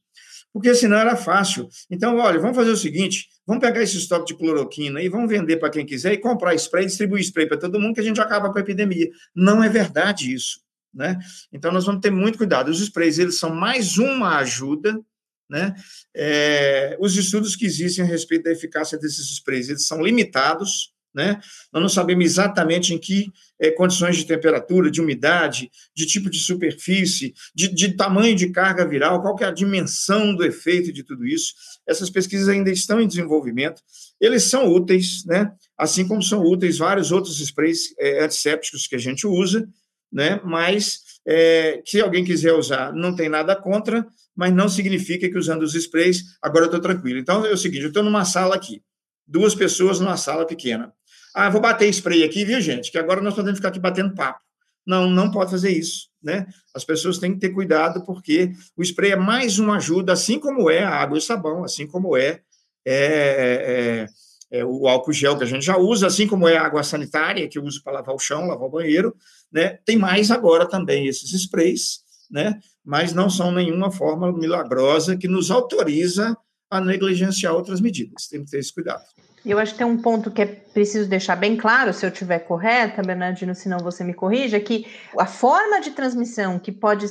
porque 0.53 0.75
senão 0.75 0.97
era 0.97 1.17
fácil. 1.17 1.69
Então, 1.91 2.17
olha, 2.17 2.39
vamos 2.39 2.57
fazer 2.57 2.71
o 2.71 2.77
seguinte: 2.77 3.29
vamos 3.47 3.61
pegar 3.61 3.83
esse 3.83 3.97
estoque 3.97 4.33
de 4.33 4.39
cloroquina 4.39 5.03
e 5.03 5.09
vamos 5.09 5.29
vender 5.29 5.57
para 5.59 5.71
quem 5.71 5.87
quiser 5.87 6.13
e 6.13 6.19
comprar 6.19 6.55
spray, 6.55 6.87
distribuir 6.87 7.23
spray 7.23 7.47
para 7.47 7.59
todo 7.59 7.81
mundo, 7.81 7.95
que 7.95 8.01
a 8.01 8.05
gente 8.05 8.21
acaba 8.21 8.51
com 8.51 8.59
a 8.59 8.61
epidemia. 8.61 9.09
Não 9.35 9.63
é 9.63 9.69
verdade 9.69 10.33
isso. 10.33 10.61
Né? 10.93 11.17
Então, 11.53 11.71
nós 11.71 11.87
vamos 11.87 12.01
ter 12.01 12.11
muito 12.11 12.37
cuidado. 12.37 12.69
Os 12.69 12.81
sprays, 12.81 13.19
eles 13.19 13.39
são 13.39 13.55
mais 13.55 13.97
uma 13.97 14.39
ajuda, 14.39 15.01
né? 15.49 15.75
É, 16.15 16.97
os 17.01 17.17
estudos 17.17 17.55
que 17.55 17.65
existem 17.65 18.05
a 18.05 18.09
respeito 18.09 18.45
da 18.45 18.53
eficácia 18.53 18.99
desses 18.99 19.31
sprays, 19.31 19.69
eles 19.69 19.87
são 19.87 20.03
limitados, 20.03 20.93
né? 21.15 21.41
Nós 21.73 21.83
não 21.83 21.89
sabemos 21.89 22.25
exatamente 22.25 22.95
em 22.95 22.99
que 22.99 23.27
é, 23.59 23.71
condições 23.71 24.17
de 24.17 24.25
temperatura, 24.25 24.91
de 24.91 25.01
umidade, 25.01 25.71
de 25.95 26.07
tipo 26.07 26.31
de 26.31 26.39
superfície, 26.39 27.35
de, 27.55 27.69
de, 27.69 27.97
tamanho 27.97 28.35
de 28.35 28.51
carga 28.51 28.87
viral, 28.87 29.21
qual 29.21 29.35
que 29.35 29.45
é 29.45 29.47
a 29.47 29.53
dimensão 29.53 30.35
do 30.35 30.45
efeito 30.45 30.93
de 30.93 31.03
tudo 31.03 31.27
isso. 31.27 31.55
Essas 31.87 32.09
pesquisas 32.09 32.49
ainda 32.49 32.71
estão 32.71 33.01
em 33.01 33.09
desenvolvimento. 33.09 33.83
Eles 34.21 34.45
são 34.45 34.73
úteis, 34.73 35.25
né? 35.25 35.53
assim 35.77 36.07
como 36.07 36.23
são 36.23 36.43
úteis 36.43 36.79
vários 36.79 37.11
outros 37.11 37.41
sprays 37.41 37.95
é, 37.99 38.25
antissépticos 38.25 38.87
que 38.87 38.97
a 38.97 38.99
gente 39.01 39.27
usa, 39.27 39.69
né? 40.13 40.41
mas 40.45 41.01
é, 41.27 41.83
se 41.85 42.01
alguém 42.01 42.25
quiser 42.25 42.53
usar, 42.53 42.93
não 42.93 43.15
tem 43.15 43.29
nada 43.29 43.55
contra, 43.57 44.07
mas 44.35 44.53
não 44.53 44.69
significa 44.69 45.29
que 45.29 45.39
usando 45.39 45.63
os 45.63 45.75
sprays, 45.75 46.37
agora 46.41 46.65
eu 46.65 46.67
estou 46.67 46.81
tranquilo. 46.81 47.19
Então, 47.19 47.45
é 47.45 47.53
o 47.53 47.57
seguinte, 47.57 47.83
eu 47.83 47.89
estou 47.89 48.03
numa 48.03 48.25
sala 48.25 48.55
aqui, 48.55 48.83
duas 49.27 49.55
pessoas 49.55 50.01
numa 50.01 50.17
sala 50.17 50.47
pequena. 50.47 50.93
Ah, 51.35 51.49
vou 51.49 51.61
bater 51.61 51.89
spray 51.89 52.25
aqui, 52.25 52.45
viu, 52.45 52.61
gente? 52.61 52.91
Que 52.91 52.99
agora 52.99 53.21
nós 53.21 53.35
podemos 53.35 53.59
ficar 53.59 53.69
aqui 53.69 53.79
batendo 53.79 54.15
papo. 54.15 54.41
Não, 54.87 55.09
não 55.09 55.31
pode 55.31 55.51
fazer 55.51 55.71
isso, 55.71 56.09
né? 56.23 56.47
As 56.75 56.85
pessoas 56.85 57.19
têm 57.19 57.35
que 57.35 57.41
ter 57.41 57.51
cuidado, 57.51 58.05
porque 58.05 58.53
o 58.77 58.83
spray 58.83 59.13
é 59.13 59.17
mais 59.17 59.59
uma 59.59 59.77
ajuda, 59.77 60.13
assim 60.13 60.39
como 60.39 60.71
é 60.71 60.83
a 60.83 60.91
água 60.91 61.17
e 61.17 61.21
o 61.21 61.23
sabão, 61.23 61.63
assim 61.63 61.87
como 61.87 62.17
é, 62.17 62.41
é, 62.85 64.07
é, 64.51 64.59
é 64.59 64.65
o 64.65 64.89
álcool 64.89 65.13
gel 65.13 65.37
que 65.37 65.45
a 65.45 65.47
gente 65.47 65.65
já 65.65 65.77
usa, 65.77 66.07
assim 66.07 66.27
como 66.27 66.49
é 66.49 66.57
a 66.57 66.65
água 66.65 66.83
sanitária, 66.83 67.49
que 67.49 67.59
eu 67.59 67.65
uso 67.65 67.83
para 67.83 67.95
lavar 67.95 68.15
o 68.15 68.19
chão, 68.19 68.47
lavar 68.47 68.67
o 68.67 68.71
banheiro, 68.71 69.15
né? 69.53 69.79
Tem 69.85 69.97
mais 69.97 70.31
agora 70.31 70.67
também 70.67 71.07
esses 71.07 71.31
sprays, 71.33 72.01
né? 72.31 72.59
Mas 72.85 73.13
não 73.13 73.29
são 73.29 73.53
nenhuma 73.53 73.91
forma 73.91 74.33
milagrosa 74.33 75.17
que 75.17 75.29
nos 75.29 75.51
autoriza 75.51 76.37
a 76.71 76.81
negligenciar 76.81 77.55
outras 77.55 77.81
medidas. 77.81 78.29
Tem 78.29 78.45
que 78.45 78.51
ter 78.51 78.59
esse 78.59 78.73
cuidado. 78.73 79.05
Eu 79.45 79.59
acho 79.59 79.73
que 79.73 79.79
tem 79.79 79.87
um 79.87 80.01
ponto 80.01 80.31
que 80.31 80.43
é 80.43 80.47
preciso 80.47 81.09
deixar 81.09 81.35
bem 81.35 81.57
claro, 81.57 81.93
se 81.93 82.05
eu 82.05 82.11
estiver 82.11 82.41
correta, 82.41 83.03
Bernardino, 83.03 83.55
se 83.55 83.69
não 83.69 83.79
você 83.79 84.05
me 84.05 84.13
corrija, 84.13 84.61
que 84.61 84.87
a 85.19 85.27
forma 85.27 85.81
de 85.81 85.93
transmissão 85.93 86.59
que 86.59 86.71
pode 86.71 87.07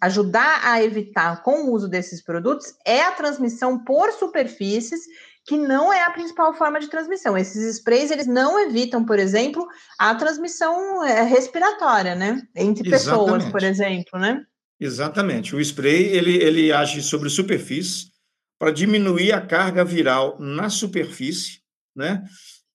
ajudar 0.00 0.60
a 0.64 0.82
evitar 0.82 1.42
com 1.42 1.64
o 1.64 1.72
uso 1.72 1.88
desses 1.88 2.22
produtos 2.22 2.74
é 2.86 3.02
a 3.02 3.12
transmissão 3.12 3.78
por 3.84 4.10
superfícies, 4.12 5.00
que 5.46 5.56
não 5.56 5.92
é 5.92 6.04
a 6.04 6.10
principal 6.10 6.54
forma 6.54 6.80
de 6.80 6.88
transmissão. 6.88 7.36
Esses 7.36 7.76
sprays, 7.76 8.10
eles 8.10 8.26
não 8.26 8.58
evitam, 8.58 9.04
por 9.04 9.18
exemplo, 9.18 9.66
a 9.98 10.14
transmissão 10.14 11.04
é, 11.04 11.22
respiratória, 11.22 12.14
né? 12.14 12.42
Entre 12.54 12.88
Exatamente. 12.88 12.90
pessoas, 12.90 13.44
por 13.46 13.62
exemplo, 13.62 14.18
né? 14.18 14.42
Exatamente. 14.78 15.54
O 15.54 15.60
spray, 15.60 16.04
ele, 16.04 16.36
ele 16.36 16.72
age 16.72 17.02
sobre 17.02 17.28
superfície, 17.28 18.06
para 18.60 18.70
diminuir 18.70 19.32
a 19.32 19.40
carga 19.40 19.82
viral 19.82 20.36
na 20.38 20.68
superfície, 20.68 21.62
né? 21.96 22.22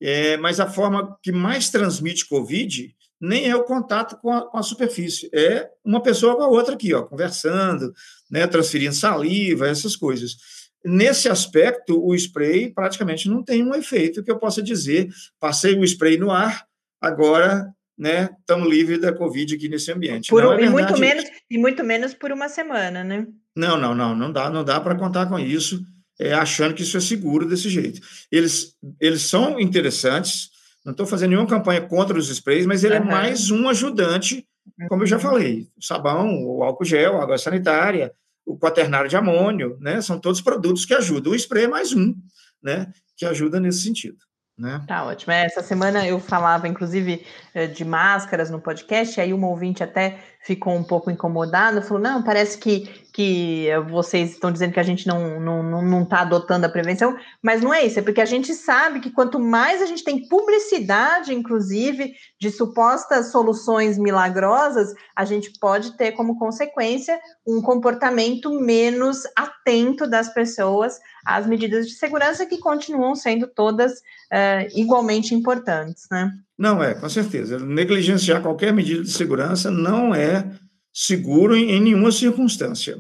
É, 0.02 0.36
mas 0.36 0.60
a 0.60 0.68
forma 0.68 1.16
que 1.22 1.32
mais 1.32 1.70
transmite 1.70 2.28
Covid 2.28 2.94
nem 3.22 3.48
é 3.48 3.56
o 3.56 3.64
contato 3.64 4.18
com 4.18 4.34
a, 4.34 4.50
com 4.50 4.58
a, 4.58 4.64
superfície, 4.64 5.30
é 5.32 5.70
uma 5.84 6.02
pessoa 6.02 6.36
com 6.36 6.44
a 6.44 6.48
outra 6.48 6.74
aqui, 6.74 6.94
ó, 6.94 7.04
conversando, 7.04 7.94
né, 8.30 8.46
transferindo 8.46 8.94
saliva, 8.94 9.68
essas 9.68 9.96
coisas. 9.96 10.36
Nesse 10.84 11.30
aspecto, 11.30 12.04
o 12.04 12.14
spray 12.14 12.74
praticamente 12.74 13.30
não 13.30 13.42
tem 13.42 13.64
um 13.64 13.74
efeito 13.74 14.24
que 14.24 14.30
eu 14.30 14.38
possa 14.38 14.62
dizer, 14.62 15.08
passei 15.40 15.76
o 15.76 15.84
spray 15.84 16.18
no 16.18 16.30
ar, 16.30 16.66
agora 17.00 17.74
né, 17.98 18.30
estamos 18.40 18.68
livres 18.68 19.00
da 19.00 19.14
Covid 19.14 19.56
aqui 19.56 19.70
nesse 19.70 19.92
ambiente. 19.92 20.30
Por, 20.30 20.44
não, 20.44 20.54
é 20.54 20.64
e, 20.64 20.70
muito 20.70 20.98
menos, 20.98 21.26
e 21.50 21.58
muito 21.58 21.84
menos 21.84 22.14
por 22.14 22.32
uma 22.32 22.50
semana, 22.50 23.04
né? 23.04 23.26
Não, 23.56 23.78
não, 23.78 23.96
não, 23.96 24.16
não 24.16 24.32
dá, 24.32 24.50
não 24.50 24.64
dá 24.64 24.80
para 24.80 24.96
contar 24.96 25.28
com 25.28 25.40
isso, 25.40 25.82
é, 26.20 26.34
achando 26.34 26.74
que 26.74 26.84
isso 26.84 26.98
é 26.98 27.02
seguro 27.02 27.48
desse 27.48 27.70
jeito. 27.70 28.02
Eles, 28.32 28.76
eles 29.00 29.22
são 29.22 29.60
interessantes, 29.60 30.50
não 30.84 30.92
estou 30.92 31.06
fazendo 31.06 31.32
nenhuma 31.32 31.48
campanha 31.48 31.82
contra 31.82 32.18
os 32.18 32.30
sprays, 32.30 32.66
mas 32.66 32.84
ele 32.84 32.98
uhum. 32.98 33.04
é 33.04 33.06
mais 33.06 33.52
um 33.52 33.70
ajudante, 33.70 34.46
como 34.90 35.04
eu 35.04 35.08
já 35.08 35.20
falei, 35.20 35.68
o 35.78 35.84
sabão, 35.84 36.44
o 36.44 36.64
álcool 36.64 36.86
gel, 36.86 37.18
a 37.18 37.24
água 37.24 37.38
sanitária, 37.38 38.12
o 38.46 38.58
quaternário 38.58 39.10
de 39.10 39.18
amônio, 39.18 39.78
né, 39.80 40.02
são 40.02 40.20
todos 40.20 40.42
produtos 40.42 40.86
que 40.86 40.94
ajudam. 40.94 41.32
O 41.32 41.36
spray 41.36 41.64
é 41.64 41.68
mais 41.68 41.94
um, 41.94 42.14
né, 42.62 42.92
que 43.18 43.26
ajuda 43.26 43.60
nesse 43.60 43.82
sentido. 43.82 44.18
Né? 44.58 44.82
Tá 44.88 45.04
ótimo. 45.04 45.34
É, 45.34 45.46
essa 45.46 45.62
semana 45.62 46.08
eu 46.08 46.18
falava, 46.18 46.68
inclusive, 46.68 47.26
eh, 47.54 47.68
de 47.68 47.84
máscaras 47.84 48.50
no 48.50 48.62
podcast, 48.62 49.20
aí 49.20 49.34
uma 49.34 49.50
ouvinte 49.50 49.84
até 49.84 50.18
ficou 50.46 50.76
um 50.76 50.84
pouco 50.84 51.10
incomodada, 51.10 51.82
falou: 51.82 52.02
não, 52.02 52.22
parece 52.22 52.58
que, 52.58 52.82
que 53.12 53.68
vocês 53.90 54.32
estão 54.32 54.52
dizendo 54.52 54.74
que 54.74 54.80
a 54.80 54.84
gente 54.84 55.08
não 55.08 55.28
está 55.28 55.40
não, 55.40 55.82
não 55.82 56.06
tá 56.06 56.22
adotando 56.22 56.68
a 56.68 56.70
prevenção, 56.70 57.18
mas 57.42 57.62
não 57.62 57.74
é 57.74 57.84
isso, 57.84 57.98
é 57.98 58.02
porque 58.04 58.22
a 58.22 58.26
gente 58.26 58.54
sabe 58.54 59.00
que 59.00 59.10
quanto 59.10 59.40
mais 59.40 59.82
a 59.82 59.88
gente 59.88 60.04
tem 60.04 60.28
publicidade, 60.28 61.34
inclusive, 61.34 62.14
de 62.40 62.52
supostas 62.52 63.32
soluções 63.32 63.98
milagrosas, 63.98 64.94
a 65.16 65.26
gente 65.26 65.52
pode 65.60 65.98
ter 65.98 66.12
como 66.12 66.38
consequência 66.38 67.20
um 67.46 67.60
comportamento 67.60 68.52
menos 68.62 69.24
atento 69.36 70.06
das 70.06 70.32
pessoas 70.32 71.00
às 71.26 71.48
medidas 71.48 71.88
de 71.88 71.96
segurança 71.96 72.46
que 72.46 72.60
continuam 72.60 73.16
sendo 73.16 73.48
todas 73.48 73.94
uh, 73.94 74.70
igualmente 74.76 75.34
importantes, 75.34 76.06
né? 76.12 76.32
Não 76.58 76.82
é, 76.84 76.94
com 76.94 77.10
certeza. 77.10 77.60
Negligenciar 77.60 78.42
qualquer 78.42 78.74
medida 78.74 79.04
de 79.04 79.12
segurança 79.12 79.70
não 79.70 80.16
é 80.16 80.50
seguro 80.94 81.56
em, 81.56 81.72
em 81.72 81.82
nenhuma 81.82 82.12
circunstância. 82.12 82.98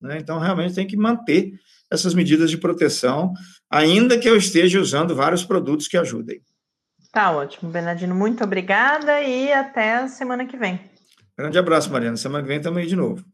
Né? 0.00 0.18
Então, 0.18 0.38
realmente 0.38 0.74
tem 0.74 0.86
que 0.86 0.96
manter 0.96 1.52
essas 1.90 2.14
medidas 2.14 2.50
de 2.50 2.56
proteção, 2.56 3.32
ainda 3.70 4.18
que 4.18 4.28
eu 4.28 4.36
esteja 4.36 4.80
usando 4.80 5.14
vários 5.14 5.44
produtos 5.44 5.88
que 5.88 5.96
ajudem. 5.96 6.40
Tá 7.12 7.32
ótimo, 7.32 7.70
Bernardino. 7.70 8.14
Muito 8.14 8.44
obrigada 8.44 9.20
e 9.20 9.52
até 9.52 9.96
a 9.96 10.08
semana 10.08 10.46
que 10.46 10.56
vem. 10.56 10.80
Grande 11.36 11.58
abraço, 11.58 11.90
Mariana. 11.90 12.16
Semana 12.16 12.42
que 12.42 12.48
vem 12.48 12.58
estamos 12.58 12.78
aí 12.78 12.86
de 12.86 12.94
novo. 12.94 13.24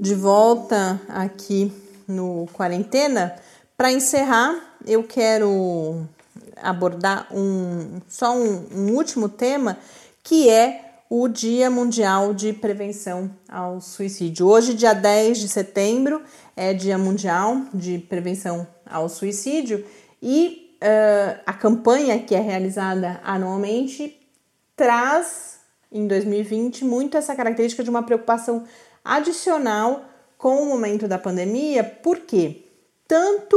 De 0.00 0.14
volta 0.14 1.00
aqui 1.08 1.70
no 2.08 2.46
Quarentena. 2.52 3.34
Para 3.76 3.92
encerrar, 3.92 4.71
eu 4.86 5.04
quero 5.04 6.06
abordar 6.62 7.28
um, 7.32 8.00
só 8.08 8.36
um, 8.36 8.66
um 8.74 8.92
último 8.94 9.28
tema, 9.28 9.78
que 10.22 10.48
é 10.48 10.92
o 11.10 11.28
Dia 11.28 11.68
Mundial 11.68 12.32
de 12.32 12.52
Prevenção 12.52 13.30
ao 13.48 13.80
Suicídio. 13.80 14.46
Hoje, 14.46 14.74
dia 14.74 14.94
10 14.94 15.38
de 15.38 15.48
setembro, 15.48 16.22
é 16.56 16.72
Dia 16.72 16.96
Mundial 16.96 17.62
de 17.74 17.98
Prevenção 17.98 18.66
ao 18.86 19.08
Suicídio 19.08 19.84
e 20.22 20.74
uh, 20.82 21.40
a 21.44 21.52
campanha 21.52 22.18
que 22.18 22.34
é 22.34 22.40
realizada 22.40 23.20
anualmente 23.24 24.18
traz, 24.74 25.60
em 25.90 26.06
2020, 26.06 26.84
muito 26.84 27.16
essa 27.16 27.36
característica 27.36 27.84
de 27.84 27.90
uma 27.90 28.02
preocupação 28.02 28.64
adicional 29.04 30.04
com 30.38 30.62
o 30.62 30.66
momento 30.66 31.06
da 31.06 31.18
pandemia. 31.18 31.84
Por 31.84 32.20
quê? 32.20 32.64
Tanto 33.06 33.54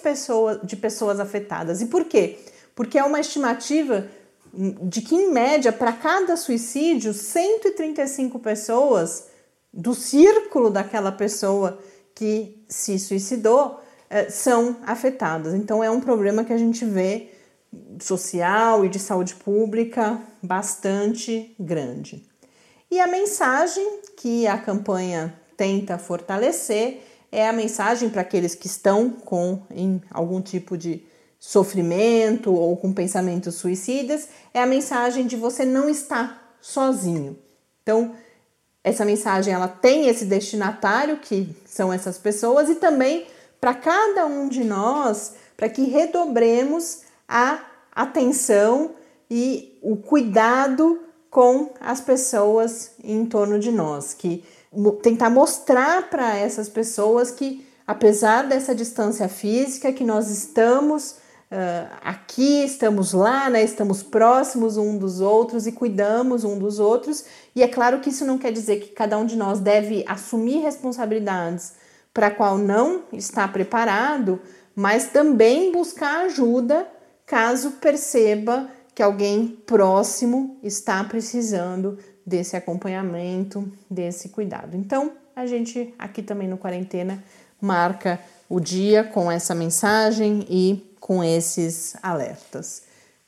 de 0.61 0.75
pessoas 0.75 1.21
afetadas. 1.21 1.81
E 1.81 1.85
por 1.85 2.03
quê? 2.03 2.37
Porque 2.75 2.99
é 2.99 3.03
uma 3.03 3.21
estimativa 3.21 4.05
de 4.53 5.01
que, 5.01 5.15
em 5.15 5.31
média, 5.31 5.71
para 5.71 5.93
cada 5.93 6.35
suicídio, 6.35 7.13
135 7.13 8.37
pessoas 8.39 9.27
do 9.73 9.95
círculo 9.95 10.69
daquela 10.69 11.13
pessoa 11.13 11.79
que 12.13 12.61
se 12.67 12.99
suicidou 12.99 13.79
eh, 14.09 14.29
são 14.29 14.75
afetadas. 14.85 15.53
Então, 15.53 15.81
é 15.83 15.89
um 15.89 16.01
problema 16.01 16.43
que 16.43 16.51
a 16.51 16.57
gente 16.57 16.83
vê 16.83 17.29
social 17.99 18.85
e 18.85 18.89
de 18.89 18.99
saúde 18.99 19.35
pública 19.35 20.19
bastante 20.41 21.55
grande. 21.59 22.25
E 22.89 22.99
a 22.99 23.07
mensagem 23.07 24.01
que 24.17 24.45
a 24.47 24.57
campanha 24.57 25.33
tenta 25.57 25.97
fortalecer 25.97 27.01
é 27.31 27.47
a 27.47 27.53
mensagem 27.53 28.09
para 28.09 28.21
aqueles 28.21 28.53
que 28.53 28.67
estão 28.67 29.09
com 29.09 29.61
algum 30.11 30.41
tipo 30.41 30.77
de 30.77 31.03
sofrimento 31.39 32.53
ou 32.53 32.77
com 32.77 32.93
pensamentos 32.93 33.55
suicidas, 33.55 34.29
é 34.53 34.61
a 34.61 34.65
mensagem 34.65 35.27
de 35.27 35.35
você 35.35 35.65
não 35.65 35.89
estar 35.89 36.55
sozinho. 36.61 37.37
Então, 37.81 38.15
essa 38.83 39.03
mensagem 39.03 39.53
ela 39.53 39.67
tem 39.67 40.07
esse 40.07 40.25
destinatário 40.25 41.17
que 41.17 41.55
são 41.65 41.91
essas 41.91 42.17
pessoas 42.17 42.69
e 42.69 42.75
também 42.75 43.27
para 43.59 43.73
cada 43.73 44.25
um 44.25 44.47
de 44.47 44.63
nós, 44.63 45.33
para 45.55 45.69
que 45.69 45.83
redobremos 45.83 47.02
a 47.27 47.59
atenção 47.93 48.91
e 49.29 49.79
o 49.81 49.95
cuidado 49.95 50.99
com 51.29 51.71
as 51.79 51.99
pessoas 51.99 52.91
em 53.03 53.25
torno 53.25 53.57
de 53.57 53.71
nós, 53.71 54.13
que 54.13 54.43
tentar 55.01 55.29
mostrar 55.29 56.09
para 56.09 56.37
essas 56.37 56.69
pessoas 56.69 57.31
que 57.31 57.65
apesar 57.85 58.43
dessa 58.43 58.73
distância 58.73 59.27
física 59.27 59.91
que 59.91 60.03
nós 60.03 60.29
estamos 60.29 61.11
uh, 61.51 61.89
aqui, 62.01 62.63
estamos 62.63 63.13
lá, 63.13 63.49
né, 63.49 63.63
estamos 63.63 64.01
próximos 64.01 64.77
um 64.77 64.97
dos 64.97 65.19
outros 65.19 65.67
e 65.67 65.71
cuidamos 65.71 66.43
um 66.43 66.57
dos 66.57 66.79
outros. 66.79 67.25
E 67.55 67.61
é 67.61 67.67
claro 67.67 67.99
que 67.99 68.09
isso 68.09 68.25
não 68.25 68.37
quer 68.37 68.51
dizer 68.51 68.79
que 68.79 68.89
cada 68.89 69.17
um 69.17 69.25
de 69.25 69.35
nós 69.35 69.59
deve 69.59 70.03
assumir 70.07 70.61
responsabilidades 70.61 71.73
para 72.13 72.27
a 72.27 72.31
qual 72.31 72.57
não 72.57 73.03
está 73.11 73.47
preparado, 73.47 74.39
mas 74.75 75.07
também 75.07 75.71
buscar 75.71 76.25
ajuda 76.25 76.87
caso 77.33 77.71
perceba 77.81 78.69
que 78.93 79.01
alguém 79.01 79.47
próximo 79.65 80.59
está 80.61 81.03
precisando 81.03 81.97
desse 82.23 82.55
acompanhamento, 82.55 83.71
desse 83.89 84.29
cuidado. 84.29 84.77
Então, 84.77 85.13
a 85.35 85.47
gente 85.47 85.95
aqui 85.97 86.21
também 86.21 86.47
no 86.47 86.59
quarentena 86.59 87.23
marca 87.59 88.19
o 88.47 88.59
dia 88.59 89.03
com 89.03 89.31
essa 89.31 89.55
mensagem 89.55 90.45
e 90.47 90.95
com 90.99 91.23
esses 91.23 91.95
alertas. 92.03 92.83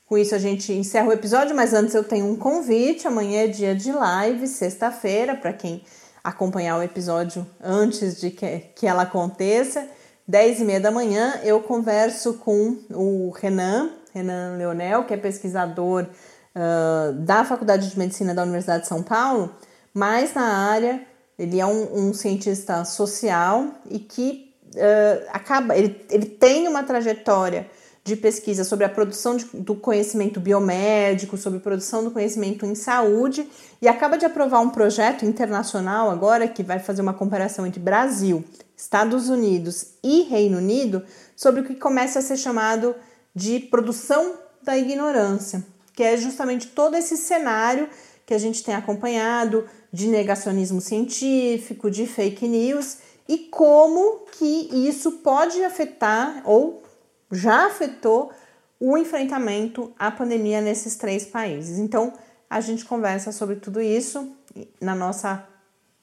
Com 0.06 0.16
isso 0.16 0.36
a 0.36 0.38
gente 0.38 0.72
encerra 0.72 1.08
o 1.08 1.12
episódio, 1.12 1.56
mas 1.56 1.74
antes 1.74 1.92
eu 1.92 2.04
tenho 2.04 2.26
um 2.26 2.36
convite. 2.36 3.08
Amanhã 3.08 3.42
é 3.42 3.48
dia 3.48 3.74
de 3.74 3.90
live, 3.90 4.46
sexta-feira, 4.46 5.34
para 5.34 5.52
quem 5.52 5.82
acompanhar 6.22 6.78
o 6.78 6.82
episódio 6.82 7.44
antes 7.60 8.20
de 8.20 8.30
que, 8.30 8.66
que 8.76 8.86
ela 8.86 9.02
aconteça. 9.02 9.95
10 10.28 10.60
e 10.60 10.64
meia 10.64 10.80
da 10.80 10.90
manhã, 10.90 11.40
eu 11.44 11.60
converso 11.60 12.34
com 12.34 12.76
o 12.90 13.30
Renan, 13.30 13.90
Renan 14.12 14.56
Leonel, 14.56 15.04
que 15.04 15.14
é 15.14 15.16
pesquisador 15.16 16.04
uh, 16.04 17.12
da 17.12 17.44
Faculdade 17.44 17.88
de 17.88 17.98
Medicina 17.98 18.34
da 18.34 18.42
Universidade 18.42 18.82
de 18.82 18.88
São 18.88 19.04
Paulo, 19.04 19.54
mas 19.94 20.34
na 20.34 20.68
área, 20.68 21.00
ele 21.38 21.60
é 21.60 21.66
um, 21.66 22.08
um 22.08 22.12
cientista 22.12 22.84
social 22.84 23.68
e 23.88 24.00
que 24.00 24.52
uh, 24.74 25.28
acaba, 25.32 25.76
ele, 25.76 26.04
ele 26.10 26.26
tem 26.26 26.66
uma 26.66 26.82
trajetória 26.82 27.70
de 28.02 28.16
pesquisa 28.16 28.64
sobre 28.64 28.84
a 28.84 28.88
produção 28.88 29.36
de, 29.36 29.44
do 29.52 29.76
conhecimento 29.76 30.40
biomédico, 30.40 31.36
sobre 31.36 31.60
produção 31.60 32.02
do 32.02 32.10
conhecimento 32.10 32.66
em 32.66 32.74
saúde, 32.74 33.48
e 33.80 33.86
acaba 33.86 34.16
de 34.18 34.24
aprovar 34.24 34.60
um 34.60 34.70
projeto 34.70 35.24
internacional 35.24 36.10
agora 36.10 36.48
que 36.48 36.62
vai 36.62 36.78
fazer 36.78 37.02
uma 37.02 37.14
comparação 37.14 37.66
entre 37.66 37.80
Brasil, 37.80 38.44
Estados 38.76 39.28
Unidos 39.28 39.94
e 40.02 40.22
Reino 40.22 40.58
Unido 40.58 41.02
sobre 41.34 41.60
o 41.60 41.64
que 41.64 41.74
começa 41.74 42.18
a 42.18 42.22
ser 42.22 42.36
chamado 42.36 42.94
de 43.34 43.60
produção 43.60 44.34
da 44.62 44.76
ignorância, 44.76 45.64
que 45.94 46.02
é 46.02 46.16
justamente 46.16 46.68
todo 46.68 46.96
esse 46.96 47.16
cenário 47.16 47.88
que 48.26 48.34
a 48.34 48.38
gente 48.38 48.62
tem 48.62 48.74
acompanhado 48.74 49.66
de 49.92 50.08
negacionismo 50.08 50.80
científico, 50.80 51.90
de 51.90 52.06
fake 52.06 52.46
news 52.46 52.98
e 53.28 53.38
como 53.38 54.26
que 54.32 54.68
isso 54.72 55.12
pode 55.12 55.62
afetar 55.64 56.42
ou 56.44 56.82
já 57.30 57.66
afetou 57.66 58.32
o 58.78 58.98
enfrentamento 58.98 59.92
à 59.98 60.10
pandemia 60.10 60.60
nesses 60.60 60.96
três 60.96 61.24
países. 61.24 61.78
Então, 61.78 62.12
a 62.48 62.60
gente 62.60 62.84
conversa 62.84 63.32
sobre 63.32 63.56
tudo 63.56 63.80
isso 63.80 64.36
na 64.80 64.94
nossa 64.94 65.46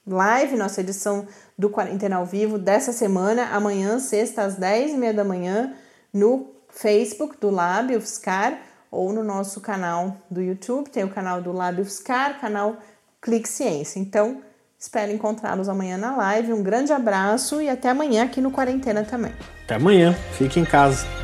live, 0.06 0.56
nossa 0.56 0.80
edição 0.80 1.26
do 1.56 1.70
Quarentena 1.70 2.16
ao 2.16 2.26
Vivo 2.26 2.58
dessa 2.58 2.92
semana, 2.92 3.46
amanhã, 3.52 3.98
sexta, 3.98 4.42
às 4.42 4.58
10h30 4.58 5.12
da 5.12 5.24
manhã, 5.24 5.72
no 6.12 6.52
Facebook 6.68 7.36
do 7.40 7.50
Lab 7.50 7.94
UFSCar 7.96 8.58
ou 8.90 9.12
no 9.12 9.24
nosso 9.24 9.60
canal 9.60 10.16
do 10.30 10.40
YouTube. 10.40 10.90
Tem 10.90 11.04
o 11.04 11.10
canal 11.10 11.40
do 11.40 11.52
Lab 11.52 11.80
UFSCar, 11.80 12.40
canal 12.40 12.76
Clique 13.20 13.48
Ciência. 13.48 13.98
Então, 13.98 14.42
espero 14.78 15.12
encontrá-los 15.12 15.68
amanhã 15.68 15.96
na 15.96 16.16
live. 16.16 16.52
Um 16.52 16.62
grande 16.62 16.92
abraço 16.92 17.60
e 17.60 17.68
até 17.68 17.88
amanhã 17.88 18.24
aqui 18.24 18.40
no 18.40 18.50
Quarentena 18.50 19.04
também. 19.04 19.32
Até 19.64 19.76
amanhã. 19.76 20.14
Fique 20.32 20.60
em 20.60 20.64
casa. 20.64 21.23